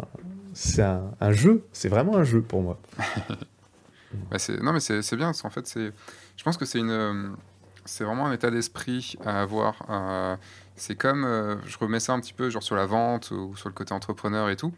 [0.55, 1.65] c'est un, un, jeu.
[1.73, 2.81] C'est vraiment un jeu pour moi.
[4.13, 5.33] bah non, mais c'est bien.
[5.45, 5.79] En fait,
[6.37, 7.29] je pense que c'est une, euh,
[7.85, 9.85] c'est vraiment un état d'esprit à avoir.
[9.91, 10.37] Euh,
[10.77, 13.69] c'est comme, euh, je remets ça un petit peu genre sur la vente ou sur
[13.69, 14.73] le côté entrepreneur et tout.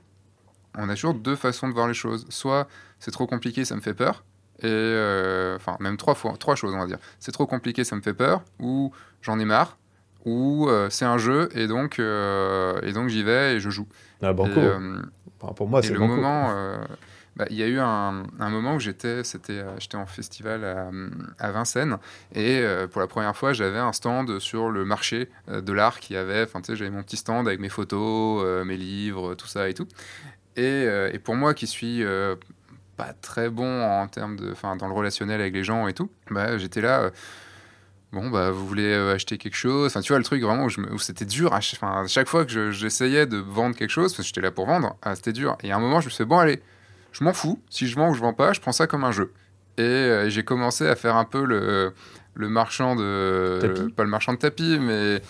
[0.76, 2.26] On a toujours deux façons de voir les choses.
[2.28, 2.68] Soit
[2.98, 4.24] c'est trop compliqué, ça me fait peur.
[4.62, 6.98] Et enfin, même trois fois, trois choses, on va dire.
[7.18, 8.42] C'est trop compliqué, ça me fait peur.
[8.60, 9.78] Ou j'en ai marre.
[10.26, 13.88] Ou c'est un jeu et donc, et donc j'y vais et je joue.
[14.22, 14.60] Ah, banco.
[15.56, 16.52] pour moi, c'est le moment
[17.36, 20.64] bah, il y a eu un, moment où j'étais, c'était, euh, j'étais en festival
[21.38, 21.98] à, Vincennes
[22.34, 26.00] et euh, pour la première fois, j'avais un stand sur le marché euh, de l'art
[26.00, 29.46] qui avait, enfin, tu sais, j'avais mon petit stand avec mes photos, mes livres, tout
[29.46, 29.86] ça et tout.
[30.56, 32.04] Et, et pour moi, qui suis
[32.96, 36.10] pas très bon en termes de, enfin, dans le relationnel avec les gens et tout,
[36.30, 37.10] bah, j'étais là
[38.12, 39.86] bon bah vous voulez acheter quelque chose?
[39.86, 43.36] Enfin tu vois le truc vraiment où, c'était dur à, chaque fois que j'essayais de
[43.38, 45.78] vendre quelque chose parce que j'étais là pour vendre ah, c'était dur et à un
[45.78, 46.60] moment je me suis dit bon allez
[47.12, 47.61] je m'en fous.
[47.70, 49.32] Si je vends ou je vends pas, je prends ça comme un jeu.
[49.78, 51.92] Et euh, j'ai commencé à faire un peu le,
[52.34, 53.90] le marchand de.
[53.96, 55.22] pas le marchand de tapis, mais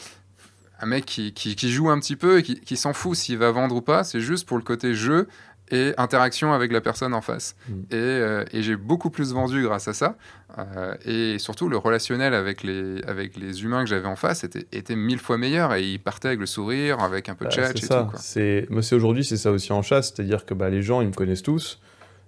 [0.80, 3.50] un mec qui, qui, joue un petit peu et qui, qui s'en fout s'il va
[3.50, 4.02] vendre ou pas.
[4.02, 5.28] C'est juste pour le côté jeu
[5.70, 7.56] et interaction avec la personne en face.
[7.68, 7.72] Mm.
[7.90, 10.16] Et, euh, et j'ai beaucoup plus vendu grâce à ça.
[10.58, 14.66] Euh, et surtout, le relationnel avec les, avec les humains que j'avais en face était,
[14.72, 15.74] était mille fois meilleur.
[15.74, 18.08] Et ils partaient avec le sourire, avec un peu de bah, chat et ça.
[18.16, 20.12] C'est, c'est aujourd'hui, c'est ça aussi en chasse.
[20.14, 21.80] C'est-à-dire que bah, les gens, ils me connaissent tous.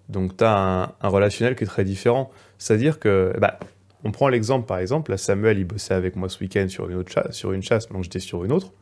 [0.09, 2.31] Donc, tu as un, un, relationnel qui est très différent.
[2.59, 3.59] C'est-à-dire que, bah,
[4.05, 6.97] on prend l'exemple, par exemple, là, Samuel, il bossait avec moi ce week-end sur une,
[6.97, 8.73] autre chasse, sur une chasse, donc j'étais sur une autre.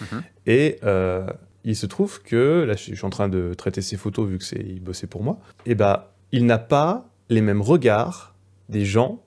[0.00, 0.22] Mm-hmm.
[0.46, 1.26] Et euh,
[1.64, 4.44] il se trouve que, là je suis en train de traiter ses photos vu que
[4.44, 8.34] c'est il bossait pour moi, et bah il n'a pas les mêmes regards
[8.68, 9.22] des gens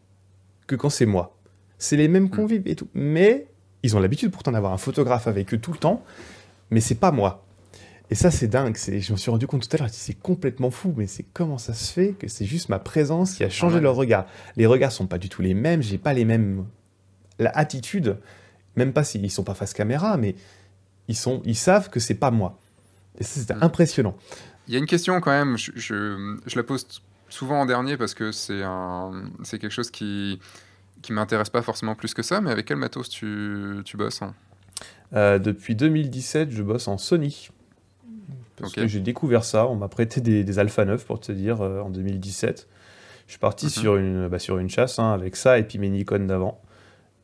[0.68, 1.38] que quand c'est moi.
[1.78, 2.30] C'est les mêmes hmm.
[2.30, 3.48] convives et tout, mais
[3.84, 6.04] ils ont l'habitude pourtant d'avoir un photographe avec eux tout le temps,
[6.72, 7.46] mais c'est pas moi.
[8.10, 8.78] Et ça, c'est dingue.
[8.78, 11.74] Je me suis rendu compte tout à l'heure, c'est complètement fou, mais c'est comment ça
[11.74, 14.28] se fait que c'est juste ma présence qui a changé leur regard.
[14.56, 16.66] Les regards sont pas du tout les mêmes, j'ai pas les mêmes.
[17.40, 18.18] La attitude,
[18.76, 20.36] même pas s'ils sont pas face caméra, mais
[21.08, 22.58] ils, sont, ils savent que c'est pas moi.
[23.20, 23.64] Et ça, c'était mm.
[23.64, 24.16] impressionnant.
[24.68, 26.88] Il y a une question quand même, je, je, la pose
[27.30, 29.12] souvent en dernier parce que c'est un,
[29.44, 30.40] c'est quelque chose qui
[31.02, 34.34] qui m'intéresse pas forcément plus que ça, mais avec quel matos tu, tu bosses hein?
[35.14, 37.50] Euh, Depuis 2017, je bosse en Sony.
[38.56, 41.62] Parce que j'ai découvert ça, on m'a prêté des, des, Alpha 9 pour te dire
[41.62, 42.68] euh, en 2017.
[43.26, 43.72] Je suis parti mhm.
[43.72, 46.62] sur, une, bah, sur une chasse hein, avec ça et puis mes Nikon d'avant.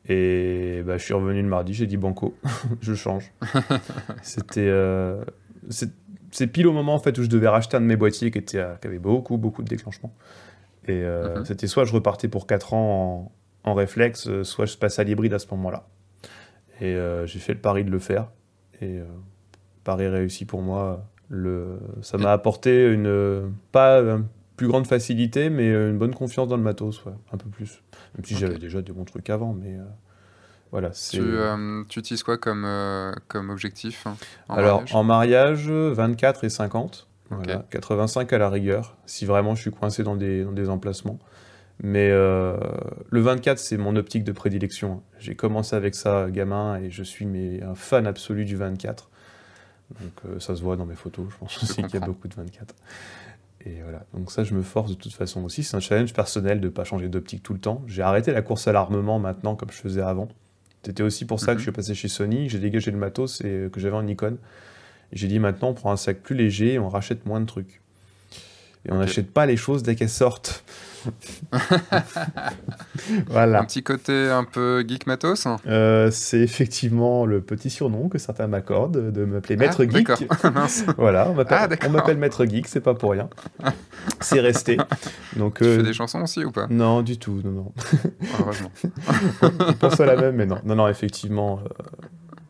[0.08, 2.36] Et bah, je suis revenu le mardi, j'ai dit banco,
[2.80, 3.32] je change.
[4.22, 4.68] C'était.
[4.68, 5.22] Euh,
[6.32, 8.38] c'est pile au moment en fait où je devais racheter un de mes boîtiers qui,
[8.38, 10.14] était, qui avait beaucoup, beaucoup de déclenchement.
[10.86, 11.44] Et euh, mhm.
[11.44, 13.32] c'était soit je repartais pour 4 ans
[13.64, 15.86] en, en réflexe, euh, soit je passais à l'hybride à ce moment-là.
[16.80, 16.96] Et
[17.26, 18.30] j'ai fait le pari de le faire.
[18.80, 19.00] Et
[19.84, 21.06] pari réussi pour moi.
[21.28, 23.52] Le, ça m'a apporté une.
[23.70, 24.24] Pas une
[24.60, 27.82] plus grande facilité, mais une bonne confiance dans le matos, ouais, un peu plus.
[28.14, 29.84] Même si j'avais déjà des bons trucs avant, mais euh,
[30.70, 30.90] voilà.
[30.90, 34.18] Tu, euh, tu, utilises quoi comme, euh, comme objectif hein,
[34.50, 37.06] en Alors, mariage en mariage, 24 et 50.
[37.70, 41.18] 85 à la rigueur, si vraiment je suis coincé dans des, dans des emplacements.
[41.82, 42.58] Mais le
[43.12, 45.02] 24, c'est mon optique de prédilection.
[45.18, 49.08] J'ai commencé avec ça gamin et je suis mais, un fan absolu du 24.
[50.00, 52.34] Donc ça se voit dans mes photos, je pense aussi qu'il y a beaucoup de
[52.34, 52.74] 24.
[53.66, 55.62] Et voilà, donc ça je me force de toute façon aussi.
[55.62, 57.82] C'est un challenge personnel de ne pas changer d'optique tout le temps.
[57.86, 60.28] J'ai arrêté la course à l'armement maintenant comme je faisais avant.
[60.82, 61.58] C'était aussi pour ça que mhm.
[61.58, 64.38] je suis passé chez Sony, j'ai dégagé le matos et que j'avais en Nikon.
[65.12, 67.82] J'ai dit maintenant on prend un sac plus léger et on rachète moins de trucs.
[68.86, 70.64] Et on n'achète pas les choses dès qu'elles sortent.
[73.28, 73.60] voilà.
[73.60, 78.46] Un petit côté un peu geek matos euh, C'est effectivement le petit surnom que certains
[78.46, 80.08] m'accordent de m'appeler ah, Maître Geek.
[80.98, 83.28] voilà, on m'appelle ah, Maître Geek, c'est pas pour rien.
[84.20, 84.76] c'est resté.
[85.36, 86.66] Donc, tu fais euh, des chansons aussi ou pas?
[86.70, 87.72] Non, du tout, non, non.
[88.40, 88.70] Heureusement.
[89.42, 90.58] on pense à la même, mais non.
[90.64, 91.68] Non, non, effectivement, euh,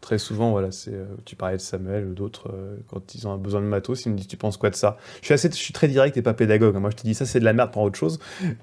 [0.00, 3.36] très souvent, voilà, c'est, euh, tu parlais de Samuel ou d'autres, euh, quand ils ont
[3.36, 4.96] besoin de matos, ils me disent Tu penses quoi de ça?
[5.20, 6.74] Je suis, assez, je suis très direct et pas pédagogue.
[6.76, 6.80] Hein.
[6.80, 8.18] Moi, je te dis Ça, c'est de la merde, pour autre chose.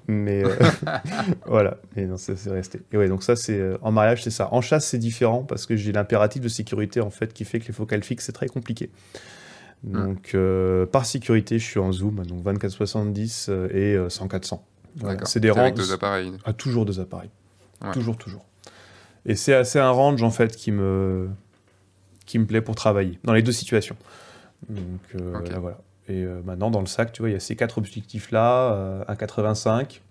[0.06, 0.54] Mais euh,
[1.46, 2.80] voilà, et non, c'est, resté.
[2.92, 4.52] Et ouais, donc ça, c'est en mariage, c'est ça.
[4.52, 7.68] En chasse, c'est différent parce que j'ai l'impératif de sécurité en fait qui fait que
[7.68, 8.90] les focales fixes, c'est très compliqué.
[9.84, 9.92] Mmh.
[9.92, 10.36] Donc,
[10.90, 14.60] par sécurité, je suis en zoom, donc 24-70 et 100-400.
[15.24, 15.60] C'est des rangs.
[15.60, 16.32] Avec deux appareils.
[16.44, 17.30] Ah, toujours deux appareils.
[17.92, 18.47] Toujours, toujours.
[19.28, 21.28] Et c'est assez un range en fait qui me,
[22.24, 23.96] qui me plaît pour travailler, dans les deux situations.
[24.68, 25.78] Donc euh, voilà.
[26.08, 29.04] Et euh, maintenant, dans le sac, tu vois, il y a ces quatre objectifs-là, euh,
[29.06, 30.02] un 85,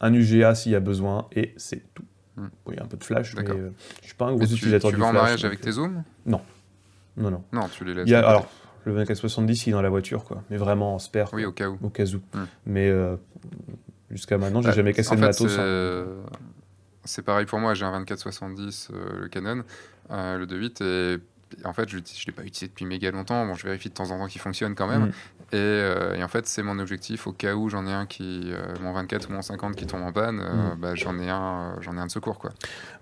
[0.00, 2.04] un UGA s'il y a besoin, et c'est tout.
[2.36, 2.48] Hmm.
[2.68, 3.52] il y a un peu de flash, mais je
[4.02, 5.08] je suis pas un gros utilisateur du flash.
[5.08, 6.42] Tu vas en mariage avec tes zooms Non.
[7.16, 7.42] Non, non.
[7.50, 8.12] Non, tu les laisses.
[8.12, 8.46] alors,
[8.84, 10.42] le 2470, il est dans la voiture, quoi.
[10.50, 11.30] Mais vraiment en spare.
[11.32, 11.78] Oui, au cas où.
[11.82, 12.18] Au cas où.
[12.36, 12.44] Hmm.
[12.66, 12.92] Mais
[14.10, 15.56] jusqu'à maintenant, j'ai jamais cassé de matos.
[17.06, 19.62] C'est pareil pour moi, j'ai un 24-70, euh, le Canon,
[20.10, 23.46] euh, le 2.8, et en fait, je ne l'ai pas utilisé depuis méga longtemps.
[23.46, 25.06] Bon, je vérifie de temps en temps qu'il fonctionne quand même.
[25.06, 25.12] Mm.
[25.54, 28.52] Euh, et, en fait, c'est mon objectif au cas où j'en ai un qui,
[28.82, 30.76] mon 24 ou mon 50 qui tombe en panne, mm.
[30.78, 32.50] bah, j'en ai un, j'en ai un de secours quoi.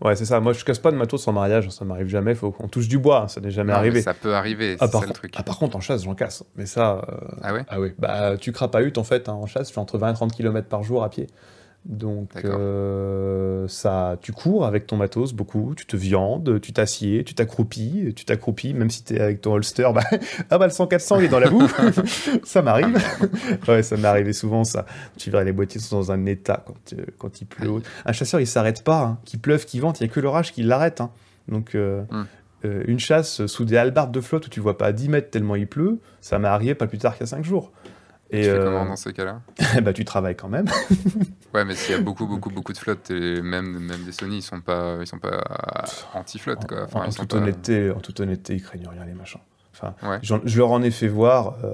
[0.02, 0.40] Ouais, c'est ça.
[0.40, 2.34] Moi, je casse pas de matos en mariage, ça m'arrive jamais.
[2.34, 4.02] Faut qu'on touche du bois, ça n'est jamais arrivé.
[4.02, 4.76] Ça peut arriver.
[4.78, 5.32] Ah, par, le truc.
[5.36, 6.44] Ah, par contre, en chasse, j'en casse.
[6.57, 7.02] Mais ça.
[7.42, 7.64] ah ouais?
[7.68, 7.94] Ah ouais.
[7.98, 9.68] Bah, tu crapahutes en fait hein, en chasse.
[9.68, 11.28] Je fais entre 20 et 30 km par jour à pied.
[11.85, 17.35] Donc euh, ça, tu cours avec ton matos beaucoup, tu te viandes, tu t'assieds, tu
[17.35, 20.01] t'accroupis, tu t'accroupis, même si tu es avec ton holster, bah,
[20.51, 21.68] ah bah le 100-400 il est dans la boue,
[22.43, 22.99] ça m'arrive.
[23.68, 24.87] ouais, ça m'est arrivé souvent ça.
[25.18, 27.82] Tu verrais les boîtiers sont dans un état quand, euh, quand il pleut.
[28.07, 29.18] Un chasseur il s'arrête pas, hein.
[29.26, 31.03] qu'il pleuve, qu'il vente, il y a que l'orage qui l'arrête.
[31.03, 31.11] Hein.
[31.49, 32.24] Donc euh, hmm.
[32.87, 35.55] une chasse sous des halbardes de flotte où tu vois pas à 10 mètres tellement
[35.55, 37.73] il pleut, ça m'est arrivé pas plus tard qu'à 5 jours.
[38.30, 39.42] Et tu fais comment euh, dans ces cas-là
[39.82, 40.66] bah, Tu travailles quand même.
[41.55, 44.38] ouais, mais s'il y a beaucoup, beaucoup, beaucoup de flottes, et même, même des Sony,
[44.38, 45.42] ils sont pas, ils sont pas
[46.14, 46.64] anti-flotte.
[46.94, 49.40] en, toute honnêteté, en toute honnêteté, ils craignent rien, les machins.
[49.72, 51.59] Enfin, je leur en ai fait voir.
[51.64, 51.72] Euh,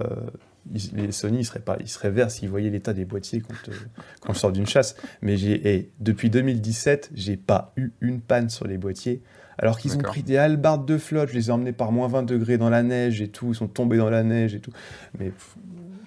[0.95, 3.75] les Sony, ils seraient, pas, ils seraient verts s'ils voyaient l'état des boîtiers quand, euh,
[4.21, 4.97] quand je sors d'une chasse.
[5.23, 9.23] Mais j'ai, depuis 2017, j'ai pas eu une panne sur les boîtiers.
[9.59, 12.23] Alors qu'ils ont pris des halbardes de flotte, je les ai emmenés par moins 20
[12.23, 14.73] degrés dans la neige et tout, ils sont tombés dans la neige et tout.
[15.19, 15.33] Mais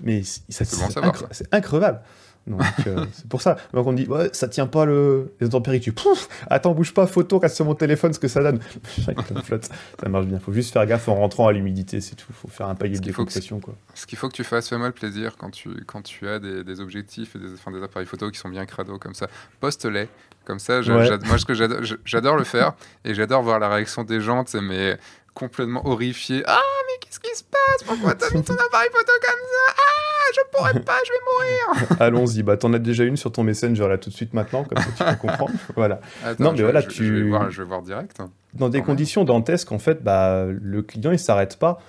[0.04, 2.02] mais c'est increvable.
[2.46, 3.58] Donc euh, c'est pour ça.
[3.74, 5.94] Donc on dit ouais, ça tient pas le les températures.
[5.94, 8.60] Pouf Attends, bouge pas, photo, casse sur mon téléphone ce que ça donne.
[9.06, 10.40] ça marche bien.
[10.40, 12.34] Faut juste faire gaffe en rentrant à l'humidité, c'est tout.
[12.34, 13.76] Faut faire un palier de décompression quoi.
[13.96, 16.64] Ce qu'il faut que tu fasses, fais-moi le plaisir quand tu quand tu as des,
[16.64, 19.28] des objectifs et des, enfin, des appareils photo qui sont bien crado comme ça.
[19.60, 20.10] Poste-les
[20.46, 20.82] comme ça.
[20.82, 22.74] moi ce que j'adore le faire
[23.06, 24.44] et j'adore voir la réaction des gens.
[24.62, 24.98] Mais
[25.34, 26.44] complètement horrifié.
[26.46, 29.74] Ah, mais qu'est-ce qui se passe Pourquoi t'as mis ton appareil photo comme ça?
[29.78, 33.44] Ah, je pourrais pas, je vais mourir Allons-y, bah t'en as déjà une sur ton
[33.44, 35.54] Messenger là tout de suite maintenant, comme ça tu peux comprendre.
[35.76, 36.00] Voilà.
[36.40, 37.06] non, mais voilà, tu.
[37.06, 38.20] Je vais, voir, je vais voir direct.
[38.20, 38.30] Hein.
[38.54, 41.80] Dans des conditions dantesques, en fait, bah, le client il s'arrête pas.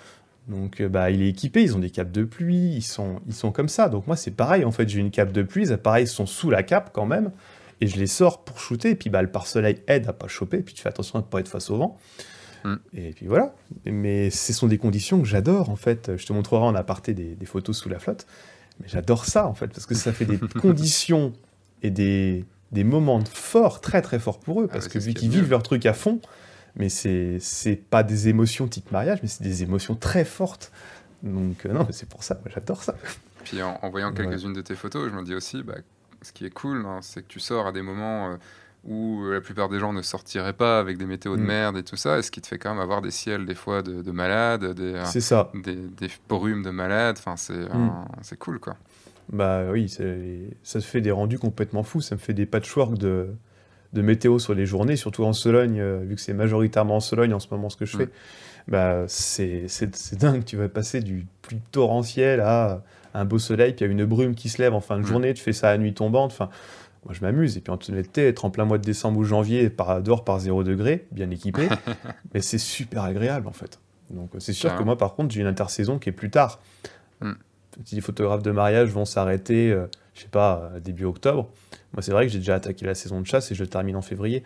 [0.49, 3.51] Donc bah, il est équipé, ils ont des capes de pluie, ils sont, ils sont
[3.51, 3.89] comme ça.
[3.89, 6.51] Donc moi c'est pareil, en fait j'ai une cape de pluie, les appareils sont sous
[6.51, 7.31] la cape quand même
[7.81, 10.59] et je les sors pour shooter, et puis bah, le pare-soleil aide à pas choper,
[10.59, 11.99] et puis tu fais attention à ne pas être face au vent.
[12.65, 12.75] Mm.
[12.95, 13.55] Et puis voilà.
[13.85, 16.17] Mais ce sont des conditions que j'adore, en fait.
[16.17, 18.27] Je te montrerai en aparté des, des photos sous la flotte,
[18.81, 21.33] mais j'adore ça, en fait, parce que ça fait des conditions
[21.83, 25.31] et des, des moments forts, très très forts pour eux, ah parce que vu qu'ils
[25.31, 26.21] vivent leur truc à fond,
[26.77, 30.73] mais c'est pas des émotions type mariage, mais c'est des émotions très fortes.
[31.23, 32.97] Donc euh, non, c'est pour ça, j'adore ça.
[33.45, 35.77] Puis en, voyant quelques-unes de tes photos, je me dis aussi, bah,
[36.23, 38.37] ce qui est cool, hein, c'est que tu sors à des moments euh,
[38.87, 41.47] où la plupart des gens ne sortiraient pas avec des météos de mm.
[41.47, 43.55] merde et tout ça, et ce qui te fait quand même avoir des ciels des
[43.55, 45.51] fois de, malades, des, euh, ça.
[45.55, 48.77] des, des brumes de malades, enfin c'est cool quoi.
[49.33, 53.29] Bah oui, ça se fait des rendus complètement fous, ça me fait des patchwork de,
[53.95, 57.33] de météo sur les journées, surtout en Sologne, euh, vu que c'est majoritairement en Sologne
[57.33, 58.01] en ce moment ce que je mm.
[58.01, 58.09] fais.
[58.69, 59.67] Bah, c'est
[60.19, 62.83] dingue, tu vas passer du plus torrentiel à
[63.15, 65.03] un beau soleil, puis il y a une brume qui se lève en fin de
[65.03, 65.07] mm.
[65.07, 66.33] journée, tu fais ça à nuit tombante.
[66.33, 66.51] Enfin,
[67.05, 67.57] moi je m'amuse.
[67.57, 70.25] Et puis en toute honnêteté, être en plein mois de décembre ou janvier, par, dehors
[70.25, 71.69] par 0 degré, bien équipé,
[72.35, 73.81] mais c'est super agréable en fait.
[74.11, 76.61] Donc c'est sûr que moi par contre, j'ai une intersaison qui est plus tard.
[77.21, 77.33] Mm.
[77.85, 81.51] Si les photographes de mariage vont s'arrêter, je euh, je sais pas, début octobre,
[81.93, 84.03] moi c'est vrai que j'ai déjà attaqué la saison de chasse et je termine en
[84.03, 84.45] février.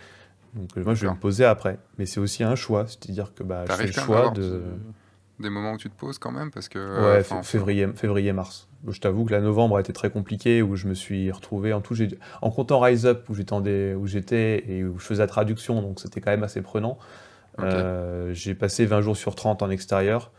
[0.55, 1.79] Donc moi je vais me poser après.
[1.99, 4.63] Mais c'est aussi un choix, c'est-à-dire que bah, je fais le choix de
[5.41, 8.69] des moments où tu te poses quand même parce que ouais euh, février février mars.
[8.87, 11.73] Je t'avoue que la novembre a été très compliqué où je me suis retrouvé.
[11.73, 11.97] En tout
[12.43, 16.01] en comptant Rise Up où j'étais où j'étais et où je faisais la traduction donc
[16.01, 16.99] c'était quand même assez prenant
[17.61, 20.31] euh, j'ai passé 20 jours sur 30 en extérieur.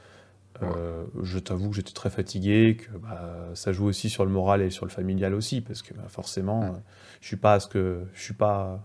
[0.62, 4.62] Euh, je t'avoue que j'étais très fatigué que bah, ça joue aussi sur le moral
[4.62, 6.76] et sur le familial aussi parce que bah, forcément
[7.22, 8.84] je suis pas à ce que je suis pas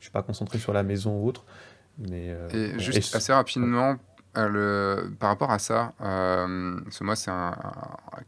[0.00, 1.46] je suis pas concentré sur la maison ou autre
[1.96, 3.96] mais et juste assez rapidement
[4.36, 7.30] euh, par rapport à ça, euh, moi, c'est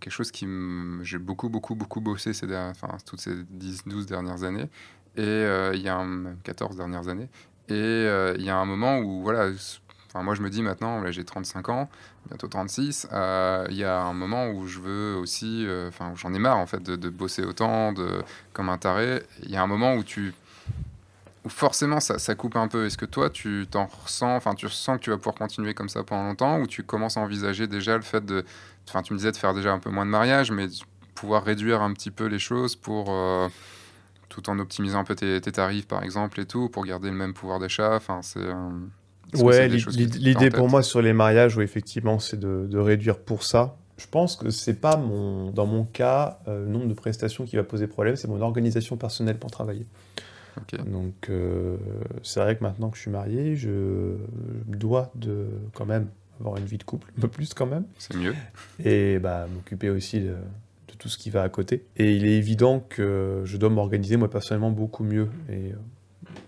[0.01, 0.47] quelque chose qui
[1.03, 4.69] j'ai beaucoup, beaucoup, beaucoup bossé ces enfin, toutes ces 10-12 dernières années,
[5.17, 6.05] et euh, il y a
[6.45, 7.29] 14 dernières années.
[7.69, 9.51] Et euh, il y a un moment où, voilà,
[10.07, 11.89] enfin, moi je me dis maintenant, là j'ai 35 ans,
[12.29, 16.59] bientôt 36, il y a un moment où je veux aussi, enfin, j'en ai marre
[16.59, 18.23] en fait de, de, bosser autant, de,
[18.53, 19.23] comme un taré.
[19.43, 20.35] Il y a un moment où tu
[21.49, 24.99] forcément ça, ça, coupe un peu Est-ce que toi, tu t'en ressens, enfin, tu ressens
[24.99, 27.97] que tu vas pouvoir continuer comme ça pendant longtemps ou tu commences à envisager déjà
[27.97, 28.45] le fait de,
[28.89, 30.75] enfin, tu me disais de faire déjà un peu moins de mariage, mais de
[31.15, 33.49] pouvoir réduire un petit peu les choses pour, euh,
[34.29, 37.35] tout en optimisant un peu tes, tarifs par exemple et tout, pour garder le même
[37.35, 37.95] pouvoir d'achat?
[37.97, 38.41] Enfin, c'est.
[38.41, 38.71] Euh,
[39.35, 43.77] ouais, l'idée pour moi sur les mariages, oui, effectivement, c'est de, de, réduire pour ça.
[43.97, 47.57] Je pense que c'est pas mon, dans mon cas, euh, le nombre de prestations qui
[47.57, 49.87] va poser problème, c'est mon organisation personnelle pour travailler.
[50.87, 51.77] Donc euh,
[52.23, 54.17] c'est vrai que maintenant que je suis marié, je,
[54.67, 56.09] dois de quand même
[56.41, 57.85] avoir une vie de couple, un peu plus quand même.
[57.99, 58.35] C'est mieux.
[58.85, 60.35] Et bah, m'occuper aussi de,
[60.99, 61.85] tout ce qui va à côté.
[61.97, 65.29] Et il est évident que je dois m'organiser moi personnellement beaucoup mieux.
[65.51, 65.77] Et euh,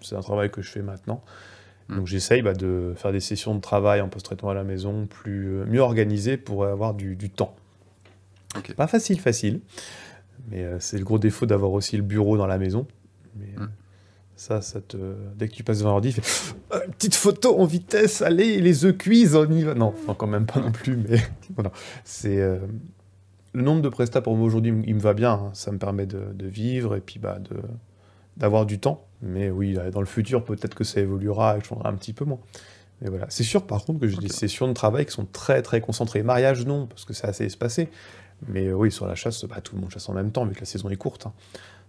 [0.01, 1.23] c'est un travail que je fais maintenant.
[1.89, 1.97] Hmm.
[1.97, 5.49] Donc j'essaye bah, de faire des sessions de travail en post-traitement à la maison plus
[5.49, 7.55] euh, mieux organisées pour avoir du, temps.
[8.77, 9.61] Pas facile, facile.
[10.51, 12.87] Mais c'est le gros défaut d'avoir aussi le bureau dans la maison.
[13.37, 13.69] Mais, hmm.
[14.39, 14.97] Ça, ça te...
[15.35, 16.23] dès que tu passes devant l'ordi, fait
[16.73, 19.75] euh, petite photo en vitesse, allez, les œufs cuisent, on y va.
[19.75, 21.19] Non, enfin, quand même pas non plus, mais
[21.57, 21.73] voilà.
[22.05, 22.59] C'est euh,
[23.53, 25.33] le nombre de prestats pour moi aujourd'hui, il me va bien.
[25.33, 25.51] Hein.
[25.55, 27.57] Ça me permet de, vivre et puis bah, de
[28.37, 29.05] d'avoir du temps.
[29.23, 32.25] Mais oui, dans le futur, peut-être que ça évoluera et je changerai un petit peu
[32.25, 32.39] moins.
[33.01, 33.27] Mais voilà.
[33.31, 36.23] C'est sûr, par contre, que j'ai des sessions de travail qui sont très très concentrées.
[36.23, 37.89] Mariage, non, parce que c'est assez espacé.
[38.47, 40.61] Mais oui, sur la chasse, bah, tout le monde chasse en même temps, vu que
[40.61, 41.27] la saison est courte.
[41.27, 41.33] Hein.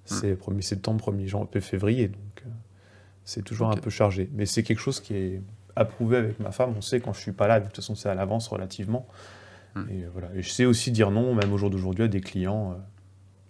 [0.06, 2.50] C'est 1er septembre, 1er janvier, février, donc euh,
[3.26, 4.30] c'est toujours un peu chargé.
[4.34, 5.42] Mais c'est quelque chose qui est
[5.76, 6.74] approuvé avec ma femme.
[6.76, 9.08] On sait quand je suis pas là, de toute façon c'est à l'avance relativement.
[9.76, 9.84] Hmm.
[9.90, 10.30] Et, voilà.
[10.34, 12.76] et je sais aussi dire non, même au jour d'aujourd'hui, à des clients, euh,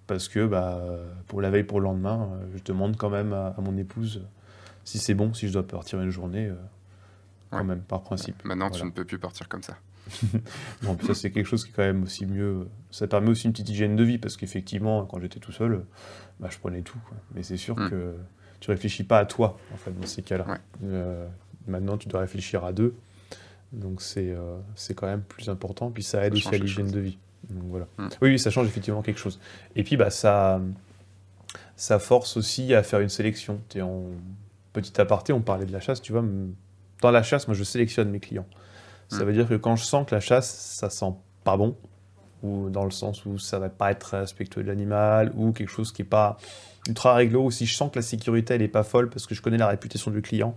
[0.06, 0.82] parce que bah,
[1.28, 4.26] pour la veille, pour le lendemain, euh, je demande quand même à, mon épouse
[4.84, 6.52] si c'est bon, si je dois partir une journée,
[7.52, 8.44] quand même, par principe.
[8.44, 9.78] Maintenant, tu ne peux plus partir comme ça.
[10.84, 12.68] bon, ça c'est quelque chose qui est quand même aussi mieux.
[12.92, 15.84] Ça permet aussi une petite hygiène de vie parce qu'effectivement, quand j'étais tout seul,
[16.40, 17.00] bah, je prenais tout.
[17.36, 17.90] Mais c'est sûr mm.
[17.90, 18.16] que
[18.60, 20.58] tu réfléchis pas à toi en fait dans ces cas-là.
[20.84, 21.28] Euh,
[21.68, 22.96] maintenant, tu dois réfléchir à deux.
[23.72, 25.92] Donc c'est euh, c'est quand même plus important.
[25.92, 27.18] Puis ça aide aussi à l'hygiène de vie.
[27.50, 27.88] Donc, voilà.
[27.98, 28.08] Mm.
[28.22, 29.40] Oui, oui, ça change effectivement quelque chose.
[29.76, 30.62] Et puis bah ça
[31.76, 33.62] ça force aussi à faire une sélection.
[33.76, 34.04] Es en
[34.74, 36.02] petit aparté, on parlait de la chasse.
[36.02, 36.24] Tu vois,
[37.02, 38.48] dans la chasse, moi je sélectionne mes clients.
[39.10, 39.28] Ça mm.
[39.28, 41.14] veut dire que quand je sens que la chasse, ça sent
[41.44, 41.76] pas bon,
[42.44, 45.92] ou dans le sens où ça va pas être respectueux de l'animal, ou quelque chose
[45.92, 46.38] qui est pas
[46.88, 49.36] ultra réglo, ou si je sens que la sécurité elle est pas folle parce que
[49.36, 50.56] je connais la réputation du client,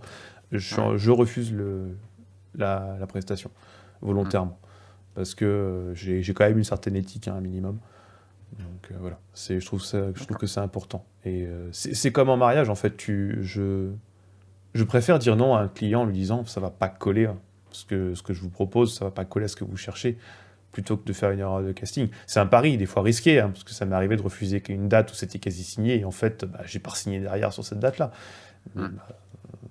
[0.51, 1.97] je, refuse le,
[2.55, 3.49] la, prestation
[4.01, 4.59] volontairement.
[5.15, 7.79] Parce que j'ai quand même une certaine éthique, hein, un minimum.
[8.59, 11.05] Donc euh, voilà, je trouve, ça, je trouve que c'est important.
[11.25, 13.89] Et euh, c'est comme en mariage, en fait, tu, je,
[14.73, 17.37] je préfère dire non à un client en lui disant ça va pas coller, hein,
[17.73, 19.77] parce que ce que je vous propose, ça va pas coller à ce que vous
[19.77, 20.17] cherchez,
[20.71, 22.07] plutôt que de faire une erreur de casting.
[22.27, 24.87] C'est un pari, des fois risqué, hein, parce que ça m'est arrivé de refuser une
[24.87, 27.79] date où c'était quasi signé, et en fait, bah, j'ai pas signé derrière sur cette
[27.79, 28.11] date-là.
[28.75, 28.89] Bah,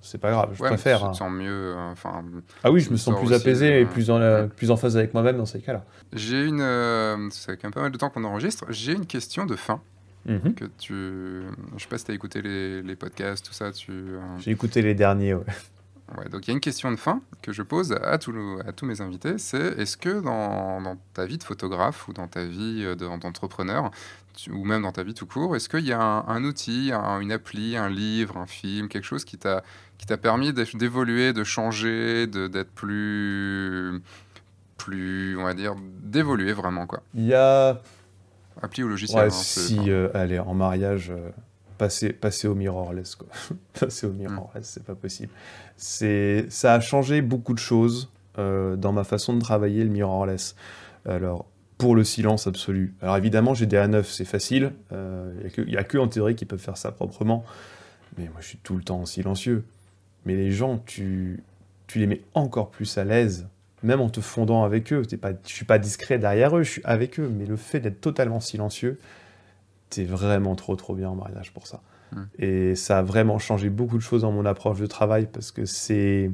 [0.00, 0.98] c'est pas grave, je préfère.
[0.98, 1.14] Tu te hein.
[1.14, 1.74] sens mieux.
[1.76, 2.24] Euh, enfin.
[2.64, 5.36] ah oui, je me sens plus apaisé et plus en, plus en phase avec moi-même
[5.36, 5.84] dans ces cas-là.
[6.12, 6.60] J'ai une.
[6.60, 8.64] Euh, ça fait quand même pas mal de temps qu'on enregistre.
[8.68, 9.80] J'ai une question de fin.
[10.26, 10.54] Mhm.
[10.54, 10.94] Que tu...
[11.76, 13.72] Je sais pas si tu as écouté les, les, podcasts, tout ça.
[13.72, 13.90] Tu...
[13.90, 15.44] Euh, J'ai écouté les derniers, ouais.
[16.18, 18.34] Ouais, donc il y a une question de fin que je pose à, tous,
[18.66, 22.28] à tous mes invités, c'est est-ce que dans, dans, ta vie de photographe ou dans
[22.28, 23.90] ta vie d'entrepreneur,
[24.50, 27.76] ou même dans ta vie tout court, est-ce qu'il y a un, outil, une appli,
[27.76, 29.62] un livre, un film, quelque chose qui t'a
[29.98, 34.02] qui t'a permis d'évoluer, de changer, d'être plus
[34.76, 37.02] plus, on va dire, d'évoluer vraiment quoi?
[37.14, 37.80] Il y a
[38.60, 39.20] appli ou logiciel.
[39.20, 41.30] Ouais, hein, si, euh, allez, en mariage, euh,
[41.82, 43.26] passer, passer au mirrorless quoi.
[43.80, 45.32] passer au mirrorless, c'est pas possible.
[45.76, 50.54] C'est, ça a changé beaucoup de choses euh, dans ma façon de travailler le mirrorless.
[51.04, 51.46] Alors,
[51.78, 52.94] pour le silence absolu.
[53.02, 54.70] Alors évidemment, j'ai des A9, c'est facile.
[54.92, 57.44] Il n'y a, a, que en théorie qui peuvent faire ça proprement.
[58.16, 59.64] Mais moi, je suis tout le temps silencieux.
[60.24, 61.42] Mais les gens, tu,
[61.88, 63.48] tu les mets encore plus à l'aise,
[63.82, 65.02] même en te fondant avec eux.
[65.20, 67.28] Pas, je suis pas discret derrière eux, je suis avec eux.
[67.28, 69.00] Mais le fait d'être totalement silencieux,
[69.92, 71.80] c'est vraiment trop trop bien en mariage pour ça.
[72.12, 72.24] Hmm.
[72.38, 75.64] Et ça a vraiment changé beaucoup de choses dans mon approche de travail parce que
[75.64, 76.30] c'est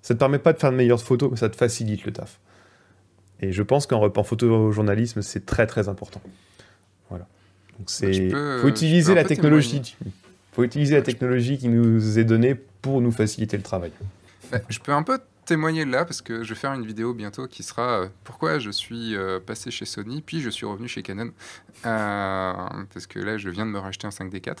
[0.00, 2.40] ça te permet pas de faire de meilleures photos, mais ça te facilite le taf.
[3.40, 6.20] Et je pense qu'en photo photojournalisme, c'est très très important.
[7.08, 7.26] Voilà.
[7.78, 8.30] Donc bah, c'est
[8.60, 9.96] faut utiliser la technologie.
[10.52, 13.90] Faut utiliser la technologie qui nous est donnée pour nous faciliter le travail.
[14.50, 17.46] Bah, je peux un peu témoigner là parce que je vais faire une vidéo bientôt
[17.46, 21.02] qui sera euh, pourquoi je suis euh, passé chez Sony puis je suis revenu chez
[21.02, 21.30] Canon.
[21.84, 22.52] Euh,
[22.92, 24.58] parce que là je viens de me racheter un 5D4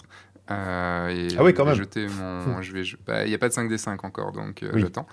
[0.48, 1.74] et ah oui quand même.
[1.74, 5.06] jeter mon je vais bah, il n'y a pas de 5D5 encore donc j'attends.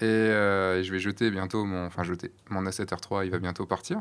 [0.00, 4.00] Et je vais jeter bientôt mon enfin jeter mon A7R3 il va bientôt partir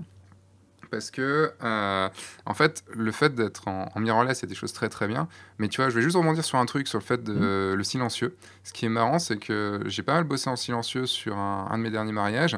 [0.90, 2.10] parce que, euh,
[2.46, 5.28] en fait, le fait d'être en, en mirrorless, c'est des choses très très bien.
[5.58, 7.74] Mais tu vois, je vais juste rebondir sur un truc, sur le fait de mmh.
[7.76, 8.36] le silencieux.
[8.64, 11.84] Ce qui est marrant, c'est que j'ai pas mal bossé en silencieux sur un, de
[11.84, 12.58] mes derniers mariages.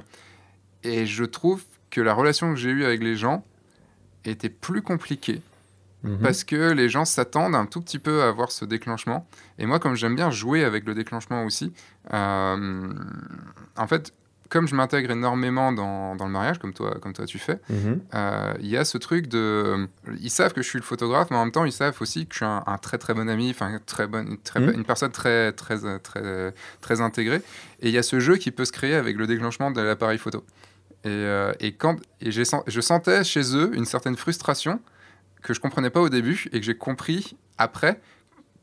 [0.83, 3.43] Et je trouve que la relation que j'ai eue avec les gens
[4.25, 5.41] était plus compliquée.
[6.03, 6.17] Mmh.
[6.21, 9.27] Parce que les gens s'attendent un tout petit peu à avoir ce déclenchement.
[9.57, 11.73] Et moi, comme j'aime bien jouer avec le déclenchement aussi,
[12.13, 12.93] euh,
[13.75, 14.13] en fait,
[14.49, 18.01] comme je m'intègre énormément dans, dans, le mariage, comme toi, comme toi tu fais, mhm.
[18.13, 19.88] euh, il y a ce truc de.
[20.19, 22.34] Ils savent que je suis le photographe, mais en même temps, ils savent aussi que
[22.34, 24.73] je suis un, très très bon ami, enfin, très bonne, très, mhm.
[24.73, 27.41] une personne très, très, très, très intégrée.
[27.81, 30.17] Et il y a ce jeu qui peut se créer avec le déclenchement de l'appareil
[30.17, 30.43] photo.
[31.05, 34.81] Et, euh, et, quand, et je sentais chez eux une certaine frustration
[35.41, 38.01] que je comprenais pas au début et que j'ai compris après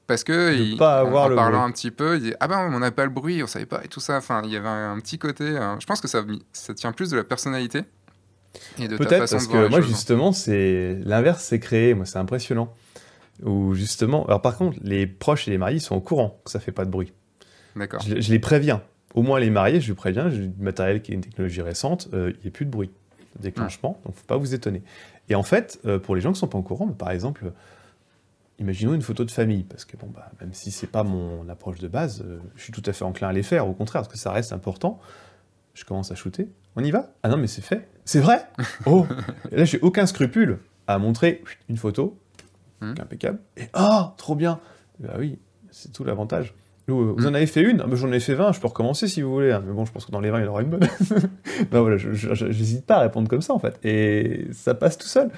[0.06, 2.78] parce que il, pas avoir en, parlant un petit peu, il dit ah ben on
[2.78, 4.16] n'a pas le bruit, on savait pas et tout ça.
[4.18, 5.44] Enfin, il y avait un, petit côté.
[5.44, 7.82] Euh, je pense que ça, ça tient plus de la personnalité
[8.78, 11.94] et de Peut-être parce que moi justement c'est l'inverse c'est créé.
[11.94, 12.72] Moi c'est impressionnant.
[13.42, 16.60] Ou justement, alors par contre les proches et les mariés sont au courant que ça
[16.60, 17.12] fait pas de bruit.
[17.74, 18.00] D'accord.
[18.00, 18.82] Je, les préviens.
[19.14, 20.30] Au moins les mariés, je les préviens.
[20.30, 22.90] J'ai du matériel qui est une technologie récente, euh, il n'y a plus de bruit,
[23.40, 24.82] déclenchement, donc faut pas vous étonner.
[25.28, 27.52] Et en fait, euh, pour les gens qui sont pas au courant, par exemple
[28.58, 31.78] imaginons une photo de famille, parce que bon, bah, même si c'est pas mon approche
[31.78, 34.12] de base, euh, je suis tout à fait enclin à les faire, au contraire, parce
[34.12, 35.00] que ça reste important.
[35.74, 36.48] Je commence à shooter.
[36.74, 37.12] On y va?
[37.22, 37.88] Ah non, mais c'est fait.
[38.04, 38.46] C'est vrai?
[38.86, 39.06] Oh
[39.52, 42.18] Là, j'ai aucun scrupule à montrer une photo,
[42.80, 42.94] hmm.
[43.00, 44.60] impeccable, et oh, trop bien
[45.00, 45.38] Bah oui,
[45.70, 46.54] c'est tout l'avantage.
[46.88, 47.26] Vous, hmm.
[47.26, 49.52] en avez fait une ah, J'en ai fait 20, je peux recommencer si vous voulez.
[49.52, 49.62] Hein.
[49.66, 50.88] Mais bon, je pense que dans les 20, il y en aura une bonne.
[51.70, 53.78] ben voilà, j'hésite pas à répondre comme ça, en fait.
[53.82, 55.30] Et ça passe tout seul.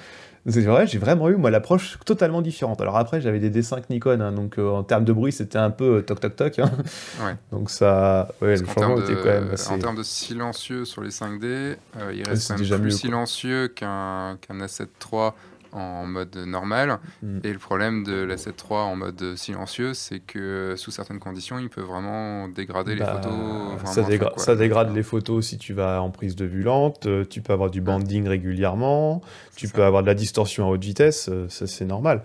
[0.47, 2.79] C'est vrai, j'ai vraiment eu moi l'approche totalement différente.
[2.81, 5.69] Alors après, j'avais des D5 Nikon, hein, donc euh, en termes de bruit, c'était un
[5.69, 6.59] peu euh, toc toc toc.
[6.59, 6.71] Hein.
[7.23, 7.35] Ouais.
[7.51, 9.71] Donc ça, ouais, le changement était quand même assez...
[9.71, 11.75] En termes de silencieux sur les 5D, euh,
[12.13, 15.31] il reste déjà plus silencieux qu'un qu A7 III
[15.71, 16.99] en mode normal.
[17.21, 17.39] Mm.
[17.43, 21.69] Et le problème de la 7.3 en mode silencieux, c'est que sous certaines conditions, il
[21.69, 24.37] peut vraiment dégrader les bah, photos.
[24.37, 27.53] Ça, dégrade les photos si tu vas en prise de vue lente, euh, tu peux
[27.53, 29.21] avoir du banding régulièrement,
[29.55, 32.23] tu peux avoir de la distorsion à haute vitesse, euh, ça c'est normal.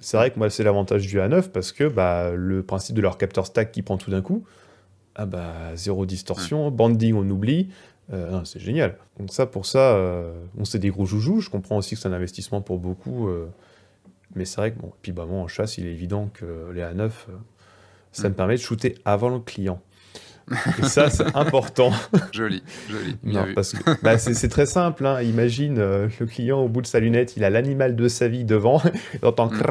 [0.00, 3.18] C'est vrai que moi c'est l'avantage du A9 parce que bah, le principe de leur
[3.18, 4.44] capteur stack qui prend tout d'un coup,
[5.14, 7.70] ah bah zéro distorsion, banding on oublie,
[8.44, 8.96] c'est génial.
[9.18, 9.98] Donc ça, pour ça,
[10.58, 11.40] on c'est des gros joujoux.
[11.40, 13.28] Je comprends aussi que c'est un investissement pour beaucoup.
[14.34, 16.82] mais c'est vrai que, bon, puis bah, moi, en chasse, il est évident que les
[16.82, 17.10] A9,
[18.12, 19.80] ça me permet de shooter avant le client.
[20.78, 21.90] Et ça, c'est important.
[22.32, 23.16] Joli, joli.
[23.24, 25.04] non, parce que bah, c'est très simple.
[25.04, 25.20] Hein.
[25.22, 28.44] Imagine euh, le client au bout de sa lunette, il a l'animal de sa vie
[28.44, 28.80] devant,
[29.14, 29.62] il entend mm.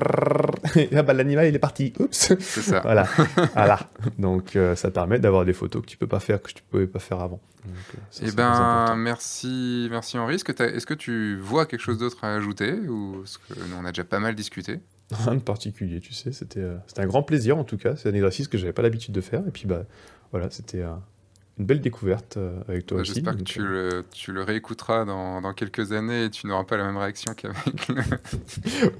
[0.96, 1.94] ah, bah, l'animal il est parti.
[2.00, 2.34] Oups.
[2.40, 2.82] C'est ça.
[2.82, 3.08] voilà.
[3.54, 3.80] voilà.
[4.20, 6.88] Donc euh, ça permet d'avoir des photos que tu peux pas faire que tu pouvais
[6.88, 7.40] pas faire avant.
[7.64, 10.36] Donc, euh, eh ben merci, merci Henri.
[10.36, 13.76] Est-ce que, est que tu vois quelque chose d'autre à ajouter ou ce que nous
[13.80, 14.80] on a déjà pas mal discuté
[15.12, 16.32] Rien de particulier, tu sais.
[16.32, 16.64] C'était
[16.98, 17.96] un grand plaisir en tout cas.
[17.96, 19.86] C'est un exercice que j'avais pas l'habitude de faire et puis bah
[20.36, 20.92] voilà, c'était euh,
[21.58, 23.14] une belle découverte euh, avec toi bah, aussi.
[23.14, 26.66] J'espère que tu euh, le, tu le, réécouteras dans, dans, quelques années et tu n'auras
[26.66, 28.02] pas la même réaction qu'avec le...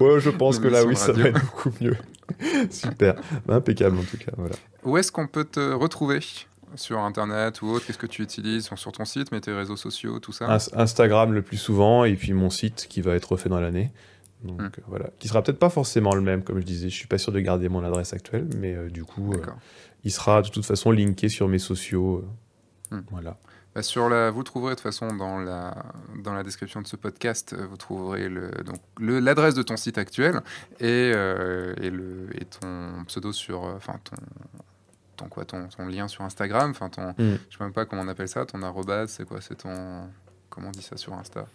[0.00, 1.96] Ouais, je pense que là, oui, ça va être beaucoup mieux.
[2.70, 3.16] Super,
[3.50, 4.32] impeccable en tout cas.
[4.38, 4.54] Voilà.
[4.84, 6.20] Où est-ce qu'on peut te retrouver?
[6.74, 7.86] Sur Internet ou autre?
[7.86, 8.70] Qu'est-ce que tu utilises?
[8.74, 10.58] Sur ton site, mais tes réseaux sociaux, tout ça?
[10.74, 13.92] Instagram le plus souvent et puis mon site qui va être refait dans l'année.
[14.42, 14.70] Donc hmm.
[14.88, 16.88] voilà, qui sera peut-être pas forcément le même, comme je disais.
[16.88, 19.34] Je suis pas sûr de garder mon adresse actuelle, mais du coup,
[20.06, 22.24] il sera de toute façon linké sur mes sociaux.
[22.92, 23.04] Euh, hmm.
[23.10, 23.36] Voilà.
[23.74, 25.74] Bah, sur la, vous le trouverez de toute façon dans la,
[26.22, 29.98] dans la description de ce podcast, euh, vous trouverez le, donc, l'adresse de ton site
[29.98, 30.42] actuel
[30.78, 33.64] et, euh, et, le, et ton pseudo sur.
[33.64, 34.16] Enfin, ton,
[35.16, 36.70] ton, quoi, ton, ton, lien sur Instagram.
[36.70, 37.38] Enfin, ton, ne hmm.
[37.50, 38.46] Je sais même pas comment on appelle ça.
[38.46, 40.08] Ton arrobase, c'est quoi C'est ton.
[40.48, 41.46] Comment on dit ça sur Insta?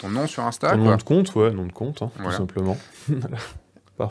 [0.00, 2.76] Ton nom sur Insta Ton nom de compte, ouais, nom de compte, hein, tout simplement.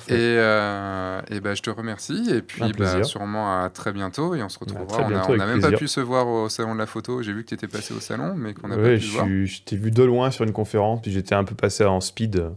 [0.09, 2.29] Et, euh, et ben, je te remercie.
[2.31, 4.35] Et puis, bah, sûrement à très bientôt.
[4.35, 5.07] Et on se retrouvera.
[5.29, 7.21] on n'a même pas pu se voir au salon de la photo.
[7.21, 9.27] J'ai vu que tu étais passé au salon, mais qu'on n'a pas pu je, voir.
[9.27, 11.01] Je t'ai vu de loin sur une conférence.
[11.01, 12.51] Puis j'étais un peu passé en speed.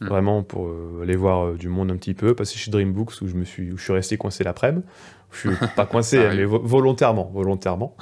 [0.00, 0.08] Hmm.
[0.08, 3.28] Vraiment pour euh, aller voir euh, du monde un petit peu, passer chez Dreambooks où
[3.28, 4.84] je me suis, où je suis resté coincé l'après-midi.
[5.32, 7.96] Je suis pas coincé, mais volontairement, volontairement.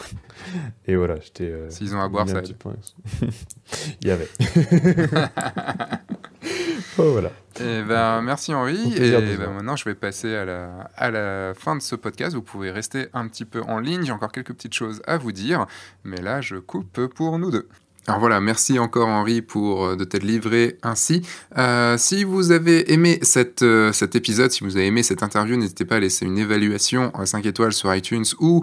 [0.87, 1.51] Et voilà, j'étais.
[1.51, 2.43] Euh, S'ils ont à boire, ça
[4.01, 4.29] Il y avait.
[6.99, 7.31] oh, voilà.
[7.61, 8.95] Et eh ben, merci Henri.
[8.97, 12.35] Et ben, maintenant, je vais passer à la, à la fin de ce podcast.
[12.35, 14.05] Vous pouvez rester un petit peu en ligne.
[14.05, 15.67] J'ai encore quelques petites choses à vous dire.
[16.05, 17.69] Mais là, je coupe pour nous deux.
[18.07, 21.21] Alors voilà, merci encore Henri pour euh, de t'être livré ainsi.
[21.59, 23.21] Euh, si vous avez aimé
[23.63, 27.13] euh, cet épisode, si vous avez aimé cette interview, n'hésitez pas à laisser une évaluation
[27.15, 28.63] à 5 étoiles sur iTunes ou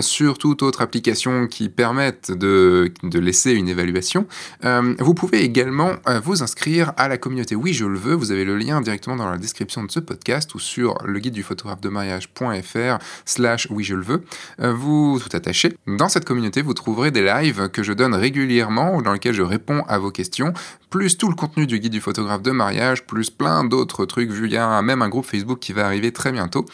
[0.00, 4.26] sur toute autre application qui permette de, de laisser une évaluation.
[4.62, 5.92] vous pouvez également
[6.24, 8.14] vous inscrire à la communauté Oui je le veux.
[8.14, 11.34] Vous avez le lien directement dans la description de ce podcast ou sur le guide
[11.34, 14.22] du photographe de mariage.fr slash oui je le veux.
[14.58, 15.76] vous tout attaché.
[15.86, 19.82] Dans cette communauté, vous trouverez des lives que je donne régulièrement dans lequel je réponds
[19.88, 20.52] à vos questions,
[20.90, 24.46] plus tout le contenu du guide du photographe de mariage, plus plein d'autres trucs vus.
[24.46, 26.64] Il y a même un groupe Facebook qui va arriver très bientôt.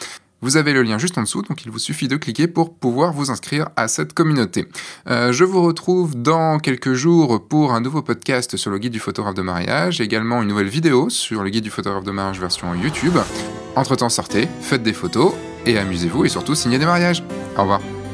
[0.41, 3.13] Vous avez le lien juste en dessous, donc il vous suffit de cliquer pour pouvoir
[3.13, 4.67] vous inscrire à cette communauté.
[5.09, 8.99] Euh, je vous retrouve dans quelques jours pour un nouveau podcast sur le guide du
[8.99, 12.75] photographe de mariage, également une nouvelle vidéo sur le guide du photographe de mariage version
[12.75, 13.17] YouTube.
[13.75, 15.33] Entre-temps, sortez, faites des photos
[15.65, 17.23] et amusez-vous et surtout signez des mariages.
[17.57, 18.04] Au revoir.